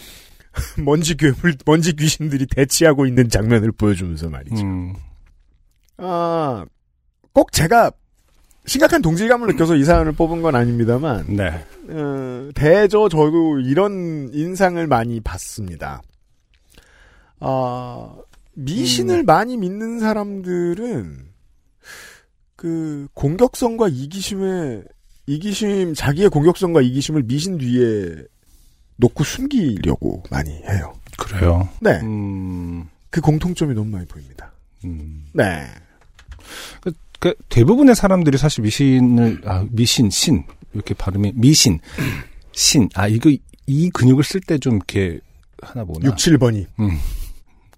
먼지 0.78 1.16
괴물, 1.16 1.54
먼지 1.64 1.92
귀신들이 1.94 2.46
대치하고 2.46 3.06
있는 3.06 3.28
장면을 3.28 3.72
보여주면서 3.72 4.28
말이죠. 4.28 4.62
음. 4.62 4.94
아, 5.98 6.64
꼭 7.32 7.52
제가 7.52 7.90
심각한 8.66 9.02
동질감을 9.02 9.48
느껴서 9.48 9.76
이 9.76 9.84
사연을 9.84 10.12
뽑은 10.12 10.42
건 10.42 10.54
아닙니다만, 10.54 11.36
네. 11.36 11.64
어, 11.88 12.50
대저 12.54 13.08
저도 13.08 13.60
이런 13.60 14.30
인상을 14.32 14.84
많이 14.86 15.20
봤습니다. 15.20 16.00
아, 17.40 18.14
미신을 18.54 19.22
많이 19.24 19.56
믿는 19.56 19.98
사람들은 20.00 21.26
그 22.56 23.08
공격성과 23.14 23.88
이기심에 23.88 24.82
이기심 25.26 25.94
자기의 25.94 26.28
공격성과 26.28 26.80
이기심을 26.82 27.22
미신 27.24 27.58
뒤에 27.58 28.16
놓고 28.96 29.24
숨기려고 29.24 30.22
많이 30.30 30.50
해요. 30.50 30.94
그래요. 31.18 31.68
네, 31.80 32.00
음. 32.02 32.88
그 33.10 33.20
공통점이 33.20 33.74
너무 33.74 33.90
많이 33.90 34.06
보입니다. 34.06 34.52
음. 34.84 35.26
네, 35.32 35.66
그 37.18 37.34
대부분의 37.48 37.94
사람들이 37.94 38.36
사실 38.38 38.62
미신을 38.62 39.42
아 39.44 39.64
미신 39.70 40.10
신 40.10 40.44
이렇게 40.74 40.94
발음이 40.94 41.32
미신 41.36 41.78
신 42.52 42.88
아 42.94 43.06
이거 43.08 43.30
이 43.66 43.90
근육을 43.90 44.24
쓸 44.24 44.40
때 44.40 44.58
좀 44.58 44.76
이렇게 44.76 45.20
하나 45.62 45.84
보나 45.84 46.04
6, 46.06 46.16
7번이 46.16 46.66
음. 46.80 46.98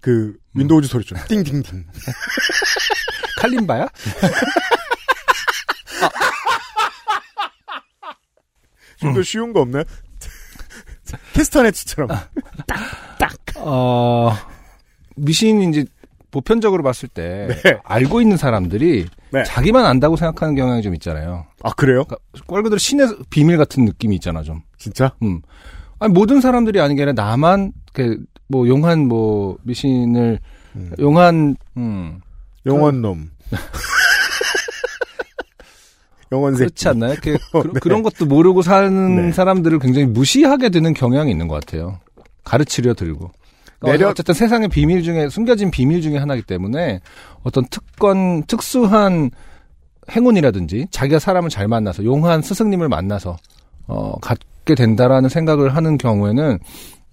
그 0.01 0.35
윈도우즈 0.55 0.87
소리죠. 0.87 1.15
띵띵띵. 1.27 1.85
칼림바야? 3.39 3.87
좀더 8.97 9.21
쉬운 9.23 9.53
거 9.53 9.61
없나요? 9.61 9.83
캐스터네츠처럼. 11.33 12.09
어 13.57 14.35
미신이 15.15 15.69
이제 15.69 15.85
보편적으로 16.31 16.83
봤을 16.83 17.07
때 17.09 17.47
네. 17.63 17.77
알고 17.83 18.21
있는 18.21 18.37
사람들이 18.37 19.07
네. 19.31 19.43
자기만 19.43 19.85
안다고 19.85 20.15
생각하는 20.17 20.55
경향이 20.55 20.81
좀 20.81 20.93
있잖아요. 20.95 21.45
아 21.63 21.71
그래요? 21.71 22.03
그러니까 22.05 22.17
말 22.47 22.63
그대로 22.63 22.77
신의 22.77 23.07
비밀 23.29 23.57
같은 23.57 23.85
느낌이 23.85 24.15
있잖아 24.15 24.43
좀. 24.43 24.61
진짜? 24.77 25.13
음. 25.23 25.41
아니 25.99 26.13
모든 26.13 26.41
사람들이 26.41 26.79
아닌 26.81 26.97
게 26.97 27.03
아니라 27.03 27.13
나만 27.13 27.71
그 27.93 28.17
뭐 28.47 28.67
용한 28.67 29.07
뭐 29.07 29.57
미신을 29.63 30.39
음. 30.75 30.91
용한 30.99 31.55
음 31.77 32.21
영원놈. 32.65 33.29
영원 36.31 36.53
새끼. 36.55 36.65
그렇지 36.69 36.87
않나요? 36.89 37.13
이렇게 37.13 37.37
그, 37.51 37.57
네. 37.73 37.89
런 37.89 38.03
것도 38.03 38.25
모르고 38.25 38.61
사는 38.61 39.15
네. 39.27 39.31
사람들을 39.31 39.77
굉장히 39.79 40.07
무시하게 40.07 40.69
되는 40.69 40.93
경향이 40.93 41.29
있는 41.31 41.47
것 41.47 41.63
같아요. 41.63 41.99
가르치려 42.43 42.93
들고. 42.93 43.31
그러니까 43.79 43.97
내려- 43.97 44.09
어쨌든 44.09 44.33
세상의 44.33 44.69
비밀 44.69 45.03
중에 45.03 45.29
숨겨진 45.29 45.69
비밀 45.71 46.01
중에 46.01 46.17
하나이기 46.17 46.45
때문에 46.47 46.99
어떤 47.43 47.65
특권 47.67 48.43
특수한 48.43 49.29
행운이라든지 50.11 50.87
자기가 50.91 51.19
사람을 51.19 51.49
잘 51.49 51.67
만나서 51.67 52.03
용한 52.03 52.41
스승님을 52.41 52.89
만나서 52.89 53.37
어 53.87 54.15
갖게 54.21 54.75
된다라는 54.75 55.29
생각을 55.29 55.75
하는 55.75 55.97
경우에는 55.97 56.59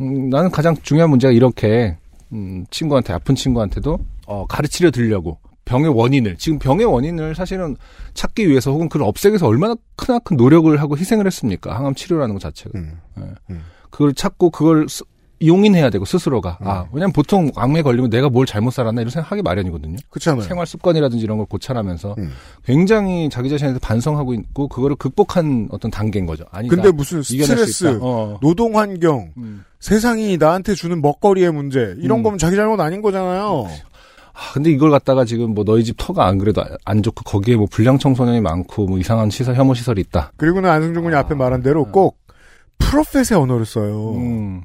음, 0.02 0.28
나는 0.30 0.50
가장 0.50 0.76
중요한 0.82 1.10
문제가 1.10 1.32
이렇게 1.32 1.96
음, 2.32 2.64
친구한테 2.70 3.12
아픈 3.12 3.34
친구한테도 3.34 3.98
어, 4.26 4.46
가르치려 4.46 4.90
들려고 4.90 5.38
병의 5.64 5.90
원인을 5.94 6.36
지금 6.38 6.58
병의 6.58 6.86
원인을 6.86 7.34
사실은 7.34 7.76
찾기 8.14 8.48
위해서 8.48 8.72
혹은 8.72 8.88
그걸 8.88 9.06
없애기 9.06 9.32
위해서 9.32 9.46
얼마나 9.46 9.76
크나큰 9.96 10.36
노력을 10.36 10.74
하고 10.80 10.96
희생을 10.96 11.26
했습니까? 11.26 11.74
항암 11.76 11.94
치료라는 11.94 12.34
것 12.34 12.40
자체가. 12.40 12.78
음. 12.78 13.62
그걸 13.90 14.12
찾고 14.14 14.50
그걸 14.50 14.88
스- 14.88 15.04
용인해야 15.46 15.90
되고 15.90 16.04
스스로가 16.04 16.58
음. 16.62 16.66
아 16.68 16.86
왜냐면 16.92 17.12
보통 17.12 17.50
악매에 17.54 17.82
걸리면 17.82 18.10
내가 18.10 18.28
뭘 18.28 18.46
잘못 18.46 18.70
살았나 18.72 19.00
이런 19.00 19.10
생각하기 19.10 19.42
마련이거든요 19.42 19.96
그렇잖아요. 20.10 20.42
생활 20.42 20.66
습관이라든지 20.66 21.22
이런 21.24 21.38
걸 21.38 21.46
고찰하면서 21.46 22.14
음. 22.18 22.32
굉장히 22.64 23.28
자기 23.30 23.48
자신에 23.48 23.70
대해서 23.70 23.80
반성하고 23.80 24.34
있고 24.34 24.68
그거를 24.68 24.96
극복한 24.96 25.68
어떤 25.70 25.90
단계인 25.90 26.26
거죠 26.26 26.44
아니 26.50 26.68
근데 26.68 26.90
무슨 26.90 27.22
스트레스, 27.22 27.84
있다. 27.86 27.98
어. 28.00 28.38
노동 28.40 28.78
환경, 28.78 29.30
음. 29.36 29.64
세상이 29.80 30.36
나한테 30.38 30.74
주는 30.74 31.00
먹거리의 31.02 31.52
문제 31.52 31.94
이런 31.98 32.20
음. 32.20 32.22
거면 32.22 32.38
자기 32.38 32.56
잘못 32.56 32.80
아닌 32.80 33.02
거잖아요. 33.02 33.66
아, 34.34 34.52
근데 34.54 34.70
이걸 34.70 34.90
갖다가 34.90 35.24
지금 35.26 35.52
뭐 35.54 35.62
너희 35.64 35.84
집 35.84 35.96
터가 35.98 36.26
안 36.26 36.38
그래도 36.38 36.64
안 36.86 37.02
좋고 37.02 37.22
거기에 37.24 37.56
뭐 37.56 37.66
불량 37.70 37.98
청소년이 37.98 38.40
많고 38.40 38.86
뭐 38.86 38.98
이상한 38.98 39.28
시설 39.28 39.54
혐오 39.56 39.74
시설이 39.74 40.00
있다. 40.00 40.32
그리고는 40.36 40.70
안승준 40.70 41.02
군이 41.02 41.14
앞에 41.14 41.34
말한 41.34 41.62
대로 41.62 41.84
꼭 41.84 42.18
프로페스의 42.78 43.38
언어를 43.38 43.66
써요. 43.66 44.14
음. 44.14 44.62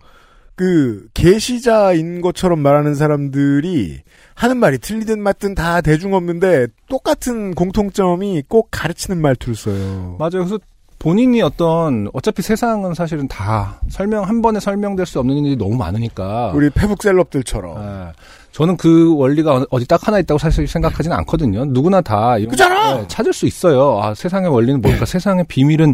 그 0.57 1.05
계시자인 1.13 2.19
것처럼 2.19 2.59
말하는 2.59 2.95
사람들이 2.95 3.99
하는 4.33 4.57
말이 4.57 4.79
틀리든 4.79 5.21
맞든 5.21 5.53
다 5.53 5.81
대중 5.81 6.15
없는데 6.15 6.65
똑같은 6.89 7.53
공통점이 7.53 8.43
꼭 8.47 8.69
가르치는 8.71 9.21
말투를 9.21 9.55
써요. 9.55 10.15
맞아요. 10.17 10.31
그래서 10.45 10.57
본인이 10.97 11.43
어떤 11.43 12.09
어차피 12.11 12.41
세상은 12.41 12.95
사실은 12.95 13.27
다 13.27 13.79
설명 13.87 14.23
한 14.23 14.41
번에 14.41 14.59
설명될 14.59 15.05
수 15.05 15.19
없는 15.19 15.45
일이 15.45 15.55
너무 15.55 15.75
많으니까. 15.75 16.53
우리 16.55 16.71
페북 16.71 17.03
셀럽들처럼. 17.03 17.77
예. 18.09 18.13
저는 18.51 18.77
그 18.77 19.15
원리가 19.15 19.63
어디 19.69 19.85
딱 19.87 20.07
하나 20.07 20.17
있다고 20.17 20.39
사실 20.39 20.67
생각하지는 20.67 21.15
않거든요. 21.17 21.65
누구나 21.65 22.01
다 22.01 22.39
이런 22.39 22.49
그잖아! 22.49 22.95
거, 22.95 23.01
예, 23.03 23.07
찾을 23.07 23.31
수 23.31 23.45
있어요. 23.45 23.99
아, 24.01 24.15
세상의 24.15 24.49
원리는 24.49 24.81
뭘까? 24.81 25.05
세상의 25.05 25.45
비밀은 25.47 25.93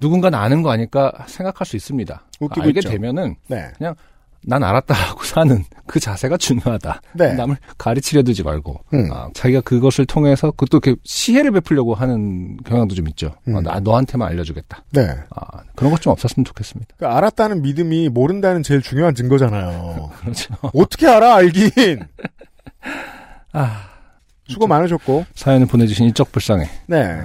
누군가는 0.00 0.38
아는 0.38 0.62
거 0.62 0.70
아닐까 0.70 1.12
생각할 1.26 1.66
수 1.66 1.76
있습니다. 1.76 2.22
웃기고 2.40 2.66
알게 2.66 2.78
있죠. 2.80 2.88
되면은 2.90 3.36
네. 3.48 3.70
난 4.44 4.62
알았다 4.62 4.94
하고 4.94 5.24
사는 5.26 5.64
그 5.86 5.98
자세가 5.98 6.36
중요하다. 6.36 7.00
네. 7.14 7.34
남을 7.34 7.56
가르치려 7.76 8.22
들지 8.22 8.44
말고 8.44 8.84
음. 8.94 9.08
아, 9.12 9.28
자기가 9.34 9.62
그것을 9.62 10.06
통해서 10.06 10.52
그것도 10.52 10.78
이렇게 10.80 11.00
시혜를 11.04 11.50
베풀려고 11.50 11.94
하는 11.94 12.56
경향도 12.64 12.94
좀 12.94 13.08
있죠. 13.08 13.34
음. 13.48 13.56
아, 13.56 13.60
나 13.60 13.80
너한테만 13.80 14.28
알려주겠다. 14.28 14.84
네. 14.92 15.08
아, 15.34 15.62
그런 15.74 15.90
것 15.90 16.00
좀 16.00 16.12
없었으면 16.12 16.44
좋겠습니다. 16.44 16.94
그 16.96 17.06
알았다는 17.06 17.62
믿음이 17.62 18.08
모른다는 18.10 18.62
제일 18.62 18.80
중요한 18.80 19.14
증거잖아요. 19.16 20.12
그렇죠. 20.20 20.54
어떻게 20.72 21.08
알아, 21.08 21.34
알긴. 21.34 22.00
아, 23.52 23.88
수고 24.46 24.66
많으셨고. 24.68 25.26
사연을 25.34 25.66
보내주신 25.66 26.06
일적 26.06 26.30
불쌍해. 26.30 26.68
네. 26.86 27.18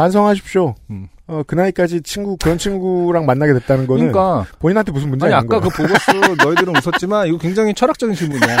반성하십시오. 0.00 0.74
음. 0.90 1.08
어, 1.26 1.42
그 1.46 1.54
나이까지 1.54 2.00
친구, 2.02 2.36
그런 2.38 2.56
친구랑 2.56 3.26
만나게 3.26 3.52
됐다는 3.52 3.86
거는 3.86 4.10
그러니까 4.10 4.50
본인한테 4.58 4.92
무슨 4.92 5.10
문제가 5.10 5.26
아니 5.26 5.34
아까 5.34 5.60
거예요. 5.60 5.70
그 5.70 5.76
보고스 5.76 6.10
너희들은 6.42 6.74
웃었지만 6.76 7.28
이거 7.28 7.36
굉장히 7.36 7.74
철학적인 7.74 8.14
질문이야. 8.16 8.56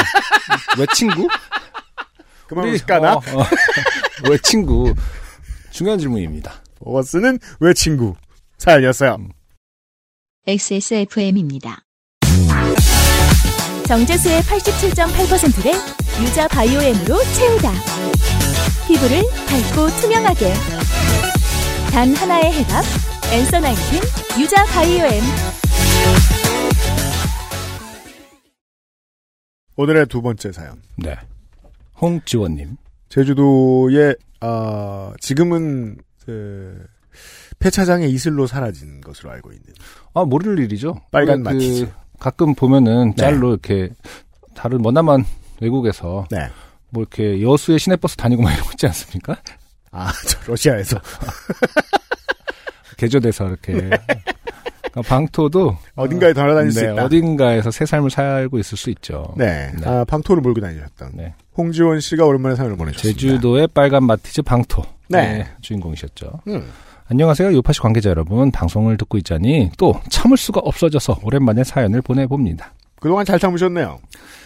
왜 0.78 0.86
친구? 0.94 1.26
그만 2.46 2.64
우리- 2.64 2.74
웃을까 2.74 2.98
나? 2.98 3.14
어, 3.14 3.16
어. 3.16 3.44
왜 4.28 4.36
친구? 4.42 4.94
중요한 5.70 5.98
질문입니다. 5.98 6.52
버거스는 6.84 7.38
왜 7.60 7.72
친구? 7.72 8.14
사연이었어요. 8.58 9.16
XSFM입니다. 10.46 11.80
정제수의 13.86 14.42
87.8%를 14.42 15.72
유자 16.22 16.46
바이오엠으로 16.48 17.18
채우다. 17.32 17.72
피부를 18.86 19.22
밝고 19.48 19.88
투명하게. 20.00 20.52
단 21.92 22.14
하나의 22.14 22.52
해답. 22.52 22.84
엔서 23.32 23.58
나인틴 23.58 24.00
유자 24.40 24.64
바이오엠. 24.66 25.22
오늘의 29.76 30.06
두 30.06 30.22
번째 30.22 30.52
사연. 30.52 30.80
네. 30.96 31.16
홍지원님. 32.00 32.76
제주도에, 33.08 34.14
아, 34.40 35.12
지금은, 35.20 35.96
그, 36.24 36.86
폐차장의 37.58 38.10
이슬로 38.12 38.46
사라진 38.46 39.00
것으로 39.00 39.30
알고 39.32 39.50
있는. 39.52 39.66
아 40.14 40.24
모를 40.24 40.58
일이죠. 40.60 41.00
빨간 41.10 41.42
그 41.42 41.48
마티즈. 41.50 41.88
가끔 42.18 42.54
보면은 42.54 43.10
네. 43.10 43.16
짤로 43.16 43.50
이렇게 43.50 43.90
다른 44.54 44.80
머나먼 44.80 45.24
외국에서 45.60 46.26
네. 46.30 46.48
뭐 46.90 47.02
이렇게 47.02 47.42
여수에 47.42 47.78
시내버스 47.78 48.16
다니고 48.16 48.42
막거 48.42 48.70
있지 48.72 48.86
않습니까? 48.86 49.36
아, 49.92 50.12
저 50.26 50.38
러시아에서. 50.50 51.00
개조돼서 52.96 53.48
이렇게. 53.48 53.72
그러니까 53.72 55.02
방토도 55.08 55.76
어딘가에 55.94 56.32
돌아다닐 56.32 56.72
수 56.72 56.84
네, 56.84 56.92
있다. 56.92 57.04
어딘가에서 57.04 57.70
새 57.70 57.86
삶을 57.86 58.10
살고 58.10 58.58
있을 58.58 58.76
수 58.76 58.90
있죠. 58.90 59.32
네. 59.36 59.70
네. 59.78 59.86
아, 59.88 60.04
방토를 60.04 60.42
몰고 60.42 60.60
다니셨던. 60.60 61.12
네. 61.14 61.34
홍지원 61.56 62.00
씨가 62.00 62.24
오랜만에 62.24 62.56
사연을 62.56 62.76
보내주셨습니다. 62.76 63.18
제주도의 63.20 63.68
빨간 63.68 64.04
마티즈 64.04 64.42
방토. 64.42 64.82
네. 65.08 65.38
네, 65.38 65.46
주인공이셨죠. 65.60 66.40
음. 66.48 66.70
안녕하세요. 67.08 67.52
요파시 67.54 67.80
관계자 67.80 68.10
여러분. 68.10 68.50
방송을 68.52 68.96
듣고 68.96 69.18
있자니 69.18 69.70
또 69.78 70.00
참을 70.10 70.36
수가 70.36 70.60
없어져서 70.62 71.20
오랜만에 71.22 71.64
사연을 71.64 72.02
보내봅니다. 72.02 72.72
그동안 73.00 73.24
잘 73.24 73.38
참으셨네요. 73.38 73.98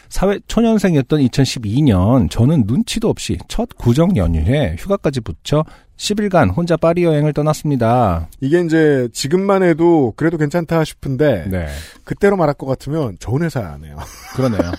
사회 0.09 0.39
초년생이었던 0.47 1.21
2012년 1.21 2.31
저는 2.31 2.65
눈치도 2.67 3.09
없이 3.09 3.39
첫 3.49 3.69
구정 3.77 4.17
연휴에 4.17 4.77
휴가까지 4.79 5.21
붙여 5.21 5.65
10일간 5.97 6.57
혼자 6.57 6.77
파리 6.77 7.05
여행을 7.05 7.33
떠났습니다. 7.33 8.29
이게 8.41 8.61
이제 8.61 9.09
지금만 9.13 9.63
해도 9.63 10.13
그래도 10.17 10.37
괜찮다 10.37 10.85
싶은데 10.85 11.47
네. 11.49 11.67
그때로 12.05 12.37
말할 12.37 12.55
것 12.55 12.67
같으면 12.67 13.17
좋은 13.21 13.43
회사네요. 13.43 13.97
그러네요. 14.35 14.73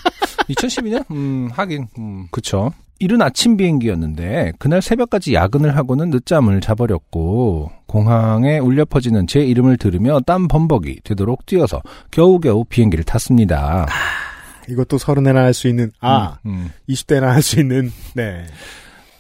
2012년? 0.50 1.10
음, 1.12 1.50
하긴, 1.52 1.88
음, 1.98 2.28
그쵸. 2.32 2.72
이른 3.00 3.22
아침 3.22 3.58
비행기였는데, 3.58 4.54
그날 4.58 4.82
새벽까지 4.82 5.34
야근을 5.34 5.76
하고는 5.76 6.12
늦잠을 6.12 6.62
자버렸고, 6.62 7.70
공항에 7.88 8.58
울려 8.60 8.86
퍼지는 8.86 9.28
제 9.28 9.42
이름을 9.42 9.78
들으며 9.78 10.22
땀 10.22 10.48
범벅이 10.48 11.02
되도록 11.04 11.46
뛰어서 11.46 11.82
겨우겨우 12.12 12.64
비행기를 12.66 13.04
탔습니다. 13.04 13.86
이것도 14.70 14.98
서른에나 14.98 15.42
할 15.44 15.54
수 15.54 15.68
있는 15.68 15.92
아 16.00 16.38
음, 16.46 16.50
음. 16.52 16.72
20대나 16.90 17.22
할 17.24 17.42
수 17.42 17.60
있는 17.60 17.92
네. 18.14 18.46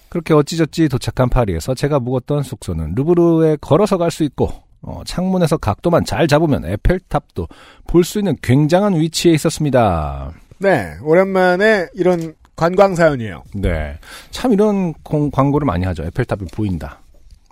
그렇게 0.10 0.34
어찌저찌 0.34 0.88
도착한 0.90 1.30
파리에서 1.30 1.74
제가 1.76 2.00
묵었던 2.00 2.44
숙소는 2.44 2.94
루브르에 2.96 3.58
걸어서 3.60 3.98
갈 3.98 4.10
수 4.12 4.24
있고, 4.24 4.50
어, 4.82 5.02
창문에서 5.06 5.58
각도만 5.58 6.06
잘 6.06 6.28
잡으면 6.28 6.64
에펠탑도 6.66 7.48
볼 7.88 8.04
수 8.06 8.20
있는 8.20 8.36
굉장한 8.42 8.96
위치에 8.96 9.34
있었습니다. 9.34 10.32
네. 10.60 10.94
오랜만에 11.02 11.88
이런 11.96 12.34
관광 12.56 12.96
사연이에요. 12.96 13.44
네. 13.56 13.98
참 14.32 14.54
이런 14.54 14.94
공- 15.04 15.30
광고를 15.32 15.66
많이 15.66 15.84
하죠. 15.86 16.04
에펠탑이 16.06 16.46
보인다. 16.54 17.02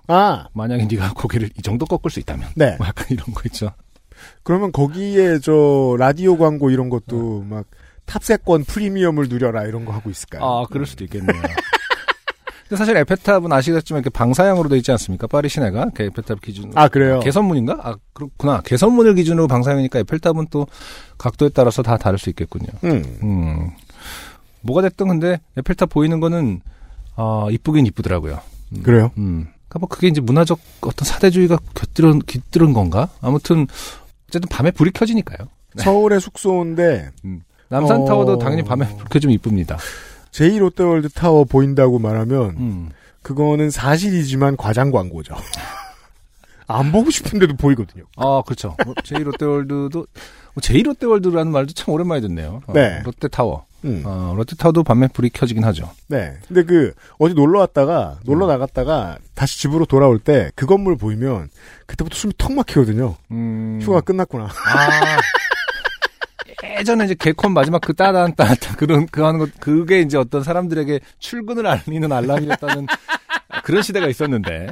아, 0.06 0.46
만약에 0.54 0.86
네가 0.90 1.12
고개를 1.14 1.50
이 1.58 1.60
정도 1.62 1.84
꺾을 1.84 2.10
수 2.10 2.18
있다면. 2.20 2.48
네. 2.56 2.76
뭐 2.78 2.86
약간 2.86 3.06
이런 3.10 3.26
거 3.34 3.42
있죠. 3.46 3.70
그러면 4.42 4.72
거기에 4.72 5.38
저 5.40 5.96
라디오 5.98 6.38
광고 6.38 6.70
이런 6.70 6.88
것도 6.88 7.42
막 7.46 7.66
탑세권 8.06 8.64
프리미엄을 8.64 9.28
누려라 9.28 9.64
이런 9.64 9.84
거 9.84 9.92
하고 9.92 10.10
있을까요? 10.10 10.44
아, 10.44 10.66
그럴 10.70 10.86
수도 10.86 11.04
있겠네요. 11.04 11.40
근데 12.68 12.76
사실 12.76 12.96
에펠탑은 12.96 13.52
아시겠지만 13.52 14.00
이렇게 14.02 14.10
방사형으로 14.10 14.68
돼 14.68 14.76
있지 14.78 14.90
않습니까? 14.92 15.26
파리 15.26 15.48
시내가 15.48 15.90
그 15.94 16.02
에펠탑 16.04 16.40
기준. 16.40 16.72
아, 16.74 16.88
그래요? 16.88 17.20
개선문인가? 17.20 17.78
아 17.82 17.96
그렇구나. 18.14 18.62
개선문을 18.62 19.14
기준으로 19.16 19.48
방사형이니까 19.48 19.98
에펠탑은 20.00 20.46
또 20.50 20.66
각도에 21.18 21.50
따라서 21.50 21.82
다 21.82 21.98
다를 21.98 22.18
수 22.18 22.30
있겠군요. 22.30 22.68
음. 22.84 23.04
음. 23.22 23.70
뭐가 24.62 24.80
됐든 24.82 25.08
근데 25.08 25.40
에펠탑 25.58 25.90
보이는 25.90 26.20
거는 26.20 26.62
아 27.16 27.46
이쁘긴 27.50 27.86
이쁘더라고요. 27.86 28.40
그래요? 28.82 29.10
음. 29.18 29.46
그러니까 29.68 29.78
뭐 29.80 29.88
그게 29.88 30.08
이제 30.08 30.20
문화적 30.22 30.58
어떤 30.80 31.04
사대주의가 31.04 31.58
곁들은 31.74 32.20
깃들은 32.20 32.72
건가? 32.72 33.08
아무튼 33.20 33.66
어쨌든 34.28 34.48
밤에 34.48 34.70
불이 34.70 34.90
켜지니까요. 34.92 35.48
서울의 35.76 36.20
숙소인데 36.20 37.10
남산 37.74 38.02
어. 38.02 38.04
타워도 38.04 38.38
당연히 38.38 38.62
밤에 38.62 38.86
불 38.96 39.08
켜지면 39.08 39.34
이쁩니다. 39.34 39.76
제2 40.30 40.58
롯데월드 40.58 41.08
타워 41.10 41.44
보인다고 41.44 41.98
말하면 41.98 42.50
음. 42.58 42.88
그거는 43.22 43.70
사실이지만 43.70 44.56
과장 44.56 44.90
광고죠. 44.90 45.34
안 46.66 46.92
보고 46.92 47.10
싶은데도 47.10 47.56
보이거든요. 47.56 48.04
아, 48.16 48.42
그렇죠. 48.46 48.74
뭐 48.84 48.94
제2 48.94 49.24
롯데월드도 49.24 49.90
뭐 50.54 50.60
제2 50.60 50.84
롯데월드라는 50.84 51.52
말도 51.52 51.72
참 51.74 51.92
오랜만에 51.94 52.20
듣네요. 52.22 52.62
어, 52.66 52.72
네. 52.72 53.00
롯데 53.04 53.28
타워. 53.28 53.66
음. 53.84 54.02
어, 54.06 54.32
롯데 54.36 54.56
타워도 54.56 54.82
밤에 54.82 55.08
불이 55.08 55.28
켜지긴 55.30 55.62
하죠. 55.64 55.90
네. 56.08 56.32
근데 56.48 56.62
그 56.62 56.94
어디 57.18 57.34
놀러 57.34 57.60
왔다가 57.60 58.18
놀러 58.24 58.46
나갔다가 58.46 59.18
다시 59.34 59.58
집으로 59.60 59.84
돌아올 59.84 60.18
때 60.20 60.50
그 60.56 60.64
건물 60.64 60.96
보이면 60.96 61.50
그때부터 61.86 62.16
숨이 62.16 62.32
턱 62.38 62.52
막히거든요. 62.52 63.14
음. 63.30 63.80
휴가 63.82 64.00
끝났구나. 64.00 64.44
아. 64.46 64.48
예전에 66.78 67.04
이제 67.04 67.14
개콘 67.18 67.52
마지막 67.52 67.80
그 67.80 67.94
따단 67.94 68.34
따단 68.34 68.76
그런 68.76 69.06
그 69.06 69.22
하는 69.22 69.38
것 69.38 69.50
그게 69.60 70.00
이제 70.00 70.16
어떤 70.18 70.42
사람들에게 70.42 71.00
출근을 71.18 71.66
알리는 71.66 72.10
알람이었다는 72.10 72.86
그런 73.64 73.82
시대가 73.82 74.08
있었는데. 74.08 74.68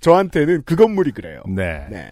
저한테는 0.00 0.62
그 0.66 0.76
건물이 0.76 1.12
그래요. 1.12 1.42
네. 1.48 1.86
네. 1.90 2.10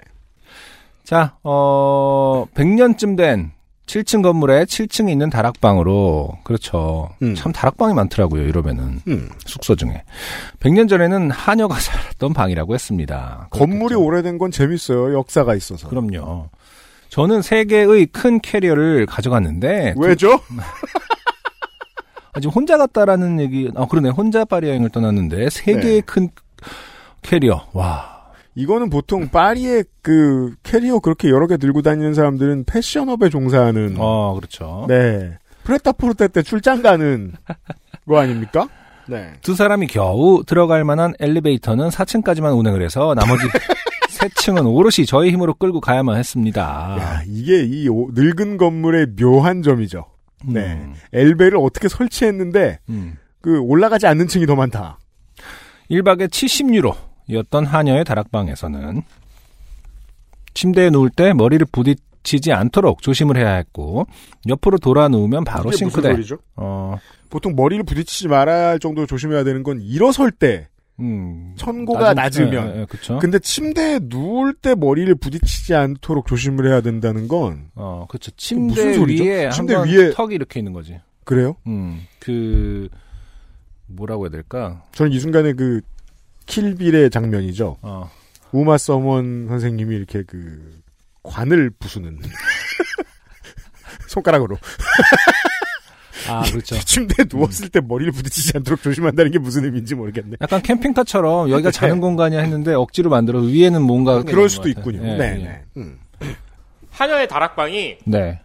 자, 1.05 1.37
어, 1.43 2.47
100년쯤 2.55 3.17
된 3.17 3.53
7층 3.87 4.23
건물에 4.23 4.65
7층에 4.65 5.11
있는 5.11 5.31
다락방으로, 5.31 6.39
그렇죠. 6.45 7.09
음. 7.23 7.35
참 7.35 7.53
다락방이 7.53 7.95
많더라고요, 7.95 8.43
이러면은. 8.43 9.01
음. 9.09 9.31
숙소 9.47 9.75
중에. 9.75 10.03
100년 10.61 10.89
전에는 10.89 11.31
하녀가 11.31 11.77
살았던 11.77 12.35
방이라고 12.35 12.75
했습니다. 12.75 13.49
건물이 13.51 13.95
그렇겠죠. 13.95 14.05
오래된 14.05 14.39
건 14.39 14.51
재밌어요. 14.51 15.15
역사가 15.17 15.55
있어서. 15.55 15.89
그럼요. 15.89 16.51
저는 17.09 17.43
세 17.43 17.65
개의 17.65 18.07
큰 18.07 18.41
캐리어를 18.41 19.07
가져갔는데, 19.07 19.95
왜죠? 19.97 20.41
아, 22.33 22.41
지금 22.41 22.51
혼자 22.55 22.77
갔다라는 22.77 23.41
얘기, 23.41 23.71
아, 23.75 23.87
그러네. 23.87 24.11
혼자 24.11 24.45
파리 24.45 24.69
여행을 24.69 24.91
떠났는데, 24.91 25.51
세 25.51 25.75
네. 25.75 25.81
개의 25.81 26.03
큰 26.03 26.29
캐리어. 27.23 27.67
와. 27.73 28.19
이거는 28.55 28.91
보통 28.91 29.29
파리에 29.29 29.85
그 30.03 30.55
캐리어 30.65 30.99
그렇게 30.99 31.29
여러 31.31 31.47
개 31.47 31.57
들고 31.57 31.83
다니는 31.83 32.13
사람들은 32.15 32.65
패션업에 32.65 33.29
종사하는 33.29 33.95
어, 33.99 34.35
그렇죠. 34.35 34.85
네. 34.89 35.39
프레타포르테 35.63 36.27
때 36.29 36.43
출장 36.43 36.83
가는 36.83 37.35
거 38.09 38.19
아닙니까? 38.19 38.69
네. 39.07 39.33
두 39.43 39.55
사람이 39.55 39.87
겨우 39.87 40.43
들어갈 40.45 40.83
만한 40.83 41.15
엘리베이터는 41.21 41.89
4층까지만 41.91 42.59
운행을 42.59 42.83
해서 42.83 43.15
나머지 43.15 43.45
세 44.19 44.29
층은 44.31 44.67
오롯이 44.67 45.07
저희 45.07 45.31
힘으로 45.31 45.55
끌고 45.55 45.81
가야만 45.81 46.17
했습니다. 46.17 46.97
야, 46.99 47.23
이게 47.29 47.63
이 47.65 47.89
오- 47.89 48.11
늙은 48.13 48.57
건물의 48.57 49.15
묘한 49.17 49.63
점이죠. 49.63 50.07
네. 50.45 50.73
음, 50.75 50.95
엘베를 51.13 51.57
어떻게 51.59 51.87
설치했는데 51.89 52.81
음. 52.89 53.17
그 53.41 53.61
올라가지 53.61 54.09
않는 54.09 54.27
층이 54.27 54.47
더 54.47 54.57
많다. 54.57 54.99
1박에 55.91 56.29
70유로였던 56.29 57.65
하녀의 57.65 58.05
다락방에서는 58.05 59.03
침대에 60.55 60.91
누울 60.91 61.11
때 61.11 61.33
머리를 61.33 61.65
부딪히지 61.71 62.53
않도록 62.53 63.03
조심을 63.03 63.37
해야 63.37 63.55
했고 63.55 64.07
옆으로 64.49 64.79
돌아 64.79 65.07
누우면 65.09 65.45
바로 65.45 65.71
싱크대. 65.71 66.17
어, 66.57 66.97
보통 67.31 67.55
머리를 67.55 67.85
부딪히지 67.85 68.27
말아야 68.27 68.69
할 68.71 68.79
정도로 68.81 69.07
조심해야 69.07 69.45
되는 69.45 69.63
건 69.63 69.81
일어설 69.81 70.33
때 70.33 70.67
음, 71.01 71.55
천고가 71.57 72.13
낮은- 72.13 72.17
낮으면. 72.17 72.77
예, 72.77 72.81
예, 72.81 72.87
그쵸. 72.87 73.19
근데 73.21 73.39
침대에 73.39 74.01
누울 74.03 74.53
때 74.55 74.75
머리를 74.75 75.15
부딪히지 75.15 75.75
않도록 75.75 76.27
조심을 76.27 76.67
해야 76.69 76.81
된다는 76.81 77.29
건 77.29 77.71
어, 77.75 78.07
그쵸. 78.09 78.31
침대 78.37 78.67
무슨 78.75 78.95
소리죠? 78.95 79.25
위에 79.25 79.51
침대 79.51 79.75
위에- 79.75 80.15
턱이 80.15 80.35
이렇게 80.35 80.59
있는 80.61 80.73
거지. 80.73 81.01
그래요? 81.25 81.57
음, 81.67 82.03
그 82.19 82.89
뭐라고 83.87 84.25
해야 84.25 84.31
될까? 84.31 84.83
저는 84.93 85.13
이 85.13 85.21
순간에 85.21 85.53
그 85.53 85.81
킬빌의 86.47 87.11
장면이죠. 87.11 87.77
어, 87.83 88.11
우마 88.53 88.77
서먼 88.79 89.47
선생님이 89.49 89.95
이렇게 89.95 90.23
그 90.27 90.81
관을 91.23 91.71
부수는 91.79 92.19
손가락으로 94.09 94.57
아, 96.29 96.43
그렇죠. 96.43 96.79
침대에 96.85 97.27
누웠을 97.33 97.69
때 97.69 97.81
머리를 97.81 98.13
부딪히지 98.13 98.53
않도록 98.57 98.83
조심한다는 98.83 99.31
게 99.33 99.39
무슨 99.39 99.65
의미인지 99.65 99.95
모르겠네. 99.95 100.37
약간 100.41 100.63
캠핑카처럼 100.63 101.51
여기가 101.51 101.71
네. 101.71 101.79
자는 101.79 102.01
공간이야 102.01 102.41
했는데 102.41 102.75
억지로 102.75 103.11
만들어 103.11 103.41
위에는 103.41 103.83
뭔가 103.83 104.23
그럴 104.23 104.49
수도 104.49 104.69
있군요. 104.69 105.01
같아요. 105.01 105.19
네, 105.19 105.25
예, 105.25 105.41
예. 105.41 105.45
네. 105.45 105.63
음. 105.77 105.99
하녀의 106.91 107.29
다락방이 107.29 107.99
네. 108.05 108.41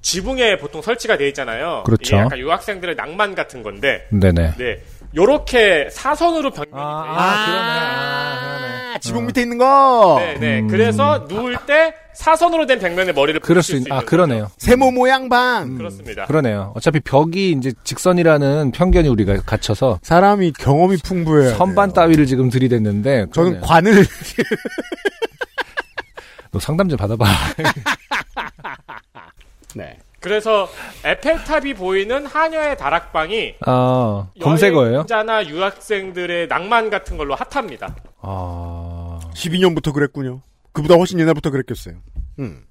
지붕에 0.00 0.58
보통 0.58 0.80
설치가 0.80 1.16
돼 1.16 1.26
있잖아요. 1.28 1.82
그렇죠. 1.84 2.16
약간 2.16 2.38
유학생들의 2.38 2.94
낭만 2.94 3.34
같은 3.34 3.62
건데, 3.62 4.06
네네. 4.10 4.54
네. 4.56 4.82
요렇게 5.16 5.88
사선으로 5.90 6.50
변경이 6.50 6.72
돼 6.72 6.78
아, 6.80 7.04
있어요. 7.04 7.18
아, 7.18 7.46
그러네. 7.46 7.78
아, 7.80 8.58
그러네. 8.58 8.94
아, 8.94 8.98
지붕 8.98 9.26
밑에 9.26 9.42
있는 9.42 9.58
거. 9.58 10.16
네, 10.20 10.34
네. 10.34 10.60
음. 10.60 10.68
그래서 10.68 11.26
누울 11.28 11.56
때 11.66 11.94
사선으로 12.22 12.66
된 12.66 12.80
벽면에 12.80 13.12
머리를 13.12 13.38
그럴 13.40 13.62
수 13.62 13.74
있, 13.76 13.78
있는 13.78 13.92
아, 13.92 14.00
그러네요. 14.00 14.44
거죠. 14.44 14.54
세모 14.58 14.90
모양 14.90 15.28
방. 15.28 15.76
그렇습니다. 15.78 16.26
그러네요. 16.26 16.72
어차피 16.74 16.98
벽이 16.98 17.52
이제 17.52 17.72
직선이라는 17.84 18.72
편견이 18.72 19.08
우리가 19.08 19.36
갇혀서 19.46 20.00
사람이 20.02 20.52
경험이 20.58 20.96
풍부해야 20.96 21.54
선반. 21.54 21.92
따위를 21.92 22.26
지금 22.26 22.50
들이댔는데 22.50 23.26
저는 23.32 23.60
그러네요. 23.60 23.60
관을 23.60 24.04
너 26.50 26.58
상담 26.58 26.88
좀 26.88 26.98
받아봐. 26.98 27.24
네. 29.76 29.96
그래서 30.18 30.68
에펠탑이 31.04 31.74
보이는 31.74 32.26
하녀의 32.26 32.76
다락방이 32.78 33.54
아, 33.64 34.26
검색어예요? 34.40 34.94
여행자나 34.94 35.46
유학생들의 35.46 36.48
낭만 36.48 36.90
같은 36.90 37.16
걸로 37.16 37.36
핫합니다. 37.36 37.94
아, 38.22 39.20
12년부터 39.34 39.92
그랬군요. 39.94 40.40
그보다 40.72 40.94
훨씬 40.94 41.18
옛날부터 41.20 41.50
그랬겠어요. 41.50 41.96
음. 42.38 42.64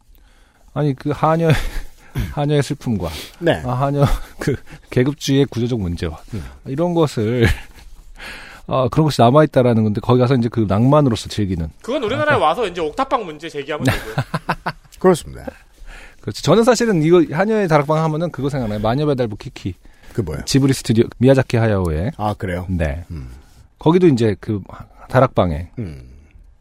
아니 0.74 0.93
그 0.93 1.12
하녀 1.12 1.50
하녀의 2.34 2.62
슬픔과 2.64 3.10
네. 3.39 3.62
아, 3.66 3.74
하녀 3.74 4.06
그 4.39 4.56
계급주의의 4.89 5.45
구조적 5.45 5.80
문제와 5.80 6.20
이런 6.66 6.93
것을 6.93 7.48
아 8.68 8.88
그런 8.91 9.06
것이 9.06 9.22
남아 9.22 9.43
있다라는 9.45 9.84
건데 9.84 10.02
거기 10.02 10.20
가서 10.20 10.36
이제 10.36 10.50
그 10.50 10.66
낭만으로서 10.68 11.30
즐기는 11.30 11.70
그건 11.82 12.04
우리나라에 12.04 12.38
와서 12.38 12.68
이제 12.68 12.82
옥탑방 12.82 13.26
문제 13.26 13.50
제기하면 13.50 13.86
되고요. 13.86 14.16
그렇습니다. 15.00 15.45
그렇죠. 16.22 16.41
저는 16.41 16.64
사실은 16.64 17.02
이거 17.04 17.24
하녀의 17.32 17.68
다락방 17.68 18.04
하면은 18.04 18.32
그거 18.32 18.50
생각나요. 18.50 18.80
마녀배달부 18.80 19.38
키키 19.38 19.76
그 20.14 20.22
뭐예요? 20.22 20.43
지브리 20.45 20.74
스튜디오 20.74 21.06
미야자키 21.20 21.58
하야오의 21.58 22.12
아, 22.18 22.34
그래요? 22.34 22.66
네 22.70 23.06
음. 23.12 23.30
거기도 23.80 24.08
이제 24.08 24.36
그 24.39 24.62
다락방에 25.10 25.70
음. 25.80 26.07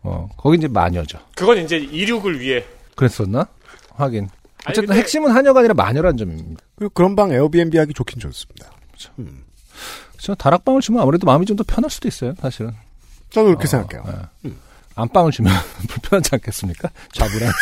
어 0.06 0.28
거기 0.36 0.56
이제 0.58 0.68
마녀죠. 0.68 1.18
그건 1.34 1.58
이제 1.58 1.76
이륙을 1.76 2.40
위해. 2.40 2.64
그랬었나? 2.94 3.46
하긴 3.96 4.24
아니, 4.64 4.72
어쨌든 4.72 4.86
근데- 4.86 5.00
핵심은 5.00 5.30
하녀가 5.32 5.60
아니라 5.60 5.74
마녀란 5.74 6.16
점입니다. 6.16 6.62
그리고 6.76 6.92
그런 6.94 7.16
방 7.16 7.32
에어비앤비 7.32 7.76
하기 7.78 7.92
좋긴 7.94 8.20
좋습니다. 8.20 8.70
음. 9.18 9.44
저 10.18 10.34
다락방을 10.34 10.80
주면 10.80 11.02
아무래도 11.02 11.26
마음이 11.26 11.44
좀 11.46 11.56
더 11.56 11.64
편할 11.66 11.90
수도 11.90 12.08
있어요. 12.08 12.34
사실은. 12.40 12.72
저도 13.30 13.46
그렇게 13.48 13.64
어, 13.64 13.66
생각해요. 13.66 14.28
예. 14.46 14.50
안방을 14.94 15.30
주면 15.32 15.52
불편하지 15.88 16.30
않겠습니까? 16.32 16.88
좌불안해서. 17.12 17.52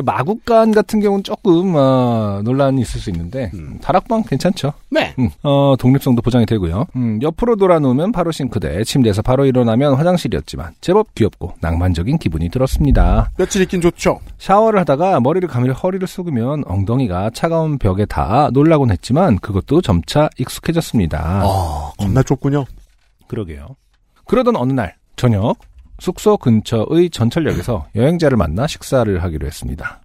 마국간 0.00 0.72
같은 0.72 1.00
경우는 1.00 1.22
조금 1.24 1.74
어, 1.76 2.40
논란이 2.44 2.80
있을 2.80 3.00
수 3.00 3.10
있는데 3.10 3.50
음. 3.54 3.78
다락방 3.82 4.22
괜찮죠. 4.24 4.72
네. 4.90 5.14
음, 5.18 5.28
어, 5.42 5.74
독립성도 5.78 6.22
보장이 6.22 6.46
되고요. 6.46 6.86
음, 6.96 7.20
옆으로 7.22 7.56
돌아누우면 7.56 8.12
바로 8.12 8.32
싱크대, 8.32 8.84
침대에서 8.84 9.22
바로 9.22 9.44
일어나면 9.44 9.94
화장실이었지만 9.94 10.74
제법 10.80 11.14
귀엽고 11.14 11.54
낭만적인 11.60 12.18
기분이 12.18 12.48
들었습니다. 12.48 13.30
며칠 13.36 13.62
있긴 13.62 13.80
좋죠. 13.80 14.20
샤워를 14.38 14.80
하다가 14.80 15.20
머리를 15.20 15.48
감으려 15.48 15.72
허리를 15.74 16.06
숙으면 16.06 16.64
엉덩이가 16.66 17.30
차가운 17.34 17.78
벽에 17.78 18.04
닿아 18.06 18.50
놀라곤 18.52 18.90
했지만 18.90 19.38
그것도 19.38 19.82
점차 19.82 20.28
익숙해졌습니다. 20.38 21.42
아, 21.44 21.92
겁나 21.98 22.22
좁군요. 22.22 22.64
그러게요. 23.28 23.76
그러던 24.26 24.56
어느 24.56 24.72
날 24.72 24.94
저녁 25.16 25.56
숙소 26.02 26.36
근처의 26.36 27.10
전철역에서 27.10 27.86
여행자를 27.94 28.36
만나 28.36 28.66
식사를 28.66 29.22
하기로 29.22 29.46
했습니다. 29.46 30.02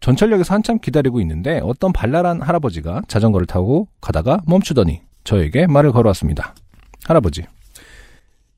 전철역에서 0.00 0.52
한참 0.52 0.80
기다리고 0.80 1.20
있는데 1.20 1.60
어떤 1.62 1.92
발랄한 1.92 2.42
할아버지가 2.42 3.02
자전거를 3.06 3.46
타고 3.46 3.86
가다가 4.00 4.40
멈추더니 4.48 5.00
저에게 5.22 5.68
말을 5.68 5.92
걸어왔습니다. 5.92 6.56
할아버지, 7.04 7.44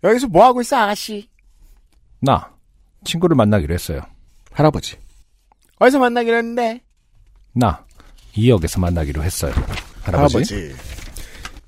여기서 0.03 0.29
뭐 0.29 0.47
하고 0.47 0.63
있어, 0.63 0.77
아가씨? 0.79 1.29
나 2.19 2.51
친구를 3.05 3.37
만나기로 3.37 3.75
했어요. 3.75 4.01
할아버지. 4.51 4.97
어디서 5.81 5.99
만나기로 5.99 6.35
했는데? 6.39 6.81
나이 7.53 8.49
역에서 8.49 8.81
만나기로 8.81 9.23
했어요. 9.23 9.53
할아버지. 10.01 10.55
할아버지. 10.55 10.75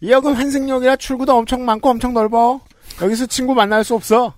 이 0.00 0.10
역은 0.10 0.32
환승역이라 0.32 0.96
출구도 0.96 1.36
엄청 1.36 1.66
많고 1.66 1.90
엄청 1.90 2.14
넓어. 2.14 2.62
여기서 3.02 3.26
친구 3.26 3.54
만날 3.54 3.84
수 3.84 3.94
없어. 3.94 4.32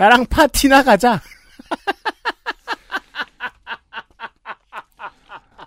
나랑 0.00 0.24
파티나 0.30 0.82
가자. 0.82 1.20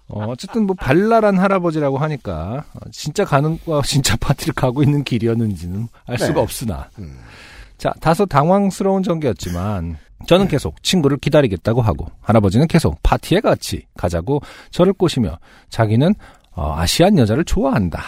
어, 0.08 0.26
어쨌든 0.26 0.66
뭐 0.66 0.76
발랄한 0.76 1.38
할아버지라고 1.38 2.00
하니까 2.00 2.66
어, 2.74 2.80
진짜 2.92 3.26
가는 3.26 3.60
거 3.60 3.84
진짜 3.84 4.16
파티를 4.18 4.56
가고 4.56 4.82
있는 4.82 5.04
길이었는지는 5.04 5.88
알 6.08 6.18
수가 6.18 6.34
네. 6.34 6.40
없으나 6.40 6.90
음. 6.98 7.20
자 7.78 7.94
다소 8.00 8.26
당황스러운 8.26 9.04
전개였지만 9.04 9.98
저는 10.26 10.48
계속 10.48 10.82
친구를 10.82 11.18
기다리겠다고 11.18 11.84
하고 11.84 12.08
할아버지는 12.22 12.68
계속 12.68 12.98
파티에 13.04 13.40
같이 13.40 13.86
가자고 13.96 14.42
저를 14.72 14.94
꼬시며 14.94 15.38
자기는 15.70 16.14
어, 16.52 16.76
아시안 16.76 17.20
여자를 17.20 17.44
좋아한다. 17.46 18.02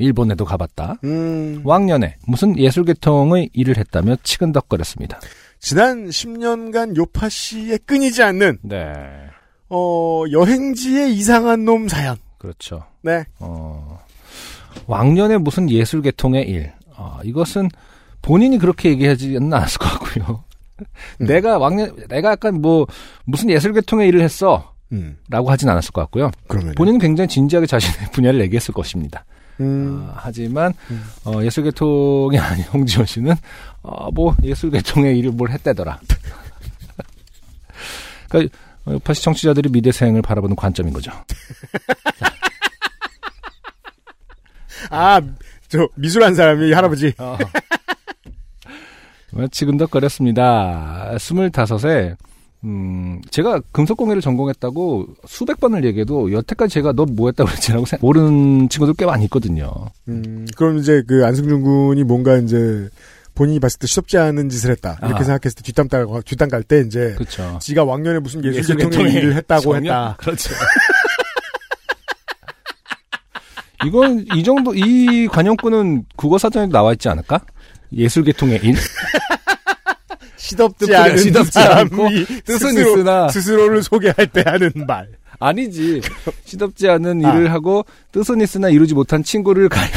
일본에도 0.00 0.44
가봤다. 0.44 0.96
음, 1.04 1.60
왕년에 1.64 2.16
무슨 2.26 2.58
예술계통의 2.58 3.50
일을 3.52 3.76
했다며 3.76 4.16
치근덕거렸습니다. 4.22 5.20
지난 5.58 6.08
10년간 6.08 6.96
요파 6.96 7.28
씨의 7.28 7.80
끊이지 7.86 8.22
않는, 8.22 8.58
네, 8.62 8.76
어, 9.68 10.24
여행지의 10.30 11.14
이상한 11.14 11.64
놈 11.64 11.88
사연. 11.88 12.16
그렇죠. 12.38 12.84
네. 13.02 13.24
어, 13.38 14.00
왕년에 14.86 15.38
무슨 15.38 15.70
예술계통의 15.70 16.48
일. 16.48 16.72
어, 16.96 17.18
이것은 17.24 17.68
본인이 18.22 18.58
그렇게 18.58 18.90
얘기하지는 18.90 19.52
않았을 19.52 19.78
것 19.78 19.88
같고요. 19.90 20.44
음. 21.20 21.26
내가 21.26 21.58
왕년, 21.58 21.94
내가 22.08 22.32
약간 22.32 22.60
뭐, 22.60 22.86
무슨 23.24 23.50
예술계통의 23.50 24.08
일을 24.08 24.22
했어. 24.22 24.74
음, 24.92 25.16
라고 25.28 25.50
하진 25.50 25.68
않았을 25.68 25.92
것 25.92 26.00
같고요. 26.02 26.30
그러면. 26.48 26.74
본인은 26.74 26.98
굉장히 26.98 27.28
진지하게 27.28 27.66
자신의 27.66 28.10
분야를 28.12 28.40
얘기했을 28.40 28.74
것입니다. 28.74 29.24
음, 29.60 30.08
어, 30.08 30.14
하지만, 30.16 30.72
음. 30.90 31.04
어, 31.24 31.42
예술계통이 31.42 32.38
아닌 32.38 32.64
홍지원 32.66 33.06
씨는, 33.06 33.34
어, 33.82 34.10
뭐, 34.10 34.34
예술계통의 34.42 35.18
일을 35.18 35.32
뭘 35.32 35.50
했다더라. 35.50 36.00
그러니까, 38.28 38.56
어, 38.86 38.98
파시 39.04 39.22
청취자들이 39.22 39.68
미대생을 39.70 40.22
바라보는 40.22 40.56
관점인 40.56 40.92
거죠. 40.92 41.12
아, 44.90 45.20
저, 45.68 45.86
미술한 45.94 46.34
사람이 46.34 46.72
할아버지. 46.72 47.12
어. 47.18 47.38
지금덕거렸습니다. 49.52 51.16
스물다섯에 51.18 52.16
음, 52.64 53.20
제가 53.30 53.60
금속공예를 53.72 54.20
전공했다고 54.20 55.06
수백 55.26 55.58
번을 55.60 55.84
얘기해도 55.84 56.30
여태까지 56.32 56.74
제가 56.74 56.92
너 56.92 57.06
뭐 57.06 57.28
했다고 57.28 57.48
그랬지라고 57.48 57.86
생- 57.86 57.98
모르는 58.02 58.68
친구들 58.68 58.94
꽤 58.98 59.06
많이 59.06 59.24
있거든요. 59.24 59.70
음, 60.08 60.46
그럼 60.56 60.78
이제 60.78 61.02
그 61.08 61.24
안승준 61.24 61.62
군이 61.62 62.04
뭔가 62.04 62.36
이제 62.36 62.88
본인이 63.34 63.58
봤을 63.60 63.78
때 63.78 63.86
시덥지 63.86 64.18
않은 64.18 64.50
짓을 64.50 64.70
했다. 64.72 64.98
이렇게 65.00 65.20
아. 65.20 65.24
생각했을 65.24 65.56
때 65.56 65.62
뒷담 65.62 65.88
깔, 65.88 66.06
뒷담 66.24 66.48
깔때 66.50 66.80
이제 66.86 67.14
그렇죠. 67.16 67.58
지가 67.62 67.84
왕년에 67.84 68.18
무슨 68.18 68.44
예술계통의 68.44 69.14
일을 69.14 69.34
했다고 69.36 69.76
했다. 69.76 70.16
그렇죠. 70.20 70.52
이건 73.86 74.26
이 74.34 74.44
정도 74.44 74.74
이 74.74 75.26
관용구는 75.28 76.04
국어 76.16 76.36
사전에 76.36 76.66
나와 76.66 76.92
있지 76.92 77.08
않을까? 77.08 77.40
예술계통의 77.92 78.60
일. 78.62 78.74
시덥지 80.50 80.94
않은 80.94 81.16
시덥지 81.16 81.58
않고 81.58 82.08
뜻은 82.44 82.70
스스로, 82.70 82.90
있으나 82.90 83.28
스스로를 83.28 83.82
소개할 83.82 84.26
때 84.26 84.42
하는 84.44 84.72
말. 84.86 85.08
아니지. 85.38 86.02
시덥지 86.44 86.88
않은 86.88 87.24
아. 87.24 87.32
일을 87.32 87.52
하고 87.52 87.84
뜻은 88.12 88.40
있으나 88.40 88.68
이루지 88.68 88.94
못한 88.94 89.22
친구를 89.22 89.68
갈 89.68 89.88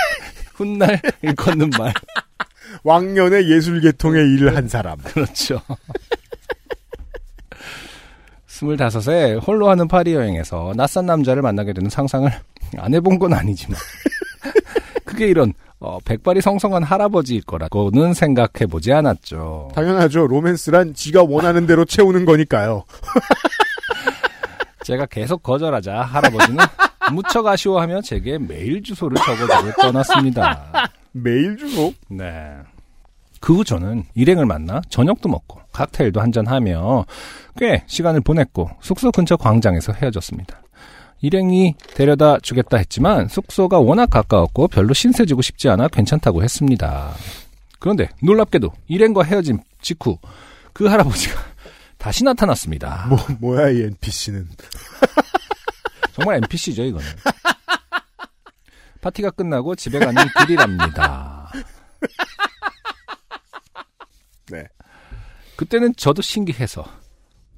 훗날 0.54 1.00
일컫는 1.22 1.70
말. 1.78 1.92
왕년에 2.84 3.48
예술계통의 3.48 4.34
일을 4.34 4.56
한 4.56 4.68
사람. 4.68 4.98
그렇죠. 4.98 5.60
스물다섯에 8.46 9.34
홀로 9.34 9.70
하는 9.70 9.86
파리 9.86 10.14
여행에서 10.14 10.72
낯선 10.74 11.06
남자를 11.06 11.42
만나게 11.42 11.72
되는 11.72 11.88
상상을 11.88 12.28
안 12.78 12.94
해본 12.94 13.20
건 13.20 13.34
아니지만 13.34 13.78
그게 15.04 15.28
이런 15.28 15.52
어, 15.80 15.98
백발이 16.04 16.40
성성한 16.40 16.82
할아버지일 16.82 17.42
거라고는 17.42 18.14
생각해보지 18.14 18.92
않았죠. 18.92 19.70
당연하죠. 19.74 20.26
로맨스란 20.26 20.94
지가 20.94 21.22
원하는 21.22 21.66
대로 21.66 21.84
채우는 21.84 22.24
거니까요. 22.24 22.84
제가 24.84 25.06
계속 25.06 25.42
거절하자 25.42 26.00
할아버지는 26.00 26.64
무척 27.12 27.46
아쉬워하며 27.46 28.00
제게 28.02 28.38
메일 28.38 28.82
주소를 28.82 29.16
적어주고 29.18 29.72
떠났습니다. 29.82 30.90
메일 31.12 31.56
주소? 31.56 31.92
네. 32.08 32.24
그 33.40 33.54
후 33.54 33.64
저는 33.64 34.04
일행을 34.14 34.46
만나 34.46 34.80
저녁도 34.88 35.28
먹고 35.28 35.60
칵테일도 35.72 36.20
한잔하며 36.20 37.04
꽤 37.56 37.84
시간을 37.86 38.20
보냈고 38.22 38.68
숙소 38.80 39.12
근처 39.12 39.36
광장에서 39.36 39.92
헤어졌습니다. 39.92 40.60
일행이 41.20 41.74
데려다 41.94 42.38
주겠다 42.40 42.76
했지만 42.76 43.28
숙소가 43.28 43.78
워낙 43.78 44.08
가까웠고 44.10 44.68
별로 44.68 44.94
신세 44.94 45.26
지고 45.26 45.42
싶지 45.42 45.68
않아 45.68 45.88
괜찮다고 45.88 46.42
했습니다. 46.42 47.12
그런데 47.78 48.08
놀랍게도 48.22 48.72
일행과 48.88 49.22
헤어진 49.24 49.60
직후 49.80 50.18
그 50.72 50.86
할아버지가 50.86 51.40
다시 51.98 52.24
나타났습니다. 52.24 53.06
뭐, 53.08 53.18
뭐야, 53.40 53.70
이 53.70 53.82
NPC는. 53.82 54.48
정말 56.14 56.36
NPC죠, 56.36 56.84
이거는. 56.84 57.06
파티가 59.00 59.30
끝나고 59.30 59.74
집에 59.74 59.98
가는 59.98 60.22
길이랍니다. 60.46 61.52
네. 64.50 64.64
그때는 65.56 65.94
저도 65.96 66.22
신기해서 66.22 66.84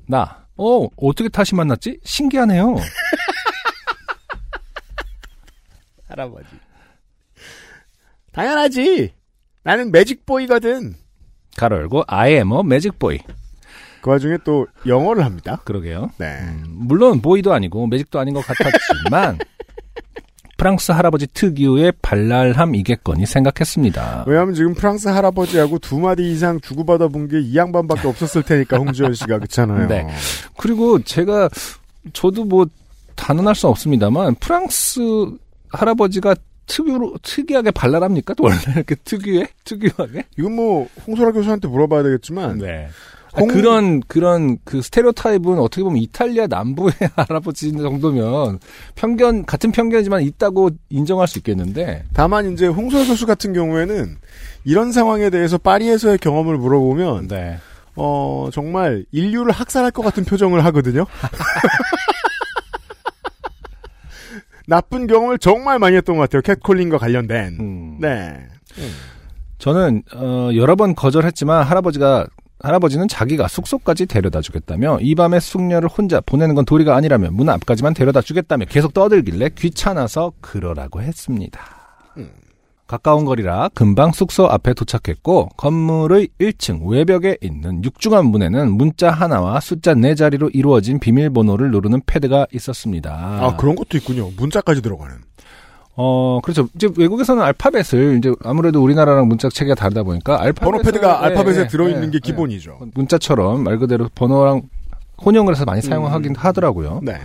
나 0.06 0.46
어, 0.56 0.86
어떻게 0.96 1.28
다시 1.28 1.54
만났지? 1.54 2.00
신기하네요. 2.04 2.76
할아버지. 6.20 6.46
당연하지. 8.32 9.12
나는 9.64 9.90
매직보이거든. 9.92 10.94
가로 11.56 11.76
열고, 11.76 12.04
I 12.06 12.32
am 12.32 12.52
a 12.52 12.60
magic 12.60 12.98
boy. 12.98 13.18
그 14.02 14.10
와중에 14.10 14.38
또 14.44 14.66
영어를 14.86 15.24
합니다. 15.24 15.60
그러게요. 15.64 16.10
네. 16.18 16.38
음, 16.40 16.64
물론 16.68 17.20
보이도 17.20 17.52
아니고 17.52 17.86
매직도 17.86 18.18
아닌 18.18 18.32
것 18.34 18.40
같았지만 18.46 19.38
프랑스 20.56 20.92
할아버지 20.92 21.26
특유의 21.26 21.92
발랄함이겠거니 22.00 23.26
생각했습니다. 23.26 24.24
왜냐하면 24.26 24.54
지금 24.54 24.72
프랑스 24.74 25.08
할아버지하고 25.08 25.78
두 25.78 25.98
마디 25.98 26.30
이상 26.32 26.60
주고받아 26.60 27.08
본 27.08 27.28
게 27.28 27.40
이 27.40 27.56
양반밖에 27.56 28.08
없었을 28.08 28.42
테니까 28.42 28.78
홍지연 28.78 29.12
씨가 29.14 29.36
그렇잖아요. 29.38 29.88
네. 29.88 30.06
그리고 30.56 31.02
제가 31.02 31.48
저도 32.14 32.44
뭐 32.44 32.66
단언할 33.16 33.54
수 33.54 33.68
없습니다만 33.68 34.36
프랑스 34.36 35.00
할아버지가 35.72 36.34
특유로 36.66 37.14
특이하게 37.22 37.70
발랄합니까? 37.72 38.34
원래 38.40 38.56
이렇게 38.76 38.94
특유해 39.04 39.46
특유하게? 39.64 40.24
이건 40.38 40.54
뭐 40.54 40.88
홍소라 41.06 41.32
교수한테 41.32 41.66
물어봐야 41.68 42.02
되겠지만 42.04 42.58
네. 42.58 42.88
홍- 43.36 43.48
아, 43.48 43.52
그런 43.52 44.00
그런 44.08 44.58
그 44.64 44.82
스테레오타입은 44.82 45.58
어떻게 45.60 45.82
보면 45.84 45.98
이탈리아 46.02 46.46
남부의 46.48 46.92
할아버지 47.14 47.70
정도면 47.72 48.58
편견 48.96 49.46
같은 49.46 49.70
편견이지만 49.70 50.22
있다고 50.22 50.70
인정할 50.88 51.28
수 51.28 51.38
있겠는데 51.38 52.04
다만 52.12 52.52
이제 52.52 52.66
홍소라 52.66 53.04
교수 53.04 53.26
같은 53.26 53.52
경우에는 53.52 54.16
이런 54.64 54.90
상황에 54.92 55.30
대해서 55.30 55.58
파리에서의 55.58 56.18
경험을 56.18 56.56
물어보면 56.58 57.28
네. 57.28 57.58
어 57.96 58.48
정말 58.52 59.04
인류를 59.12 59.52
학살할 59.52 59.90
것 59.92 60.02
같은 60.02 60.24
표정을 60.24 60.64
하거든요. 60.66 61.06
나쁜 64.70 65.08
경험을 65.08 65.38
정말 65.38 65.80
많이 65.80 65.96
했던 65.96 66.16
것 66.16 66.22
같아요. 66.22 66.42
캣콜링과 66.42 66.96
관련된. 66.98 67.56
음. 67.58 67.98
네. 68.00 68.38
저는 69.58 70.04
어, 70.14 70.50
여러 70.54 70.76
번 70.76 70.94
거절했지만 70.94 71.64
할아버지가 71.64 72.28
할아버지는 72.60 73.08
자기가 73.08 73.48
숙소까지 73.48 74.06
데려다 74.06 74.40
주겠다며 74.40 74.98
이 75.00 75.16
밤에 75.16 75.40
숙녀를 75.40 75.88
혼자 75.88 76.20
보내는 76.20 76.54
건 76.54 76.64
도리가 76.64 76.94
아니라며 76.94 77.30
문 77.32 77.48
앞까지만 77.48 77.94
데려다 77.94 78.20
주겠다며 78.20 78.66
계속 78.66 78.94
떠들길래 78.94 79.50
귀찮아서 79.58 80.32
그러라고 80.40 81.02
했습니다. 81.02 81.60
가까운 82.90 83.24
거리라 83.24 83.70
금방 83.72 84.10
숙소 84.10 84.46
앞에 84.46 84.74
도착했고 84.74 85.50
건물의 85.56 86.30
1층 86.40 86.88
외벽에 86.88 87.36
있는 87.40 87.84
육중한 87.84 88.26
문에는 88.26 88.72
문자 88.72 89.12
하나와 89.12 89.60
숫자 89.60 89.94
네 89.94 90.16
자리로 90.16 90.48
이루어진 90.48 90.98
비밀번호를 90.98 91.70
누르는 91.70 92.02
패드가 92.04 92.48
있었습니다. 92.52 93.12
아 93.12 93.56
그런 93.56 93.76
것도 93.76 93.96
있군요. 93.96 94.30
문자까지 94.36 94.82
들어가는. 94.82 95.14
어, 95.94 96.40
그렇죠. 96.42 96.66
이제 96.74 96.88
외국에서는 96.96 97.40
알파벳을 97.40 98.18
이제 98.18 98.32
아무래도 98.42 98.82
우리나라랑 98.82 99.28
문자 99.28 99.48
체계가 99.48 99.76
다르다 99.76 100.02
보니까 100.02 100.40
알파벳 100.40 100.60
번호 100.64 100.82
패드가 100.82 101.20
네, 101.20 101.26
알파벳에 101.26 101.54
네, 101.58 101.66
들어있는 101.68 102.00
네, 102.00 102.06
게 102.10 102.18
네. 102.18 102.20
기본이죠. 102.20 102.78
문자처럼 102.94 103.62
말 103.62 103.78
그대로 103.78 104.08
번호랑 104.16 104.62
혼용을 105.24 105.54
해서 105.54 105.64
많이 105.64 105.80
사용하긴 105.80 106.34
하더라고요. 106.34 107.00
네. 107.04 107.18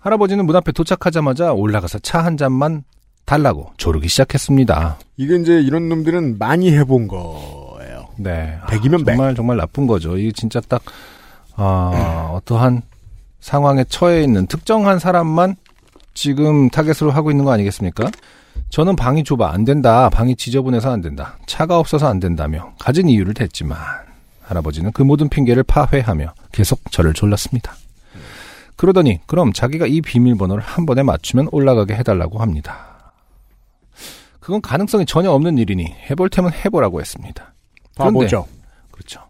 할아버지는 0.00 0.44
문 0.44 0.54
앞에 0.56 0.72
도착하자마자 0.72 1.54
올라가서 1.54 2.00
차 2.00 2.20
한 2.20 2.36
잔만 2.36 2.84
달라고 3.24 3.72
조르기 3.76 4.08
시작했습니다. 4.08 4.98
이게 5.16 5.36
이제 5.36 5.60
이런 5.60 5.88
놈들은 5.88 6.38
많이 6.38 6.72
해본 6.72 7.08
거예요. 7.08 8.08
네. 8.16 8.58
아, 8.62 8.66
백이면 8.66 9.04
백. 9.04 9.16
정말 9.16 9.34
정말 9.34 9.56
나쁜 9.56 9.86
거죠. 9.86 10.16
이게 10.16 10.30
진짜 10.32 10.60
딱 10.68 10.82
아, 11.56 12.30
어떠한 12.36 12.82
상황에 13.40 13.84
처해 13.84 14.22
있는 14.22 14.46
특정한 14.46 14.98
사람만 14.98 15.56
지금 16.14 16.70
타겟으로 16.70 17.10
하고 17.10 17.30
있는 17.30 17.44
거 17.44 17.52
아니겠습니까? 17.52 18.10
저는 18.70 18.96
방이 18.96 19.24
좁아 19.24 19.52
안 19.52 19.64
된다. 19.64 20.08
방이 20.10 20.36
지저분해서 20.36 20.90
안 20.92 21.00
된다. 21.00 21.36
차가 21.46 21.78
없어서 21.78 22.08
안 22.08 22.20
된다며 22.20 22.72
가진 22.78 23.08
이유를 23.08 23.34
댔지만 23.34 23.78
할아버지는 24.42 24.92
그 24.92 25.02
모든 25.02 25.28
핑계를 25.28 25.62
파회하며 25.64 26.32
계속 26.52 26.90
저를 26.90 27.14
졸랐습니다. 27.14 27.74
그러더니 28.76 29.20
그럼 29.26 29.52
자기가 29.52 29.86
이 29.86 30.00
비밀번호를 30.00 30.62
한 30.62 30.86
번에 30.86 31.02
맞추면 31.02 31.48
올라가게 31.52 31.94
해달라고 31.94 32.38
합니다. 32.40 32.93
그건 34.44 34.60
가능성이 34.60 35.06
전혀 35.06 35.30
없는 35.30 35.56
일이니 35.56 35.86
해볼 36.10 36.28
테면 36.28 36.52
해보라고 36.52 37.00
했습니다. 37.00 37.54
그런데- 37.96 38.12
바보죠. 38.12 38.46
그렇죠. 38.90 39.20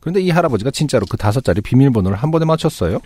그런데 0.00 0.20
이 0.20 0.30
할아버지가 0.30 0.72
진짜로 0.72 1.06
그 1.08 1.16
다섯 1.16 1.44
자리 1.44 1.60
비밀번호를 1.60 2.16
한 2.16 2.32
번에 2.32 2.44
맞췄어요. 2.44 2.98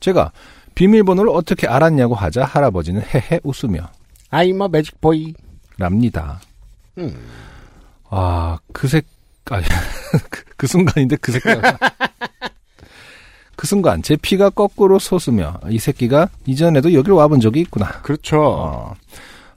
제가 0.00 0.32
비밀번호를 0.74 1.30
어떻게 1.32 1.68
알았냐고 1.68 2.16
하자 2.16 2.44
할아버지는 2.44 3.02
헤헤 3.02 3.38
웃으며 3.44 3.88
I'm 4.32 4.60
a 4.60 4.64
magic 4.64 4.98
boy. 5.00 5.32
랍니다. 5.76 6.40
음. 6.98 7.16
아, 8.10 8.58
그 8.72 8.88
색, 8.88 9.06
아, 9.50 9.60
그, 10.28 10.44
그 10.56 10.66
순간인데 10.66 11.16
그 11.20 11.30
색깔. 11.30 11.62
그 13.54 13.66
순간 13.68 14.02
제 14.02 14.16
피가 14.16 14.50
거꾸로 14.50 14.98
솟으며 14.98 15.60
이 15.70 15.78
새끼가 15.78 16.28
이전에도 16.46 16.92
여길 16.94 17.12
와본 17.12 17.38
적이 17.38 17.60
있구나. 17.60 18.02
그렇죠. 18.02 18.40
어, 18.42 18.94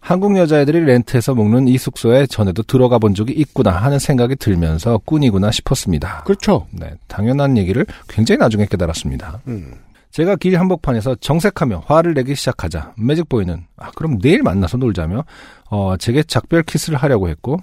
한국 0.01 0.35
여자애들이 0.35 0.81
렌트해서 0.81 1.35
먹는 1.35 1.67
이 1.67 1.77
숙소에 1.77 2.25
전에도 2.25 2.63
들어가 2.63 2.97
본 2.97 3.13
적이 3.13 3.33
있구나 3.33 3.71
하는 3.71 3.99
생각이 3.99 4.35
들면서 4.35 4.99
꾼이구나 5.05 5.51
싶었습니다. 5.51 6.23
그렇죠. 6.23 6.67
네, 6.71 6.91
당연한 7.07 7.55
얘기를 7.55 7.85
굉장히 8.09 8.39
나중에 8.39 8.65
깨달았습니다. 8.65 9.41
음. 9.47 9.75
제가 10.09 10.35
길 10.35 10.59
한복판에서 10.59 11.15
정색하며 11.21 11.83
화를 11.85 12.13
내기 12.15 12.35
시작하자 12.35 12.95
매직보이는 12.97 13.65
아 13.77 13.91
그럼 13.91 14.19
내일 14.19 14.43
만나서 14.43 14.77
놀자며 14.77 15.23
어 15.69 15.95
제게 15.97 16.21
작별 16.23 16.63
키스를 16.63 16.97
하려고 16.97 17.29
했고 17.29 17.57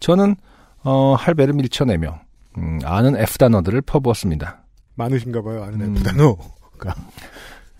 저는 0.00 0.36
어 0.82 1.14
할배를 1.14 1.54
밀쳐내며 1.54 2.20
음, 2.58 2.78
아는 2.84 3.16
F 3.16 3.38
단어들을 3.38 3.80
퍼부었습니다. 3.82 4.58
많으신가 4.96 5.42
봐요. 5.42 5.62
아는 5.62 5.80
음. 5.80 5.96
F 5.96 6.02
단어가. 6.02 6.94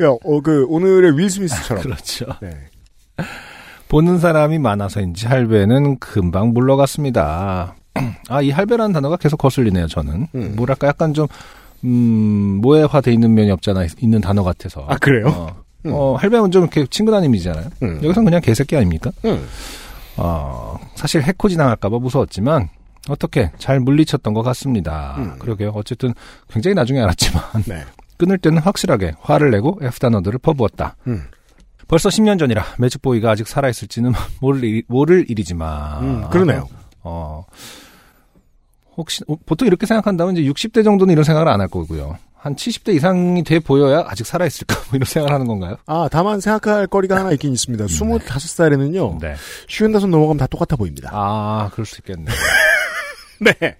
야, 0.02 0.08
어, 0.08 0.40
그, 0.40 0.66
오늘의 0.66 1.16
윌 1.16 1.30
스미스처럼. 1.30 1.82
그렇죠. 1.84 2.26
네. 2.40 2.50
보는 3.94 4.18
사람이 4.18 4.58
많아서인지 4.58 5.28
할배는 5.28 6.00
금방 6.00 6.48
물러갔습니다. 6.48 7.76
아, 8.28 8.42
이 8.42 8.50
할배라는 8.50 8.92
단어가 8.92 9.16
계속 9.16 9.36
거슬리네요, 9.36 9.86
저는. 9.86 10.26
음. 10.34 10.52
뭐랄까, 10.56 10.88
약간 10.88 11.14
좀, 11.14 11.28
음, 11.84 12.58
모해화돼 12.60 13.12
있는 13.12 13.34
면이 13.34 13.52
없잖아, 13.52 13.86
있는 14.00 14.20
단어 14.20 14.42
같아서. 14.42 14.84
아, 14.88 14.96
그래요? 14.96 15.28
어, 15.28 15.62
음. 15.86 15.92
어, 15.94 16.16
할배는 16.16 16.50
좀 16.50 16.62
이렇게 16.62 16.84
친근한 16.86 17.22
이미지잖아요. 17.22 17.66
음. 17.84 18.00
여기선 18.02 18.24
그냥 18.24 18.40
개새끼 18.40 18.76
아닙니까? 18.76 19.12
음. 19.26 19.46
어, 20.16 20.76
사실 20.96 21.22
해코 21.22 21.48
지나갈까봐 21.48 21.96
무서웠지만, 22.00 22.70
어떻게 23.08 23.52
잘 23.58 23.78
물리쳤던 23.78 24.34
것 24.34 24.42
같습니다. 24.42 25.14
음. 25.18 25.36
그러게요. 25.38 25.70
어쨌든 25.72 26.14
굉장히 26.48 26.74
나중에 26.74 27.00
알았지만, 27.00 27.44
네. 27.66 27.84
끊을 28.16 28.38
때는 28.38 28.60
확실하게 28.60 29.12
화를 29.20 29.52
내고 29.52 29.78
F 29.82 30.00
단어들을 30.00 30.40
퍼부었다. 30.40 30.96
음. 31.94 31.96
벌써 31.96 32.08
10년 32.08 32.38
전이라 32.40 32.64
매직보이가 32.78 33.30
아직 33.30 33.46
살아있을지는 33.46 34.12
모를, 34.40 34.64
일, 34.64 34.82
모를 34.88 35.24
일이지만. 35.30 36.02
음, 36.02 36.28
그러네요. 36.30 36.68
어, 37.02 37.44
혹시, 38.96 39.22
어, 39.28 39.36
보통 39.46 39.66
이렇게 39.68 39.86
생각한다면 39.86 40.36
이제 40.36 40.50
60대 40.50 40.82
정도는 40.84 41.12
이런 41.12 41.24
생각을 41.24 41.48
안 41.48 41.60
할 41.60 41.68
거고요. 41.68 42.18
한 42.36 42.56
70대 42.56 42.94
이상이 42.94 43.42
돼 43.44 43.58
보여야 43.58 44.04
아직 44.06 44.26
살아있을까? 44.26 44.74
뭐 44.90 44.96
이런 44.96 45.04
생각을 45.06 45.32
하는 45.32 45.46
건가요? 45.46 45.76
아, 45.86 46.08
다만 46.10 46.40
생각할 46.40 46.86
거리가 46.88 47.16
하나 47.16 47.30
있긴 47.32 47.52
있습니다. 47.52 47.86
25살에는요. 47.86 49.20
네. 49.20 49.34
쉬운 49.68 49.92
다섯 49.92 50.08
넘어가면 50.08 50.38
다 50.38 50.46
똑같아 50.46 50.76
보입니다. 50.76 51.10
아, 51.12 51.70
그럴 51.72 51.86
수 51.86 51.96
있겠네. 52.00 52.26
네. 53.40 53.76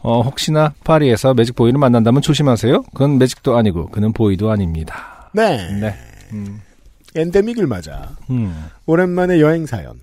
어, 0.00 0.20
혹시나 0.22 0.72
파리에서 0.84 1.34
매직보이를 1.34 1.78
만난다면 1.78 2.22
조심하세요. 2.22 2.82
그건 2.92 3.18
매직도 3.18 3.56
아니고, 3.56 3.88
그는 3.88 4.12
보이도 4.12 4.50
아닙니다. 4.50 5.30
네. 5.32 5.70
네. 5.80 5.94
음, 6.32 6.60
엔데믹을 7.14 7.66
맞아. 7.66 8.16
음. 8.30 8.66
오랜만에 8.86 9.40
여행 9.40 9.66
사연. 9.66 10.00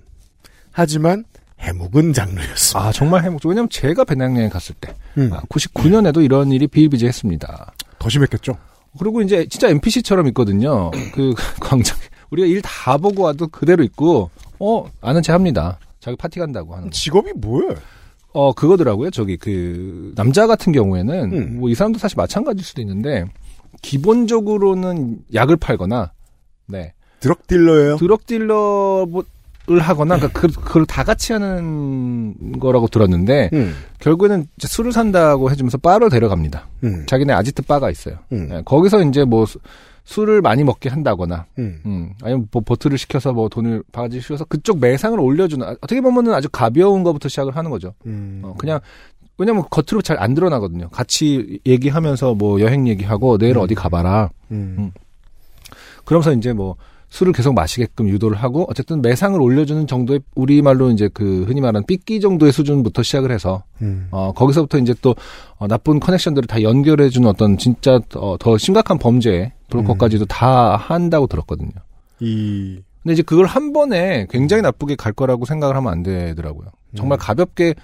하지만 0.70 1.24
해묵은 1.60 2.12
장르였습니다. 2.12 2.88
아, 2.88 2.92
정말 2.92 3.22
해먹죠. 3.24 3.48
왜냐면 3.48 3.68
제가 3.68 4.04
배낭여행 4.04 4.50
갔을 4.50 4.74
때, 4.80 4.94
음, 5.18 5.30
아, 5.32 5.40
99년에도 5.48 6.24
이런 6.24 6.50
일이 6.50 6.66
비일비재했습니다. 6.66 7.72
더 7.98 8.08
심했겠죠? 8.08 8.56
그리고 8.98 9.22
이제 9.22 9.46
진짜 9.48 9.68
NPC처럼 9.68 10.26
있거든요. 10.28 10.90
그 11.14 11.34
광장 11.60 11.96
우리가 12.30 12.46
일 12.46 12.60
다 12.62 12.96
보고 12.98 13.22
와도 13.22 13.46
그대로 13.48 13.82
있고 13.84 14.30
어 14.58 14.84
아는 15.00 15.22
체 15.22 15.32
합니다. 15.32 15.78
자기 16.00 16.16
파티 16.16 16.38
간다고 16.40 16.74
하는. 16.74 16.86
거. 16.86 16.90
직업이 16.90 17.32
뭐예요? 17.36 17.74
어 18.34 18.52
그거더라고요. 18.52 19.10
저기 19.10 19.36
그 19.38 20.12
남자 20.16 20.46
같은 20.46 20.72
경우에는 20.72 21.32
음. 21.32 21.56
뭐이 21.60 21.74
사람도 21.74 21.98
사실 21.98 22.16
마찬가지일 22.16 22.64
수도 22.64 22.80
있는데 22.82 23.24
기본적으로는 23.80 25.18
약을 25.34 25.56
팔거나 25.56 26.12
네 26.66 26.92
드럭 27.20 27.46
딜러예요? 27.46 27.96
드럭 27.96 28.26
딜러를 28.26 29.24
하거나 29.80 30.16
그러니까 30.16 30.28
그, 30.40 30.48
그걸 30.48 30.84
다 30.86 31.04
같이 31.04 31.32
하는 31.32 32.34
거라고 32.58 32.88
들었는데 32.88 33.50
음. 33.52 33.74
결국에는 34.00 34.46
술을 34.58 34.92
산다고 34.92 35.50
해주면서 35.50 35.78
바를 35.78 36.10
데려갑니다. 36.10 36.68
음. 36.84 37.06
자기네 37.06 37.32
아지트 37.32 37.62
바가 37.62 37.90
있어요. 37.90 38.16
음. 38.32 38.48
예, 38.50 38.62
거기서 38.64 39.02
이제 39.04 39.24
뭐 39.24 39.46
수- 39.46 39.58
술을 40.04 40.40
많이 40.42 40.64
먹게 40.64 40.88
한다거나 40.88 41.46
음. 41.60 41.80
음, 41.86 42.12
아니면 42.22 42.48
뭐 42.50 42.60
보트를 42.60 42.98
시켜서 42.98 43.32
뭐 43.32 43.48
돈을 43.48 43.84
바가지 43.92 44.20
씌워서 44.20 44.44
그쪽 44.46 44.80
매상을 44.80 45.18
올려주는 45.20 45.64
아, 45.64 45.76
어떻게 45.80 46.00
보면은 46.00 46.34
아주 46.34 46.48
가벼운 46.50 47.04
것부터 47.04 47.28
시작을 47.28 47.54
하는 47.56 47.70
거죠. 47.70 47.94
음. 48.06 48.40
어, 48.44 48.52
그냥 48.58 48.80
왜냐면 49.38 49.64
겉으로 49.70 50.02
잘 50.02 50.18
안 50.20 50.34
드러나거든요. 50.34 50.88
같이 50.90 51.58
얘기하면서 51.66 52.34
뭐 52.34 52.60
여행 52.60 52.86
얘기하고 52.86 53.38
내일 53.38 53.58
어디 53.58 53.74
가봐라. 53.74 54.30
음. 54.50 54.92
그러면서 56.04 56.32
이제 56.32 56.52
뭐 56.52 56.76
술을 57.08 57.32
계속 57.34 57.52
마시게끔 57.54 58.08
유도를 58.08 58.38
하고 58.38 58.66
어쨌든 58.70 59.02
매상을 59.02 59.38
올려주는 59.40 59.86
정도의 59.86 60.20
우리말로 60.34 60.90
이제 60.90 61.10
그 61.12 61.44
흔히 61.46 61.60
말하는 61.60 61.84
삐끼 61.86 62.20
정도의 62.20 62.52
수준부터 62.52 63.02
시작을 63.02 63.30
해서 63.30 63.64
음. 63.82 64.08
어 64.10 64.32
거기서부터 64.32 64.78
이제 64.78 64.94
또 65.02 65.14
어, 65.58 65.66
나쁜 65.66 66.00
커넥션들을 66.00 66.46
다 66.46 66.62
연결해 66.62 67.10
주는 67.10 67.28
어떤 67.28 67.58
진짜 67.58 68.00
어, 68.14 68.36
더 68.38 68.56
심각한 68.56 68.98
범죄 68.98 69.52
브로커까지도 69.68 70.24
다 70.26 70.76
한다고 70.76 71.26
들었거든요. 71.26 71.72
이 72.20 72.80
근데 73.02 73.12
이제 73.14 73.22
그걸 73.22 73.46
한 73.46 73.72
번에 73.72 74.26
굉장히 74.30 74.62
나쁘게 74.62 74.94
갈 74.96 75.12
거라고 75.12 75.44
생각을 75.44 75.76
하면 75.76 75.92
안 75.92 76.02
되더라고요. 76.02 76.68
정말 76.96 77.18
가볍게 77.18 77.74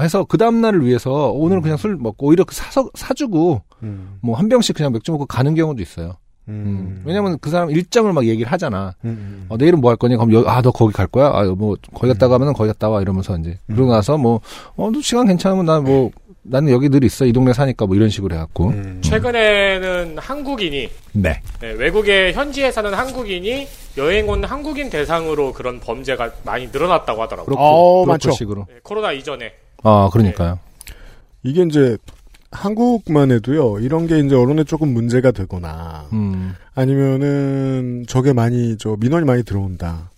해서 0.00 0.24
그 0.24 0.38
다음 0.38 0.60
날을 0.60 0.84
위해서 0.86 1.30
오늘 1.32 1.58
은 1.58 1.62
그냥 1.62 1.76
술 1.76 1.96
먹고 1.96 2.28
오히려 2.28 2.44
그 2.44 2.54
사서 2.54 2.88
사주고 2.94 3.62
음. 3.82 4.18
뭐한 4.22 4.48
병씩 4.48 4.74
그냥 4.76 4.92
맥주 4.92 5.10
먹고 5.12 5.26
가는 5.26 5.54
경우도 5.54 5.82
있어요. 5.82 6.14
음. 6.48 7.02
왜냐면 7.04 7.38
그 7.40 7.50
사람 7.50 7.70
일정을 7.70 8.12
막 8.12 8.26
얘기를 8.26 8.50
하잖아. 8.50 8.94
음. 9.04 9.46
어, 9.48 9.56
내일은 9.56 9.80
뭐 9.80 9.90
할 9.90 9.96
거냐? 9.96 10.16
그럼 10.16 10.44
아, 10.48 10.60
너 10.62 10.70
거기 10.72 10.92
갈 10.92 11.06
거야? 11.06 11.28
아, 11.28 11.44
뭐 11.44 11.76
거기 11.94 12.08
갔다 12.08 12.28
가면은 12.28 12.52
거기 12.52 12.68
갔다 12.68 12.88
와 12.88 13.00
이러면서 13.02 13.36
이제 13.38 13.58
그러고 13.66 13.92
나서 13.92 14.16
뭐 14.16 14.40
어, 14.76 14.90
너 14.90 15.00
시간 15.00 15.26
괜찮으면 15.26 15.66
나뭐 15.66 16.10
나는 16.44 16.72
여기 16.72 16.88
늘 16.88 17.04
있어 17.04 17.24
이 17.24 17.32
동네 17.32 17.52
사니까 17.52 17.86
뭐 17.86 17.94
이런 17.94 18.08
식으로 18.08 18.34
해갖고 18.34 18.68
음. 18.70 19.00
최근에는 19.04 20.18
한국인이 20.18 20.88
네. 21.12 21.40
네, 21.60 21.72
외국에 21.72 22.32
현지에 22.32 22.72
사는 22.72 22.92
한국인이 22.92 23.68
여행 23.96 24.28
온 24.28 24.42
한국인 24.42 24.90
대상으로 24.90 25.52
그런 25.52 25.78
범죄가 25.78 26.32
많이 26.44 26.66
늘어났다고 26.72 27.22
하더라고요. 27.22 27.44
브로커, 27.44 27.62
어, 27.62 28.04
브로커 28.04 28.08
많죠. 28.12 28.30
식으로. 28.32 28.66
네, 28.68 28.80
코로나 28.82 29.12
이전에 29.12 29.52
아, 29.82 30.10
그러니까요. 30.12 30.58
이게 31.42 31.62
이제 31.62 31.96
한국만 32.50 33.32
해도요. 33.32 33.80
이런 33.80 34.06
게 34.06 34.18
이제 34.18 34.34
언론에 34.34 34.64
조금 34.64 34.88
문제가 34.88 35.30
되거나 35.30 36.06
음. 36.12 36.54
아니면은 36.74 38.04
저게 38.06 38.32
많이 38.32 38.76
저 38.78 38.96
민원이 39.00 39.24
많이 39.24 39.42
들어온다. 39.42 40.10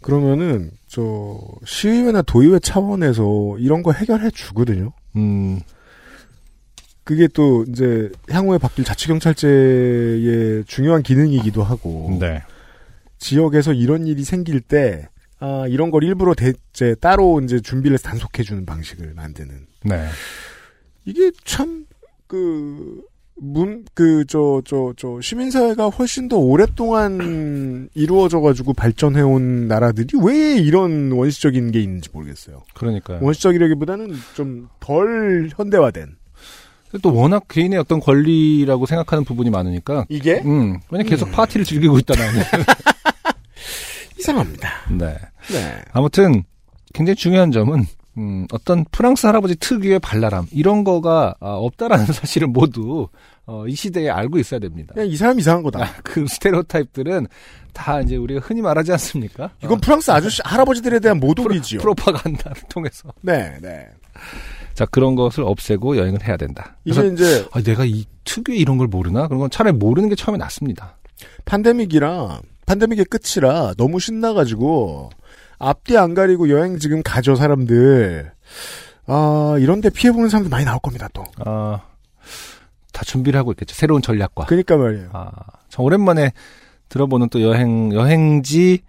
그러면은 0.00 0.70
저 0.86 1.38
시의회나 1.64 2.22
도의회 2.22 2.58
차원에서 2.58 3.56
이런 3.58 3.82
거 3.82 3.92
해결해 3.92 4.30
주거든요. 4.30 4.92
음. 5.16 5.60
그게 7.04 7.26
또 7.28 7.64
이제 7.68 8.10
향후에 8.28 8.58
바뀔 8.58 8.84
자치경찰제의 8.84 10.64
중요한 10.66 11.02
기능이기도 11.02 11.62
하고 11.62 12.16
네. 12.20 12.42
지역에서 13.18 13.72
이런 13.72 14.06
일이 14.06 14.24
생길 14.24 14.60
때 14.60 15.08
아, 15.40 15.66
이런 15.68 15.90
걸 15.90 16.04
일부러 16.04 16.34
대, 16.34 16.52
이제 16.72 16.94
따로 17.00 17.40
이제 17.40 17.60
준비를 17.60 17.94
해서 17.94 18.08
단속해 18.08 18.42
주는 18.42 18.66
방식을 18.66 19.14
만드는 19.14 19.66
네. 19.84 20.08
이게 21.04 21.30
참, 21.44 21.86
그, 22.26 23.02
문, 23.36 23.84
그, 23.94 24.24
저, 24.26 24.60
저, 24.64 24.92
저, 24.96 25.20
시민사회가 25.20 25.88
훨씬 25.88 26.28
더 26.28 26.36
오랫동안 26.38 27.88
이루어져 27.94 28.40
가지고 28.40 28.72
발전해 28.74 29.20
온 29.22 29.68
나라들이 29.68 30.08
왜 30.22 30.56
이런 30.56 31.12
원시적인 31.12 31.70
게 31.70 31.80
있는지 31.80 32.08
모르겠어요. 32.12 32.62
그러니까요. 32.74 33.20
원시적이라기보다는 33.22 34.12
좀 34.34 34.68
덜 34.80 35.48
현대화된. 35.56 36.16
또 37.02 37.14
워낙 37.14 37.44
개인의 37.48 37.78
어떤 37.78 38.00
권리라고 38.00 38.86
생각하는 38.86 39.22
부분이 39.22 39.50
많으니까 39.50 40.06
이게 40.08 40.40
음. 40.46 40.80
왜냐 40.90 41.04
계속 41.04 41.30
파티를 41.30 41.66
즐기고 41.66 41.98
있다는 41.98 42.24
이상합니다. 44.18 44.68
네. 44.90 45.16
네. 45.52 45.82
아무튼 45.92 46.42
굉장히 46.92 47.16
중요한 47.16 47.52
점은 47.52 47.86
음, 48.18 48.46
어떤 48.52 48.84
프랑스 48.90 49.26
할아버지 49.26 49.54
특유의 49.56 50.00
발랄함 50.00 50.46
이런 50.50 50.82
거가 50.82 51.34
아, 51.40 51.50
없다라는 51.50 52.06
사실을 52.12 52.48
모두 52.48 53.08
어, 53.46 53.66
이 53.66 53.74
시대에 53.74 54.10
알고 54.10 54.38
있어야 54.38 54.60
됩니다. 54.60 54.94
이 55.00 55.16
사람 55.16 55.38
이상한 55.38 55.62
거다. 55.62 55.82
아, 55.82 55.94
그 56.02 56.26
스테레오타입들은 56.26 57.28
다 57.72 58.00
이제 58.00 58.16
우리가 58.16 58.40
흔히 58.42 58.60
말하지 58.60 58.92
않습니까? 58.92 59.50
이건 59.62 59.78
어, 59.78 59.80
프랑스 59.80 60.10
아저씨, 60.10 60.42
할아버지들에 60.44 60.98
대한 60.98 61.18
모독이지요. 61.20 61.80
프로 61.80 61.94
파간다를 61.94 62.62
통해서 62.68 63.12
네, 63.22 63.56
네. 63.62 63.86
자 64.74 64.84
그런 64.86 65.14
것을 65.14 65.44
없애고 65.44 65.96
여행을 65.96 66.26
해야 66.26 66.36
된다. 66.36 66.76
이게 66.84 67.06
이제 67.06 67.46
아, 67.52 67.62
내가 67.62 67.84
이 67.84 68.04
특유의 68.24 68.58
이런 68.58 68.78
걸 68.78 68.88
모르나? 68.88 69.28
그런 69.28 69.38
건 69.38 69.50
차라리 69.50 69.76
모르는 69.76 70.08
게 70.08 70.16
처음에 70.16 70.38
낫습니다. 70.38 70.98
판데믹이라, 71.44 72.40
판데믹의 72.68 73.06
끝이라 73.06 73.74
너무 73.78 73.98
신나가지고, 73.98 75.10
앞뒤 75.58 75.96
안 75.96 76.12
가리고 76.14 76.50
여행 76.50 76.78
지금 76.78 77.02
가죠, 77.02 77.34
사람들. 77.34 78.30
아, 79.06 79.56
이런데 79.58 79.88
피해 79.88 80.12
보는 80.12 80.28
사람들 80.28 80.50
많이 80.50 80.64
나올 80.66 80.78
겁니다, 80.80 81.08
또. 81.14 81.24
아, 81.44 81.80
다 82.92 83.04
준비를 83.04 83.38
하고 83.38 83.52
있겠죠. 83.52 83.74
새로운 83.74 84.02
전략과. 84.02 84.44
그니까 84.46 84.76
말이에요. 84.76 85.08
아, 85.14 85.30
참 85.70 85.84
오랜만에 85.84 86.32
들어보는 86.90 87.30
또 87.30 87.40
여행 87.42 87.92
여행지 87.92 88.80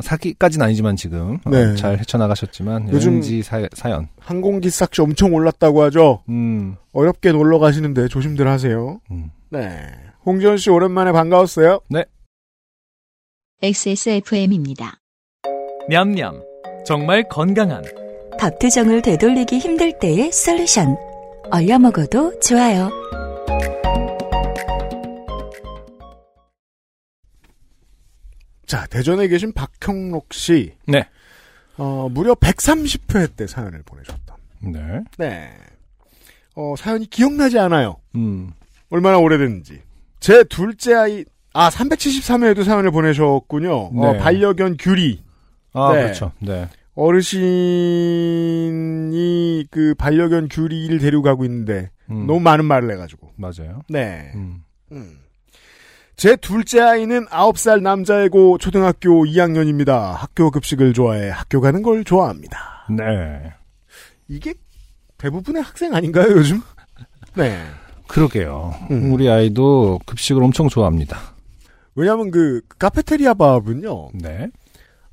사기까지는 0.00 0.64
아니지만 0.64 0.94
지금 0.96 1.38
어, 1.44 1.50
네. 1.50 1.74
잘 1.74 1.98
헤쳐나가셨지만 1.98 2.92
여행지 2.92 3.42
사, 3.42 3.66
사연. 3.72 4.08
항공기 4.18 4.68
싹시 4.68 5.00
엄청 5.00 5.32
올랐다고 5.34 5.82
하죠. 5.84 6.22
음, 6.28 6.76
어렵게 6.92 7.32
놀러 7.32 7.58
가시는데 7.58 8.08
조심들 8.08 8.46
하세요. 8.46 9.00
음. 9.10 9.30
네. 9.50 9.86
홍지원 10.26 10.58
씨 10.58 10.68
오랜만에 10.70 11.12
반가웠어요. 11.12 11.80
XSFM입니다. 13.62 14.98
냠냠. 15.88 16.44
정말 16.84 17.26
건강한 17.26 17.82
밥투정을 18.38 19.00
되돌리기 19.00 19.58
힘들 19.58 19.98
때의 19.98 20.30
솔루션. 20.30 20.94
얼려 21.50 21.78
먹어도 21.78 22.38
좋아요. 22.40 22.90
자, 28.66 28.86
대전에 28.88 29.26
계신 29.28 29.54
박형록 29.54 30.34
씨. 30.34 30.74
네. 30.86 31.08
어, 31.78 32.08
무려 32.10 32.34
130회 32.34 33.36
때 33.36 33.46
사연을 33.46 33.82
보내셨던. 33.84 34.36
네. 34.64 35.00
네. 35.16 35.50
어, 36.56 36.74
사연이 36.76 37.06
기억나지 37.08 37.58
않아요. 37.58 37.96
음, 38.16 38.52
얼마나 38.90 39.16
오래됐는지. 39.16 39.80
제 40.20 40.44
둘째 40.44 40.94
아이, 40.94 41.24
아, 41.56 41.70
373회에도 41.70 42.64
사연을 42.64 42.90
보내셨군요. 42.90 43.74
어, 43.74 44.12
네. 44.12 44.18
반려견 44.18 44.76
규리. 44.78 45.22
아 45.72 45.94
네. 45.94 46.02
그렇죠. 46.02 46.32
네. 46.38 46.68
어르신이 46.94 47.44
그 49.70 49.94
반려견 49.96 50.48
규리를 50.50 50.98
데리고 50.98 51.22
가고 51.22 51.46
있는데, 51.46 51.90
음, 52.10 52.26
너무 52.26 52.40
많은 52.40 52.66
말을 52.66 52.90
해가지고. 52.92 53.32
맞아요. 53.36 53.80
네. 53.88 54.32
음, 54.34 54.64
음. 54.92 55.18
제 56.16 56.36
둘째 56.36 56.80
아이는 56.80 57.24
9살 57.26 57.80
남자애고 57.80 58.58
초등학교 58.58 59.24
2학년입니다. 59.24 60.12
학교 60.12 60.50
급식을 60.50 60.92
좋아해 60.92 61.30
학교 61.30 61.62
가는 61.62 61.82
걸 61.82 62.04
좋아합니다. 62.04 62.86
네. 62.90 63.52
이게 64.28 64.52
대부분의 65.16 65.62
학생 65.62 65.94
아닌가요, 65.94 66.26
요즘? 66.32 66.60
네. 67.34 67.58
그러게요. 68.08 68.74
음. 68.90 69.12
우리 69.12 69.30
아이도 69.30 70.00
급식을 70.04 70.42
엄청 70.42 70.68
좋아합니다. 70.68 71.35
왜냐면 71.96 72.30
그 72.30 72.60
카페테리아 72.78 73.34
밥은요, 73.34 74.10
네. 74.14 74.48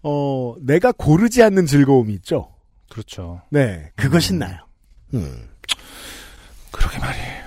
어, 0.04 0.56
내가 0.62 0.92
고르지 0.92 1.42
않는 1.42 1.66
즐거움이 1.66 2.14
있죠. 2.16 2.50
그렇죠. 2.90 3.42
네. 3.50 3.90
그거 3.96 4.20
신나요. 4.20 4.58
음. 5.14 5.48
그러게 6.72 7.00
말이에요. 7.00 7.44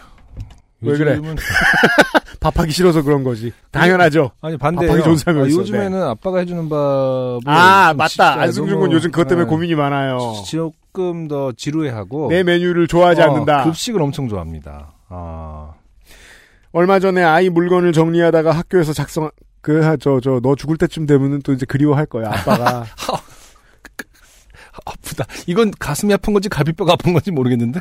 왜 0.81 0.97
그래? 0.99 1.21
밥하기 2.41 2.71
싫어서 2.71 3.03
그런 3.03 3.25
거지. 3.25 3.53
당연하죠. 3.71 4.31
아니 4.41 4.57
반대예요. 4.57 4.93
밥하기 4.93 5.05
좋은 5.05 5.17
사람이 5.17 5.41
아, 5.41 5.49
요즘에는 5.57 6.03
아빠가 6.03 6.39
해주는 6.39 6.69
밥을 6.69 7.41
아, 7.47 7.89
좀 7.91 7.97
맞다. 7.99 8.41
안승준 8.41 8.79
군 8.79 8.93
요즘 8.93 9.11
그것 9.11 9.27
때문에 9.27 9.47
네, 9.47 9.51
고민이 9.51 9.75
많아요. 9.75 10.35
조금 10.47 11.29
더 11.29 11.53
지루해하고 11.53 12.29
내 12.31 12.43
메뉴를 12.43 12.87
좋아하지 12.87 13.23
어, 13.23 13.25
않는다. 13.25 13.65
급식을 13.65 14.01
엄청 14.01 14.29
좋아합니다. 14.29 14.93
아, 15.09 15.73
얼마 16.77 16.99
전에 16.99 17.23
아이 17.23 17.49
물건을 17.49 17.95
정리하다가 17.95 18.51
학교에서 18.53 18.93
작성 18.93 19.31
그저저 19.63 20.41
너 20.43 20.55
죽을 20.55 20.77
때쯤 20.77 21.07
되면은 21.07 21.41
또 21.43 21.55
이제 21.55 21.65
그리워할 21.65 22.05
거야 22.05 22.29
아빠가 22.29 22.85
아프다. 24.85 25.25
이건 25.47 25.71
가슴이 25.79 26.13
아픈 26.13 26.35
건지 26.35 26.51
갈비뼈가 26.51 26.93
아픈 26.93 27.15
건지 27.15 27.31
모르겠는데. 27.31 27.81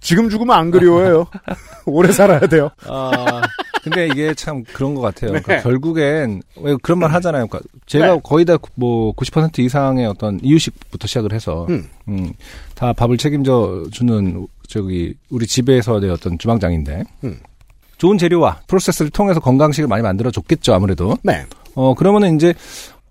지금 0.00 0.28
죽으면 0.28 0.54
안 0.56 0.70
그리워해요 0.70 1.26
오래 1.84 2.12
살아야 2.12 2.38
돼요 2.38 2.70
아, 2.86 3.42
근데 3.82 4.06
이게 4.06 4.32
참 4.34 4.62
그런 4.72 4.94
것 4.94 5.00
같아요. 5.00 5.32
네. 5.32 5.40
그러니까 5.40 5.62
결국엔 5.68 6.40
왜 6.60 6.76
그런 6.82 6.98
말 7.00 7.10
하잖아요. 7.14 7.46
그러니까 7.48 7.68
제가 7.86 8.14
네. 8.14 8.20
거의 8.22 8.44
다 8.44 8.58
뭐 8.74 9.12
90% 9.14 9.58
이상의 9.60 10.06
어떤 10.06 10.38
이유식부터 10.42 11.06
시작을 11.08 11.32
해서 11.32 11.66
음. 11.70 11.88
음, 12.08 12.32
다 12.74 12.92
밥을 12.92 13.16
책임져 13.16 13.86
주는 13.90 14.46
저기 14.68 15.14
우리 15.30 15.46
집에서의 15.46 16.10
어떤 16.10 16.38
주방장인데 16.38 17.04
음. 17.24 17.40
좋은 17.98 18.16
재료와 18.18 18.60
프로세스를 18.66 19.10
통해서 19.10 19.40
건강식을 19.40 19.88
많이 19.88 20.02
만들어 20.02 20.30
줬겠죠 20.30 20.72
아무래도. 20.74 21.16
네. 21.22 21.44
어 21.74 21.94
그러면은 21.94 22.36
이제 22.36 22.54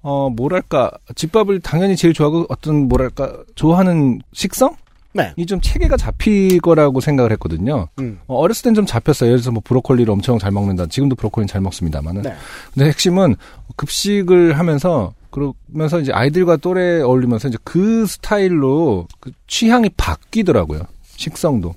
어 0.02 0.30
뭐랄까 0.30 0.92
집밥을 1.16 1.60
당연히 1.60 1.96
제일 1.96 2.14
좋아하고 2.14 2.46
어떤 2.50 2.88
뭐랄까 2.88 3.34
좋아하는 3.56 4.20
식성 4.34 4.76
네. 5.14 5.34
이 5.36 5.46
좀 5.46 5.60
체계가 5.62 5.98
잡힐 5.98 6.60
거라고 6.62 7.02
생각을 7.02 7.32
했거든요. 7.34 7.88
음. 8.00 8.20
어, 8.28 8.36
어렸을 8.38 8.64
땐 8.64 8.76
좀 8.76 8.86
잡혔어요. 8.86 9.30
예를 9.30 9.40
들어서 9.40 9.52
뭐 9.52 9.62
브로콜리를 9.66 10.12
엄청 10.12 10.38
잘 10.38 10.52
먹는다. 10.52 10.86
지금도 10.88 11.16
브로콜리는 11.16 11.48
잘 11.48 11.60
먹습니다만은. 11.62 12.22
네. 12.22 12.34
근데 12.74 12.88
핵심은 12.90 13.36
급식을 13.76 14.58
하면서 14.60 15.14
그러면서 15.32 16.00
이제 16.00 16.12
아이들과 16.14 16.58
또래 16.58 17.02
어울리면서 17.02 17.48
이제 17.48 17.58
그 17.64 18.06
스타일로 18.06 19.08
그 19.20 19.32
취향이 19.48 19.90
바뀌더라고요. 19.98 20.82
식성도. 21.16 21.74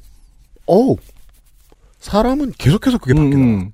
어우. 0.66 0.96
사람은 2.00 2.52
계속해서 2.58 2.98
그게 2.98 3.12
음, 3.12 3.24
바뀌어요. 3.30 3.44
음. 3.44 3.72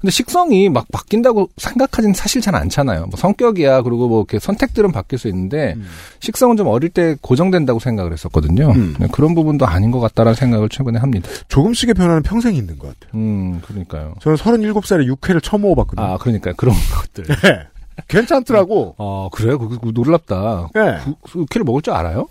근데 0.00 0.10
식성이 0.10 0.68
막 0.68 0.86
바뀐다고 0.92 1.48
생각하진 1.56 2.12
사실 2.12 2.42
잘 2.42 2.54
않잖아요. 2.54 3.06
뭐 3.06 3.12
성격이야 3.16 3.82
그리고 3.82 4.06
뭐 4.08 4.20
이렇게 4.20 4.38
선택들은 4.38 4.92
바뀔 4.92 5.18
수 5.18 5.28
있는데 5.28 5.74
음. 5.78 5.86
식성은 6.20 6.58
좀 6.58 6.66
어릴 6.66 6.90
때 6.90 7.16
고정된다고 7.22 7.78
생각을 7.80 8.12
했었거든요. 8.12 8.70
음. 8.72 8.96
네, 8.98 9.06
그런 9.10 9.34
부분도 9.34 9.66
아닌 9.66 9.90
것 9.90 10.00
같다라는 10.00 10.34
생각을 10.34 10.68
최근에 10.68 10.98
합니다. 10.98 11.28
조금씩의 11.48 11.94
변화는 11.94 12.22
평생 12.22 12.54
있는 12.54 12.78
것 12.78 12.88
같아요. 12.88 13.18
음, 13.18 13.60
그러니까요. 13.62 14.14
저는 14.20 14.36
37살에 14.36 15.06
육회를 15.06 15.40
처음 15.40 15.62
먹어봤거든요. 15.62 16.04
아, 16.06 16.18
그러니까요. 16.18 16.52
그런 16.58 16.74
것들. 17.14 17.24
네. 17.24 17.60
괜찮더라고. 18.08 18.96
아, 18.98 19.28
그래요? 19.32 19.58
그거 19.58 19.78
그거 19.78 19.90
놀랍다. 19.92 20.68
네. 20.74 20.98
그, 21.04 21.14
그 21.22 21.38
육회를 21.40 21.64
먹을 21.64 21.80
줄 21.80 21.94
알아요? 21.94 22.26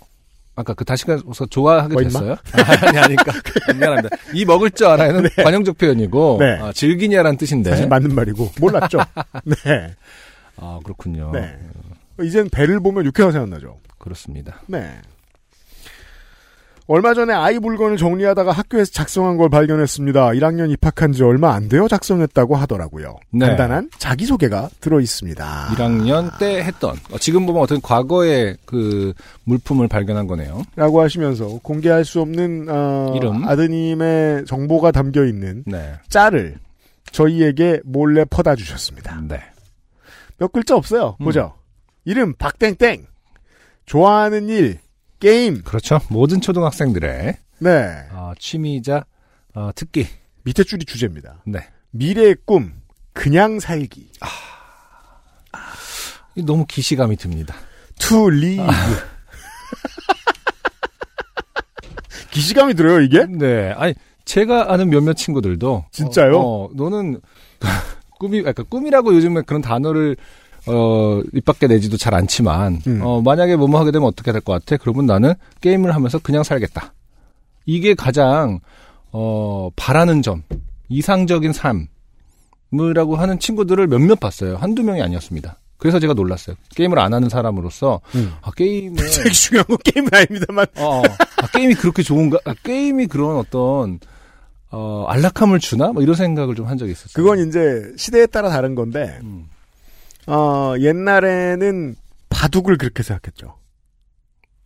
아까 0.56 0.74
그 0.74 0.84
다시 0.84 1.04
가서 1.04 1.46
좋아하게 1.46 1.94
뭐? 1.94 2.02
됐어요? 2.02 2.32
아, 2.32 2.36
아니, 2.86 2.98
아니까. 2.98 3.32
미안합니다. 3.76 4.16
이 4.32 4.44
먹을 4.44 4.70
줄 4.70 4.86
알아요는 4.86 5.30
관용적 5.36 5.78
표현이고, 5.78 6.36
네. 6.40 6.58
아, 6.60 6.72
즐기냐라는 6.72 7.36
뜻인데. 7.36 7.70
사실 7.70 7.88
맞는 7.88 8.14
말이고 8.14 8.52
몰랐죠. 8.60 8.98
네. 9.44 9.94
아, 10.56 10.78
그렇군요. 10.84 11.32
네. 11.32 11.58
이젠 12.22 12.48
배를 12.48 12.80
보면 12.80 13.04
육회가 13.06 13.32
생각나죠. 13.32 13.78
그렇습니다. 13.98 14.60
네. 14.66 14.92
얼마 16.86 17.14
전에 17.14 17.32
아이 17.32 17.58
물건을 17.58 17.96
정리하다가 17.96 18.52
학교에서 18.52 18.92
작성한 18.92 19.38
걸 19.38 19.48
발견했습니다. 19.48 20.28
1학년 20.32 20.70
입학한 20.70 21.12
지 21.12 21.22
얼마 21.22 21.54
안 21.54 21.68
되어 21.70 21.88
작성했다고 21.88 22.56
하더라고요. 22.56 23.16
네. 23.30 23.46
간단한 23.46 23.88
자기소개가 23.96 24.68
들어 24.80 25.00
있습니다. 25.00 25.68
1학년 25.74 26.38
때 26.38 26.62
했던, 26.62 26.96
어, 27.10 27.18
지금 27.18 27.46
보면 27.46 27.62
어떤 27.62 27.80
과거의 27.80 28.58
그 28.66 29.14
물품을 29.44 29.88
발견한 29.88 30.26
거네요. 30.26 30.62
라고 30.76 31.00
하시면서 31.00 31.58
공개할 31.62 32.04
수 32.04 32.20
없는 32.20 32.66
어, 32.68 33.14
이름. 33.16 33.48
아드님의 33.48 34.44
정보가 34.44 34.90
담겨 34.90 35.24
있는 35.24 35.64
네. 35.66 35.94
짤을 36.10 36.56
저희에게 37.12 37.80
몰래 37.84 38.26
퍼다 38.26 38.56
주셨습니다. 38.56 39.22
네. 39.26 39.40
몇 40.36 40.52
글자 40.52 40.76
없어요. 40.76 41.16
음. 41.18 41.24
보죠. 41.24 41.54
이름 42.04 42.34
박땡땡. 42.34 43.06
좋아하는 43.86 44.48
일 44.50 44.78
게임. 45.20 45.62
그렇죠. 45.62 46.00
모든 46.08 46.40
초등학생들의, 46.40 47.36
네. 47.58 48.08
어, 48.12 48.32
취미자, 48.38 49.04
어, 49.54 49.70
특기. 49.74 50.06
밑에 50.42 50.62
줄이 50.64 50.84
주제입니다. 50.84 51.42
네. 51.46 51.60
미래의 51.90 52.36
꿈 52.44 52.74
그냥 53.12 53.60
살기. 53.60 54.10
이 56.36 56.42
너무 56.44 56.66
기시감이 56.66 57.16
듭니다. 57.16 57.54
to 57.98 58.28
live. 58.28 58.66
기시감이 62.32 62.74
들어요 62.74 63.00
이게? 63.00 63.24
네. 63.26 63.72
아니, 63.76 63.94
제가 64.24 64.72
아는 64.72 64.90
몇몇 64.90 65.14
친구들도. 65.14 65.86
진짜요? 65.92 66.38
어, 66.38 66.64
어, 66.64 66.70
너는 66.74 67.20
꿈이, 68.18 68.40
그러니까 68.40 68.64
꿈이라고 68.64 69.14
요즘에 69.14 69.42
그런 69.42 69.62
단어를 69.62 70.16
어, 70.66 71.20
입 71.32 71.44
밖에 71.44 71.66
내지도 71.66 71.96
잘 71.96 72.14
않지만, 72.14 72.80
음. 72.86 73.00
어, 73.02 73.20
만약에 73.22 73.56
뭐뭐 73.56 73.78
하게 73.78 73.90
되면 73.92 74.08
어떻게 74.08 74.32
될 74.32 74.40
것 74.40 74.52
같아? 74.52 74.76
그러면 74.76 75.06
나는 75.06 75.34
게임을 75.60 75.94
하면서 75.94 76.18
그냥 76.18 76.42
살겠다. 76.42 76.92
이게 77.66 77.94
가장, 77.94 78.60
어, 79.12 79.70
바라는 79.76 80.22
점, 80.22 80.42
이상적인 80.88 81.52
삶이라고 82.70 83.16
하는 83.16 83.38
친구들을 83.38 83.86
몇몇 83.86 84.20
봤어요. 84.20 84.56
한두 84.56 84.82
명이 84.82 85.02
아니었습니다. 85.02 85.56
그래서 85.76 85.98
제가 85.98 86.14
놀랐어요. 86.14 86.56
게임을 86.76 86.98
안 86.98 87.12
하는 87.12 87.28
사람으로서, 87.28 88.00
음. 88.14 88.32
아, 88.40 88.50
게임을. 88.52 88.96
되게 89.10 89.30
중요한 89.30 89.66
건 89.66 89.76
게임은 89.84 90.10
아닙니다만. 90.14 90.66
어, 90.76 91.02
아, 91.42 91.46
게임이 91.52 91.74
그렇게 91.74 92.02
좋은가? 92.02 92.38
아, 92.46 92.54
게임이 92.62 93.06
그런 93.08 93.36
어떤, 93.36 93.98
어, 94.70 95.04
안락함을 95.08 95.58
주나? 95.60 95.92
뭐 95.92 96.02
이런 96.02 96.14
생각을 96.16 96.54
좀 96.54 96.66
한 96.68 96.78
적이 96.78 96.92
있었어요. 96.92 97.12
그건 97.22 97.46
이제 97.48 97.82
시대에 97.96 98.26
따라 98.26 98.48
다른 98.48 98.74
건데, 98.74 99.18
음. 99.22 99.46
어, 100.26 100.74
옛날에는 100.78 101.96
바둑을 102.28 102.78
그렇게 102.78 103.02
생각했죠. 103.02 103.56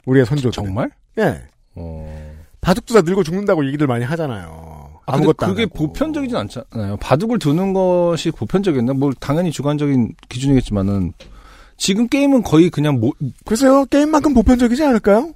우리의 0.07 0.27
선조들. 0.27 0.53
정말? 0.53 0.91
예. 1.19 1.43
어. 1.75 2.35
바둑도 2.61 2.95
다 2.95 3.01
늙어 3.03 3.23
죽는다고 3.23 3.67
얘기들 3.67 3.87
많이 3.87 4.05
하잖아요. 4.05 5.01
아, 5.07 5.15
아무것도 5.15 5.47
안 5.47 5.51
그게. 5.51 5.67
보편적이진 5.67 6.37
않잖아요. 6.37 6.97
바둑을 6.99 7.39
두는 7.39 7.73
것이 7.73 8.31
보편적이었나? 8.31 8.95
뭐 8.95 9.13
당연히 9.21 9.51
주관적인 9.53 10.15
기준이겠지만은 10.29 11.13
지금 11.77 12.09
게임은 12.09 12.43
거의 12.43 12.71
그냥 12.71 12.99
뭐 13.01 13.13
글쎄요, 13.45 13.85
게임만큼 13.87 14.35
보편적이지 14.35 14.85
않을까요? 14.85 15.33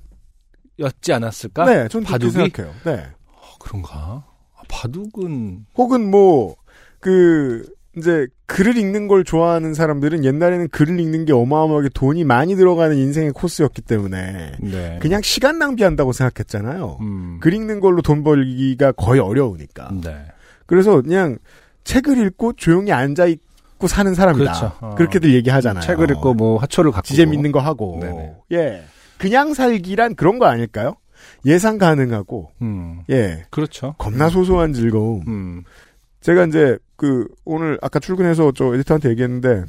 였지 0.78 1.12
않았을까? 1.12 1.64
네, 1.66 1.88
전 1.88 2.02
그렇게 2.02 2.10
바둑이 2.10 2.30
생각해요. 2.32 2.74
네. 2.84 3.06
어, 3.28 3.58
그런가? 3.60 4.24
아, 4.56 4.62
바둑은 4.68 5.66
혹은 5.76 6.10
뭐, 6.10 6.56
그, 6.98 7.64
이제, 7.96 8.26
글을 8.46 8.76
읽는 8.76 9.08
걸 9.08 9.24
좋아하는 9.24 9.74
사람들은 9.74 10.24
옛날에는 10.24 10.68
글을 10.68 10.98
읽는 10.98 11.24
게 11.24 11.32
어마어마하게 11.32 11.90
돈이 11.94 12.24
많이 12.24 12.56
들어가는 12.56 12.96
인생의 12.96 13.32
코스였기 13.32 13.82
때문에, 13.82 14.52
네. 14.60 14.98
그냥 15.00 15.20
시간 15.22 15.58
낭비한다고 15.58 16.12
생각했잖아요. 16.12 16.98
음. 17.00 17.38
글 17.40 17.54
읽는 17.54 17.80
걸로 17.80 18.02
돈 18.02 18.22
벌기가 18.24 18.92
거의 18.92 19.20
어려우니까. 19.20 19.90
네. 20.02 20.24
그래서 20.66 21.02
그냥 21.02 21.38
책을 21.84 22.18
읽고 22.26 22.54
조용히 22.54 22.92
앉아 22.92 23.26
있고 23.26 23.88
사는 23.88 24.14
사람이다. 24.14 24.52
그렇죠. 24.52 24.72
어. 24.80 24.94
그렇게들 24.94 25.34
얘기하잖아요. 25.34 25.82
책을 25.82 26.10
읽고 26.12 26.34
뭐 26.34 26.56
화초를 26.58 26.92
갖고 26.92 27.06
지재 27.06 27.26
믿는 27.26 27.52
거 27.52 27.60
하고. 27.60 27.98
네네. 28.00 28.34
예. 28.52 28.84
그냥 29.18 29.52
살기란 29.54 30.14
그런 30.14 30.38
거 30.38 30.46
아닐까요? 30.46 30.94
예상 31.44 31.78
가능하고, 31.78 32.50
음. 32.62 33.02
예. 33.10 33.44
그렇죠. 33.50 33.94
겁나 33.98 34.28
소소한 34.28 34.72
즐거움. 34.72 35.24
음. 35.28 35.64
제가 36.20 36.46
이제 36.46 36.78
그 37.02 37.26
오늘 37.44 37.80
아까 37.82 37.98
출근해서 37.98 38.52
저 38.54 38.72
에디터한테 38.76 39.10
얘기했는데 39.10 39.64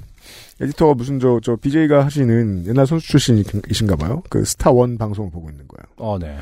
에디터가 0.61 0.93
무슨 0.93 1.19
저 1.19 1.39
저 1.41 1.55
BJ가 1.55 2.05
하시는 2.05 2.63
옛날 2.67 2.85
선수 2.85 3.07
출신이신가 3.07 3.95
봐요. 3.95 4.21
그 4.29 4.45
스타 4.45 4.69
원 4.69 4.99
방송을 4.99 5.31
보고 5.31 5.49
있는 5.49 5.67
거예요. 5.67 5.83
어, 5.97 6.19
네. 6.19 6.37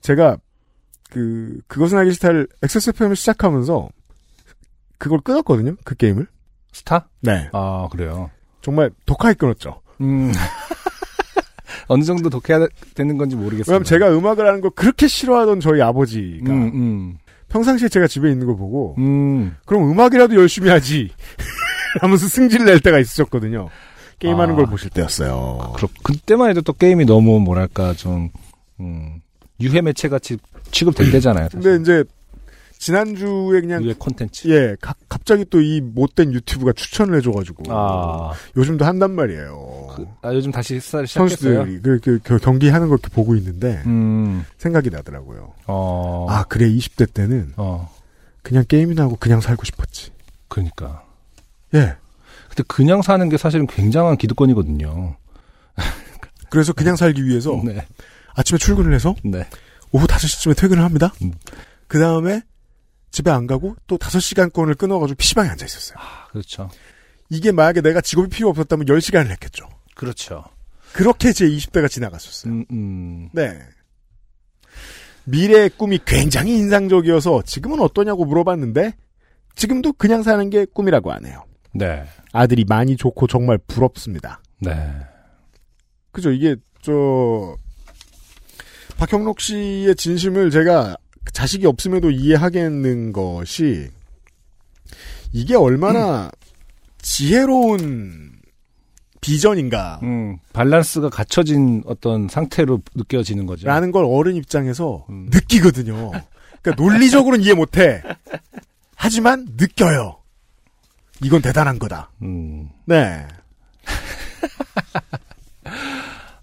제가 0.00 0.36
그 1.10 1.58
그것은 1.66 1.98
알기 1.98 2.12
싫다를 2.12 2.46
XSFM을 2.62 3.16
시작하면서 3.16 3.88
그걸 4.96 5.18
끊었거든요. 5.22 5.74
그 5.82 5.96
게임을. 5.96 6.28
스타? 6.72 7.08
네. 7.20 7.48
아, 7.52 7.88
그래요. 7.90 8.30
정말 8.60 8.92
독하게 9.06 9.34
끊었죠. 9.34 9.80
음. 10.00 10.30
어느 11.88 12.04
정도 12.04 12.30
독해야 12.30 12.64
되는 12.94 13.16
건지 13.16 13.34
모르겠어요. 13.34 13.72
왜냐면 13.74 13.84
제가 13.84 14.16
음악을 14.16 14.46
하는 14.46 14.60
걸 14.60 14.70
그렇게 14.70 15.08
싫어하던 15.08 15.58
저희 15.58 15.80
아버지가 15.82 16.52
음, 16.52 16.70
음. 16.74 17.18
평상시에 17.48 17.88
제가 17.88 18.06
집에 18.06 18.30
있는 18.30 18.46
걸 18.46 18.56
보고 18.56 18.94
음. 18.98 19.56
그럼 19.64 19.90
음악이라도 19.90 20.34
열심히 20.34 20.70
하지 20.70 21.10
하면서 22.00 22.26
승질 22.28 22.64
낼 22.64 22.80
때가 22.80 22.98
있었거든요. 22.98 23.68
게임하는 24.18 24.54
아. 24.54 24.56
걸 24.56 24.66
보실 24.66 24.90
때였어요. 24.90 25.72
그렇, 25.76 25.88
그때만 26.02 26.50
해도 26.50 26.60
또 26.60 26.72
게임이 26.72 27.04
너무 27.06 27.40
뭐랄까 27.40 27.94
좀 27.94 28.30
음, 28.80 29.20
유해 29.60 29.80
매체 29.80 30.08
같이 30.08 30.36
취급될 30.70 31.10
때잖아요. 31.12 31.44
사실. 31.50 31.60
근데 31.60 31.82
이제 31.82 32.04
지난주에 32.78 33.60
그냥 33.60 33.82
유해 33.84 33.94
콘텐츠. 33.98 34.48
예 34.48 34.76
가- 34.80 34.94
갑자기 35.08 35.44
또 35.44 35.58
이 35.60 35.80
못된 35.80 36.32
유튜브가 36.32 36.72
추천을 36.72 37.16
해줘가지고 37.18 37.64
아, 37.74 38.32
요즘도 38.56 38.84
한단 38.84 39.10
말이에요. 39.12 39.88
그, 39.96 40.06
아 40.22 40.32
요즘 40.32 40.50
다시 40.52 40.78
시작했어요. 40.80 41.06
선수들이 41.28 41.80
그, 41.82 41.98
그, 42.00 42.18
그 42.22 42.38
경기 42.38 42.68
하는 42.68 42.88
걸 42.88 42.98
이렇게 43.00 43.12
보고 43.14 43.34
있는데 43.34 43.82
음, 43.86 44.44
생각이 44.58 44.90
나더라고요. 44.90 45.52
어, 45.66 46.26
아 46.30 46.44
그래 46.44 46.66
20대 46.68 47.12
때는 47.12 47.52
어, 47.56 47.92
그냥 48.42 48.64
게임이나 48.68 49.02
하고 49.02 49.16
그냥 49.16 49.40
살고 49.40 49.64
싶었지. 49.64 50.12
그러니까. 50.48 51.02
예. 51.74 51.96
근데 52.48 52.62
그냥 52.68 53.02
사는 53.02 53.28
게 53.28 53.36
사실은 53.36 53.66
굉장한 53.66 54.16
기득권이거든요. 54.16 55.16
그래서 56.50 56.72
그냥 56.72 56.96
살기 56.96 57.24
위해서 57.26 57.60
네, 57.64 57.84
아침에 58.34 58.56
출근을 58.58 58.94
해서 58.94 59.14
네. 59.22 59.46
오후 59.92 60.06
5시쯤에 60.06 60.56
퇴근을 60.56 60.82
합니다. 60.82 61.12
음. 61.22 61.32
그 61.88 61.98
다음에 61.98 62.42
집에 63.10 63.30
안 63.30 63.46
가고 63.46 63.76
또 63.86 63.98
5시간권을 63.98 64.76
끊어가지고 64.76 65.16
PC방에 65.16 65.48
앉아 65.48 65.64
있었어요. 65.64 65.98
그렇죠. 66.30 66.70
이게 67.30 67.52
만약에 67.52 67.80
내가 67.80 68.00
직업이 68.00 68.28
필요 68.28 68.48
없었다면 68.50 68.86
10시간을 68.86 69.30
했겠죠. 69.30 69.68
그렇죠. 69.94 70.44
그렇게 70.92 71.32
제 71.32 71.46
20대가 71.46 71.90
지나갔었어요. 71.90 72.52
음, 72.52 72.64
음. 72.70 73.28
네. 73.32 73.58
미래의 75.24 75.70
꿈이 75.70 75.98
굉장히 76.06 76.56
인상적이어서 76.56 77.42
지금은 77.42 77.80
어떠냐고 77.80 78.24
물어봤는데 78.24 78.94
지금도 79.54 79.94
그냥 79.94 80.22
사는 80.22 80.48
게 80.48 80.64
꿈이라고 80.64 81.12
하네요. 81.12 81.44
네. 81.74 82.04
아들이 82.32 82.64
많이 82.66 82.96
좋고 82.96 83.26
정말 83.26 83.58
부럽습니다. 83.58 84.40
네. 84.60 84.72
그죠? 86.12 86.30
이게 86.30 86.56
저 86.80 87.56
박형록 88.96 89.40
씨의 89.40 89.94
진심을 89.96 90.50
제가 90.50 90.96
자식이 91.32 91.66
없음에도 91.66 92.10
이해하겠는 92.10 93.12
것이 93.12 93.88
이게 95.32 95.54
얼마나 95.54 96.30
지혜로운 97.00 98.32
비전인가 99.20 100.00
음, 100.02 100.38
밸런스가 100.52 101.10
갖춰진 101.10 101.82
어떤 101.86 102.28
상태로 102.28 102.80
느껴지는 102.94 103.46
거죠. 103.46 103.66
라는 103.66 103.90
걸 103.90 104.04
어른 104.04 104.36
입장에서 104.36 105.06
음. 105.10 105.28
느끼거든요. 105.30 106.12
그러니까 106.62 106.82
논리적으로는 106.82 107.44
이해 107.44 107.54
못해. 107.54 108.02
하지만 108.94 109.46
느껴요. 109.56 110.18
이건 111.22 111.42
대단한 111.42 111.78
거다. 111.78 112.10
음. 112.22 112.68
네. 112.84 113.26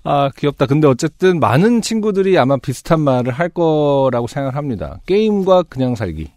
아, 0.06 0.30
귀엽다. 0.38 0.68
근데 0.68 0.88
어쨌든 0.88 1.40
많은 1.40 1.82
친구들이 1.82 2.38
아마 2.38 2.58
비슷한 2.58 3.02
말을 3.02 3.34
할 3.34 3.50
거라고 3.50 4.28
생각을 4.28 4.56
합니다. 4.56 5.00
게임과 5.08 5.64
그냥 5.64 5.96
살기. 5.96 6.32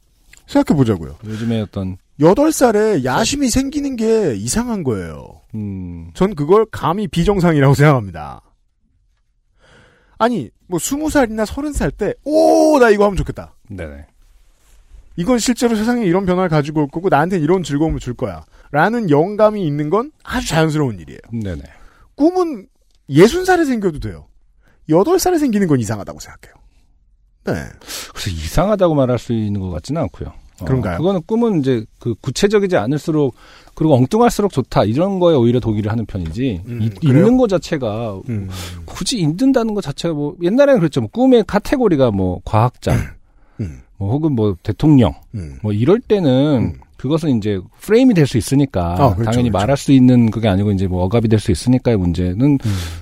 생각해보자고요. 0.47 1.17
요즘에 1.27 1.61
어떤, 1.61 1.99
8살에 2.19 3.05
야심이 3.05 3.51
생기는 3.51 3.97
게 3.97 4.35
이상한 4.35 4.83
거예요. 4.83 5.43
음, 5.55 6.11
전 6.15 6.35
그걸 6.35 6.65
감히 6.71 7.07
비정상이라고 7.07 7.75
생각합니다. 7.75 8.41
아니, 10.17 10.51
뭐, 10.67 10.79
20살이나 10.79 11.45
30살 11.45 11.97
때, 11.97 12.15
오, 12.25 12.79
나 12.79 12.89
이거 12.89 13.05
하면 13.05 13.17
좋겠다. 13.17 13.55
네네. 13.69 14.07
이건 15.17 15.39
실제로 15.39 15.77
세상에 15.77 16.07
이런 16.07 16.25
변화를 16.25 16.49
가지고 16.49 16.81
올 16.81 16.89
거고, 16.89 17.11
나한테는 17.11 17.45
이런 17.45 17.63
즐거움을 17.63 18.01
줄 18.01 18.15
거야. 18.15 18.45
라는 18.71 19.11
영감이 19.11 19.65
있는 19.65 19.91
건 19.91 20.11
아주 20.25 20.49
자연스러운 20.49 20.99
일이에요. 20.99 21.21
네네. 21.33 21.63
꿈은 22.17 22.67
60살에 23.11 23.67
생겨도 23.67 24.01
돼요. 24.01 24.27
8살에 24.89 25.39
생기는 25.39 25.67
건 25.67 25.81
이상하다고 25.81 26.19
생각해요. 26.21 26.55
네. 27.45 27.55
그래서 28.11 28.31
이상하다고 28.31 28.95
말할 28.95 29.19
수 29.19 29.33
있는 29.33 29.61
것 29.61 29.71
같지는 29.71 30.03
않고요. 30.03 30.33
어, 30.61 30.65
그런가요? 30.65 30.99
그거는 30.99 31.23
꿈은 31.27 31.61
이제 31.61 31.85
그 31.99 32.15
구체적이지 32.21 32.77
않을수록 32.77 33.35
그리고 33.75 33.95
엉뚱할수록 33.95 34.53
좋다 34.53 34.85
이런 34.85 35.21
거에 35.21 35.37
오히려 35.37 35.61
독일을 35.61 35.91
하는 35.91 36.05
편이지 36.05 36.63
음, 36.67 36.83
이-? 36.83 37.07
있는 37.07 37.37
것 37.37 37.49
자체가 37.49 38.21
음. 38.29 38.49
굳이 38.85 39.19
있는다는 39.19 39.75
것 39.75 39.83
자체가 39.83 40.15
뭐 40.15 40.37
옛날에는 40.43 40.81
그랬죠. 40.81 41.01
뭐 41.01 41.11
꿈의 41.11 41.45
카테고리가 41.47 42.11
뭐 42.11 42.41
과학자, 42.45 42.93
음. 43.61 43.83
뭐 43.99 44.11
혹은 44.11 44.33
뭐 44.33 44.57
대통령, 44.63 45.15
음. 45.35 45.59
뭐 45.63 45.73
이럴 45.73 46.01
때는 46.01 46.75
음. 46.75 46.81
그것은 46.99 47.39
이제 47.39 47.59
프레임이 47.81 48.13
될 48.13 48.27
수 48.27 48.37
있으니까 48.37 48.93
아, 48.93 49.15
그렇죠, 49.15 49.25
당연히 49.25 49.49
그렇죠. 49.51 49.53
말할 49.59 49.77
수 49.79 49.93
있는 49.93 50.31
그게 50.31 50.49
아니고 50.49 50.73
이제 50.73 50.87
뭐 50.87 51.05
억압이 51.05 51.29
될 51.29 51.39
수 51.41 51.51
있으니까의 51.53 51.97
문제는 51.97 52.59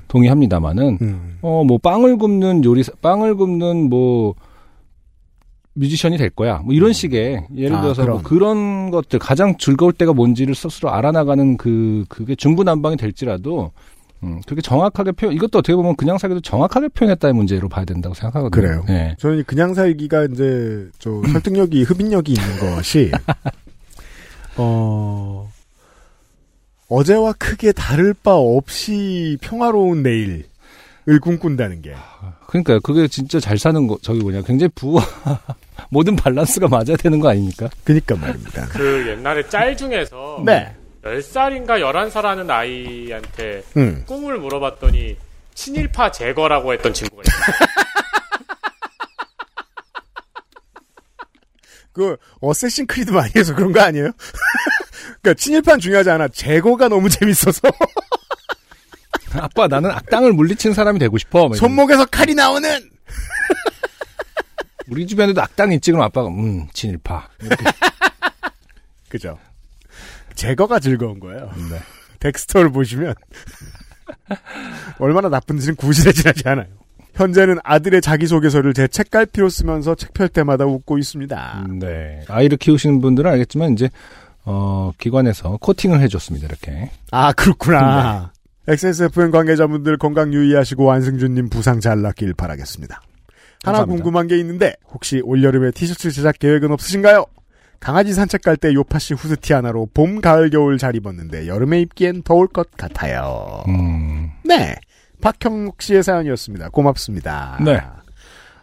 동의합니다만은 0.06 0.98
음. 1.00 1.38
어뭐 1.42 1.78
빵을 1.78 2.16
굽는 2.18 2.64
요리 2.64 2.82
빵을 3.02 3.34
굽는 3.36 3.88
뭐 3.88 4.34
뮤지션이 5.74 6.16
될 6.16 6.30
거야. 6.30 6.58
뭐 6.58 6.72
이런 6.74 6.92
식의 6.92 7.46
예를 7.56 7.76
아, 7.76 7.82
들어서 7.82 8.02
뭐 8.06 8.22
그럼. 8.22 8.22
그런 8.22 8.90
것들 8.90 9.18
가장 9.18 9.56
즐거울 9.58 9.92
때가 9.92 10.12
뭔지를 10.14 10.54
스스로 10.54 10.90
알아나가는 10.90 11.56
그 11.58 12.04
그게 12.08 12.34
중구난방이 12.34 12.96
될지라도 12.96 13.72
음, 14.22 14.40
그렇게 14.46 14.62
정확하게 14.62 15.12
표현 15.12 15.34
이것도 15.34 15.58
어떻게 15.58 15.74
보면 15.76 15.94
그냥 15.96 16.16
사기도 16.16 16.40
정확하게 16.40 16.88
표현했다의 16.88 17.34
문제로 17.34 17.68
봐야 17.68 17.84
된다고 17.84 18.14
생각하거든요. 18.14 18.50
그래요. 18.50 18.84
네. 18.86 19.14
저는 19.18 19.38
이 19.40 19.42
그냥 19.42 19.74
살기가 19.74 20.24
이제 20.32 20.88
저 20.98 21.20
설득력이 21.32 21.82
흡인력이 21.82 22.32
있는 22.32 22.76
것이 22.76 23.10
어 24.56 25.50
어제와 26.88 27.34
크게 27.34 27.72
다를 27.72 28.14
바 28.14 28.34
없이 28.34 29.38
평화로운 29.40 30.02
내일 30.02 30.46
을 31.08 31.20
꿈꾼다는 31.20 31.82
게 31.82 31.94
그러니까 32.48 32.80
그게 32.80 33.06
진짜 33.06 33.38
잘 33.38 33.58
사는 33.58 33.86
거 33.86 33.96
저기 34.02 34.18
뭐냐 34.20 34.42
굉장히 34.42 34.72
부와 34.74 35.04
모든 35.88 36.16
밸런스가 36.16 36.66
맞아야 36.66 36.96
되는 36.98 37.20
거 37.20 37.28
아닙니까? 37.28 37.68
그니까 37.84 38.16
말입니다. 38.16 38.66
그 38.66 39.06
옛날에 39.08 39.48
짤 39.48 39.76
중에서 39.76 40.42
네. 40.44 40.74
10살인가 41.04 41.80
11살 41.80 42.22
하는 42.22 42.50
아이한테 42.50 43.62
음. 43.76 44.02
꿈을 44.06 44.38
물어봤더니 44.38 45.16
친일파 45.54 46.10
제거라고 46.10 46.72
했던 46.72 46.92
친구가 46.92 47.22
있어요. 47.24 47.56
그 51.96 52.14
어쌔신 52.42 52.86
크리드 52.86 53.10
많이 53.10 53.32
해서 53.36 53.54
그런 53.54 53.72
거 53.72 53.80
아니에요? 53.80 54.10
그러니까 55.22 55.34
친일파는 55.34 55.80
중요하지 55.80 56.10
않아. 56.10 56.28
제거가 56.28 56.88
너무 56.88 57.08
재밌어서 57.08 57.62
아빠 59.32 59.66
나는 59.66 59.90
악당을 59.90 60.34
물리친 60.34 60.74
사람이 60.74 60.98
되고 60.98 61.16
싶어. 61.16 61.50
손목에서 61.54 62.04
칼이 62.04 62.34
나오는 62.34 62.90
우리 64.88 65.06
주변에도 65.06 65.40
악당이 65.40 65.76
있지 65.76 65.90
그럼 65.90 66.04
아빠가 66.04 66.28
음 66.28 66.68
친일파. 66.74 67.30
그죠. 69.08 69.38
제거가 70.34 70.78
즐거운 70.80 71.18
거예요. 71.18 71.50
네. 71.70 71.80
덱스터를 72.20 72.72
보시면 72.72 73.14
얼마나 74.98 75.30
나쁜지는 75.30 75.76
구실해지지 75.76 76.46
않아요. 76.46 76.66
현재는 77.16 77.58
아들의 77.64 78.00
자기소개서를 78.02 78.74
제 78.74 78.86
책갈피로 78.88 79.48
쓰면서 79.48 79.94
책 79.94 80.12
펼 80.12 80.28
때마다 80.28 80.64
웃고 80.66 80.98
있습니다. 80.98 81.66
네. 81.80 82.22
아이를 82.28 82.58
키우시는 82.58 83.00
분들은 83.00 83.30
알겠지만 83.32 83.72
이제 83.72 83.90
어 84.44 84.92
기관에서 84.98 85.58
코팅을 85.60 86.00
해줬습니다 86.02 86.46
이렇게. 86.46 86.90
아 87.10 87.32
그렇구나. 87.32 88.32
XSFM 88.68 89.30
관계자분들 89.30 89.96
건강 89.98 90.32
유의하시고 90.32 90.90
안승준님 90.90 91.48
부상 91.50 91.80
잘 91.80 92.02
낫길 92.02 92.34
바라겠습니다. 92.34 93.00
하나 93.64 93.78
감사합니다. 93.78 94.02
궁금한 94.04 94.26
게 94.28 94.38
있는데 94.38 94.74
혹시 94.92 95.20
올여름에 95.24 95.70
티셔츠 95.72 96.10
제작 96.10 96.38
계획은 96.38 96.70
없으신가요? 96.70 97.24
강아지 97.80 98.12
산책 98.14 98.42
갈 98.42 98.56
때 98.56 98.72
요파시 98.72 99.14
후드티 99.14 99.52
하나로 99.52 99.88
봄, 99.92 100.20
가을, 100.20 100.48
겨울 100.50 100.78
잘 100.78 100.96
입었는데 100.96 101.46
여름에 101.46 101.80
입기엔 101.80 102.22
더울 102.22 102.46
것 102.48 102.70
같아요. 102.72 103.62
음. 103.68 104.30
네. 104.44 104.74
박형록 105.20 105.82
씨의 105.82 106.02
사연이었습니다. 106.02 106.68
고맙습니다. 106.70 107.58
네. 107.64 107.80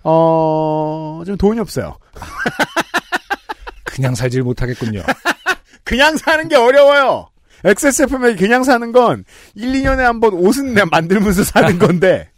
어, 0.03 1.21
좀 1.25 1.37
돈이 1.37 1.59
없어요. 1.59 1.97
그냥 3.85 4.15
살질 4.15 4.43
못하겠군요. 4.43 5.01
그냥 5.83 6.17
사는 6.17 6.47
게 6.47 6.55
어려워요. 6.55 7.27
XSFM에 7.65 8.35
그냥 8.35 8.63
사는 8.63 8.91
건 8.91 9.23
1, 9.55 9.71
2년에 9.71 9.97
한 9.99 10.19
번 10.19 10.33
옷은 10.33 10.75
만들면서 10.91 11.43
사는 11.43 11.79
건데 11.79 12.29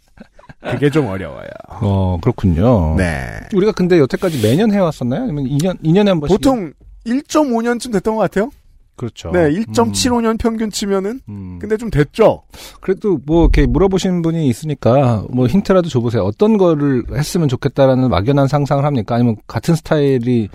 그게 0.60 0.88
좀 0.90 1.06
어려워요. 1.08 1.48
어 1.68 2.18
그렇군요. 2.20 2.94
네. 2.96 3.40
우리가 3.54 3.72
근데 3.72 3.98
여태까지 3.98 4.40
매년 4.42 4.72
해왔었나요? 4.72 5.22
아니면 5.24 5.44
2년 5.46 5.82
2년에 5.82 6.06
한 6.08 6.20
번씩? 6.20 6.34
보통 6.36 6.72
1.5년쯤 7.06 7.92
됐던 7.94 8.14
것 8.16 8.22
같아요. 8.22 8.50
그렇죠. 8.96 9.30
네, 9.30 9.50
1.75년 9.50 10.38
평균 10.38 10.70
치면은 10.70 11.20
음. 11.28 11.58
근데 11.60 11.76
좀 11.76 11.90
됐죠. 11.90 12.42
그래도 12.80 13.18
뭐 13.26 13.42
이렇게 13.44 13.66
물어보시는 13.66 14.22
분이 14.22 14.48
있으니까 14.48 15.24
뭐 15.30 15.46
힌트라도 15.46 15.88
줘 15.88 16.00
보세요. 16.00 16.22
어떤 16.24 16.56
거를 16.56 17.04
했으면 17.12 17.48
좋겠다라는 17.48 18.08
막연한 18.08 18.48
상상을 18.48 18.84
합니까? 18.84 19.14
아니면 19.16 19.36
같은 19.46 19.74
스타일이 19.76 20.48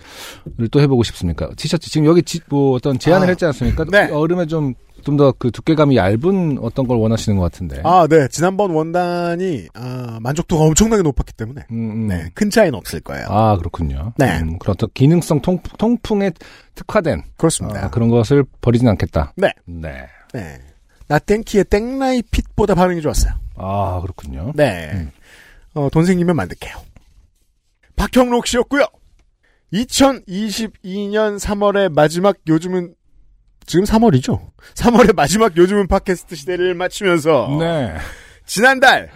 또 0.71 0.79
해 0.81 0.87
보고 0.87 1.03
싶습니까? 1.03 1.49
티셔츠 1.55 1.89
지금 1.91 2.07
여기 2.07 2.23
지- 2.23 2.39
뭐 2.49 2.73
어떤 2.73 2.97
제안을 2.97 3.27
아, 3.27 3.29
했지 3.29 3.45
않습니까? 3.45 3.85
네. 3.85 4.09
여름에 4.11 4.47
좀 4.47 4.73
좀 5.01 5.17
더 5.17 5.33
그 5.37 5.51
두께감이 5.51 5.95
얇은 5.97 6.59
어떤 6.61 6.87
걸 6.87 6.97
원하시는 6.97 7.37
것 7.37 7.43
같은데. 7.43 7.81
아, 7.83 8.07
네. 8.09 8.27
지난번 8.29 8.71
원단이 8.71 9.67
아, 9.73 10.19
만족도가 10.21 10.63
엄청나게 10.65 11.03
높았기 11.03 11.33
때문에 11.33 11.65
음, 11.71 11.91
음. 11.91 12.07
네, 12.07 12.29
큰 12.33 12.49
차이는 12.49 12.75
없을 12.75 12.99
거예요. 13.01 13.25
아 13.29 13.57
그렇군요. 13.57 14.13
네. 14.17 14.39
음, 14.39 14.57
그런 14.59 14.73
어떤 14.73 14.89
기능성 14.93 15.41
통, 15.41 15.59
통풍에 15.77 16.31
특화된 16.75 17.23
그렇습니다. 17.37 17.85
아, 17.85 17.89
그런 17.89 18.09
것을 18.09 18.43
버리진 18.61 18.87
않겠다. 18.87 19.33
네. 19.35 19.51
네. 19.65 20.07
네. 20.33 20.59
나땡키의 21.07 21.65
땡라이 21.65 22.21
핏보다 22.31 22.75
반응이 22.75 23.01
좋았어요. 23.01 23.33
아 23.57 23.99
그렇군요. 24.01 24.53
네. 24.55 24.91
음. 24.93 25.11
어, 25.73 25.89
돈 25.91 26.05
생기면 26.05 26.35
만들게요. 26.35 26.75
박형록 27.95 28.47
씨였고요. 28.47 28.85
2022년 29.73 31.39
3월의 31.39 31.93
마지막 31.93 32.35
요즘은 32.47 32.93
지금 33.65 33.85
3월이죠? 33.85 34.39
3월의 34.75 35.15
마지막 35.15 35.55
요즘은 35.55 35.87
팟캐스트 35.87 36.35
시대를 36.35 36.73
마치면서 36.73 37.57
네. 37.59 37.95
지난달 38.45 39.11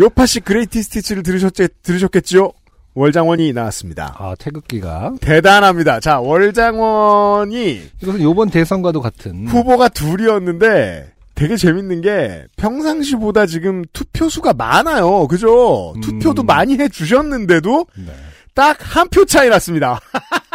요팟시 0.00 0.40
greatest 0.40 0.82
hits를 0.82 1.22
들으셨, 1.22 1.52
들으셨겠지요? 1.82 2.52
월장원이 2.94 3.52
나왔습니다. 3.52 4.16
아, 4.18 4.34
태극기가. 4.38 5.12
대단합니다. 5.20 6.00
자, 6.00 6.18
월장원이 6.18 7.90
이것은 8.02 8.22
요번 8.22 8.50
대선과도 8.50 9.00
같은. 9.00 9.46
후보가 9.46 9.88
둘이었는데 9.90 11.12
되게 11.36 11.56
재밌는 11.56 12.00
게 12.00 12.44
평상시보다 12.56 13.46
지금 13.46 13.84
투표수가 13.92 14.54
많아요. 14.54 15.28
그죠? 15.28 15.92
음. 15.92 16.00
투표도 16.00 16.42
많이 16.42 16.76
해 16.78 16.88
주셨는데도 16.88 17.86
네. 17.96 18.12
딱한 18.54 19.08
표 19.10 19.24
차이 19.24 19.48
났습니다. 19.48 20.00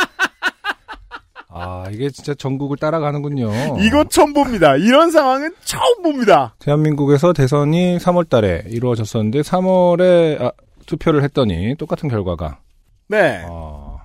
아, 1.53 1.85
이게 1.91 2.09
진짜 2.09 2.33
전국을 2.33 2.77
따라가는군요. 2.77 3.51
이거 3.81 4.03
처음 4.05 4.33
봅니다. 4.33 4.75
이런 4.75 5.11
상황은 5.11 5.53
처음 5.63 6.01
봅니다. 6.03 6.55
대한민국에서 6.59 7.33
대선이 7.33 7.97
3월 7.99 8.27
달에 8.29 8.63
이루어졌었는데 8.67 9.41
3월에 9.41 10.41
아, 10.41 10.51
투표를 10.85 11.23
했더니 11.23 11.75
똑같은 11.77 12.09
결과가 12.09 12.59
네. 13.07 13.43
어, 13.47 13.99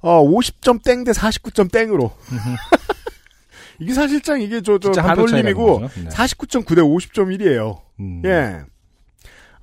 어, 0.00 0.22
50점 0.22 0.82
땡 0.84 1.04
대 1.04 1.12
49점 1.12 1.72
땡으로. 1.72 2.10
이게 3.80 3.92
사실상 3.94 4.40
이게 4.40 4.60
저, 4.60 4.78
저, 4.78 4.92
반올림이고. 4.92 5.80
네. 5.80 6.08
49.9 6.10 6.76
대 6.76 6.82
50.1이에요. 6.82 7.80
음. 8.00 8.22
예. 8.24 8.60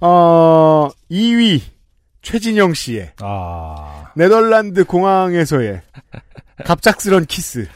어, 0.01 0.89
2위, 1.11 1.61
최진영 2.23 2.73
씨의 2.73 3.11
아, 3.19 4.11
네덜란드 4.15 4.83
공항에서의 4.83 5.81
갑작스런 6.63 7.25
키스 7.25 7.67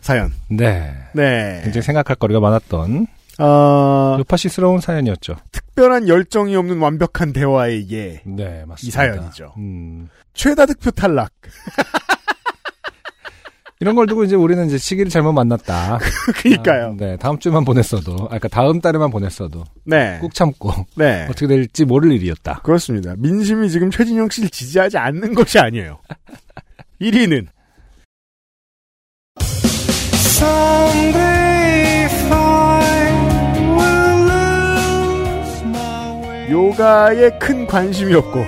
사연. 0.00 0.32
네. 0.48 0.94
네. 1.12 1.60
굉장히 1.64 1.82
생각할 1.82 2.16
거리가 2.16 2.40
많았던 2.40 3.06
어, 3.38 4.16
요파시스러운 4.18 4.80
사연이었죠. 4.80 5.36
특별한 5.52 6.08
열정이 6.08 6.54
없는 6.56 6.78
완벽한 6.78 7.32
대화의 7.32 7.86
예. 7.90 8.20
네, 8.24 8.64
맞습니다. 8.66 8.76
이 8.86 8.90
사연이죠. 8.90 9.54
음. 9.56 10.08
최다 10.34 10.66
득표 10.66 10.90
탈락. 10.90 11.32
이런 13.82 13.94
걸 13.96 14.06
두고 14.06 14.24
이제 14.24 14.36
우리는 14.36 14.66
이제 14.66 14.76
시기를 14.76 15.10
잘못 15.10 15.32
만났다. 15.32 15.98
그니까요. 16.36 16.88
아, 16.88 16.94
네, 16.98 17.16
다음 17.16 17.38
주만 17.38 17.64
보냈어도, 17.64 18.12
아, 18.24 18.26
그러니까 18.26 18.48
다음 18.48 18.78
달에만 18.78 19.10
보냈어도 19.10 19.64
네. 19.84 20.18
꾹 20.20 20.34
참고 20.34 20.70
네. 20.96 21.24
어떻게 21.30 21.46
될지 21.46 21.86
모를 21.86 22.12
일이었다. 22.12 22.60
그렇습니다. 22.62 23.14
민심이 23.16 23.70
지금 23.70 23.90
최진영 23.90 24.28
씨를 24.28 24.50
지지하지 24.50 24.98
않는 24.98 25.34
것이 25.34 25.58
아니에요. 25.58 25.98
1위는 27.00 27.46
요가에 36.48 37.30
큰 37.38 37.66
관심이 37.66 38.14
없고 38.14 38.44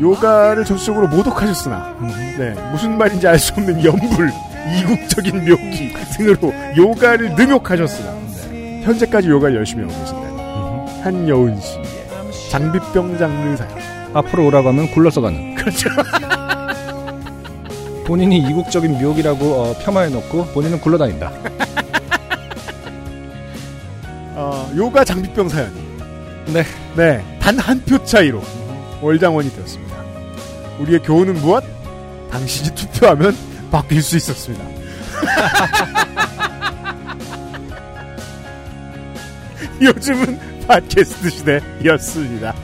요가를 0.00 0.64
전적으로 0.64 1.08
모독하셨으나 1.08 1.96
네, 2.38 2.54
무슨 2.72 2.96
말인지 2.98 3.26
알 3.28 3.38
수 3.38 3.52
없는 3.52 3.84
연불, 3.84 4.30
이국적인 4.80 5.44
묘기 5.44 5.92
등으로 6.16 6.52
요가를 6.76 7.34
능욕하셨으나 7.34 8.14
현재까지 8.82 9.28
요가를 9.28 9.56
열심히 9.56 9.84
하고 9.84 9.94
계신다는 10.00 11.02
한여은 11.02 11.60
씨의 11.60 11.84
장비병 12.50 13.18
장르 13.18 13.56
사연. 13.56 13.72
앞으로 14.14 14.46
오라고 14.46 14.68
하면 14.68 14.90
굴러서 14.90 15.20
가는. 15.20 15.54
그렇죠. 15.54 15.88
본인이 18.06 18.38
이국적인 18.38 19.00
묘기라고 19.02 19.44
어, 19.54 19.78
폄하해놓고 19.78 20.46
본인은 20.48 20.80
굴러다닌다. 20.80 21.32
어, 24.36 24.70
요가 24.76 25.04
장비병 25.04 25.48
사연이. 25.48 25.72
네. 26.52 26.64
네. 26.96 27.24
단 27.40 27.58
한 27.58 27.80
표 27.84 28.02
차이로 28.04 28.42
월장원이 29.00 29.54
되었습니다. 29.54 29.94
우리의 30.80 31.00
교훈은 31.02 31.34
무엇? 31.40 31.62
당신이 32.30 32.74
투표하면 32.74 33.34
바뀔 33.70 34.02
수 34.02 34.16
있었습니다. 34.16 34.64
요즘은 39.80 40.66
팟캐스트 40.66 41.30
시대였습니다. 41.30 42.54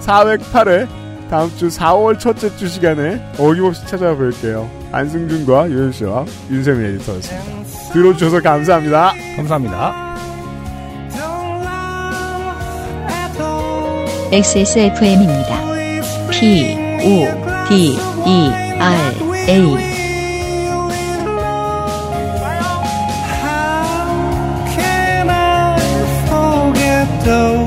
408회 0.00 0.88
다음 1.32 1.48
주 1.56 1.68
4월 1.68 2.18
첫째 2.18 2.54
주 2.56 2.68
시간에 2.68 3.18
어김없이 3.38 3.86
찾아뵐게요. 3.86 4.68
안승준과 4.92 5.70
유현 5.70 5.90
씨와 5.90 6.26
윤세민 6.50 6.96
에디터였습니다. 6.96 7.90
들어주셔서 7.94 8.42
감사합니다. 8.42 9.14
감사합니다. 9.36 10.14
XSFM입니다. 14.30 15.56
P, 16.30 16.76
O, 17.00 17.24
D, 17.70 17.96
E, 18.26 18.50
R, 18.78 19.14
A. 19.48 19.92
Those 27.24 27.61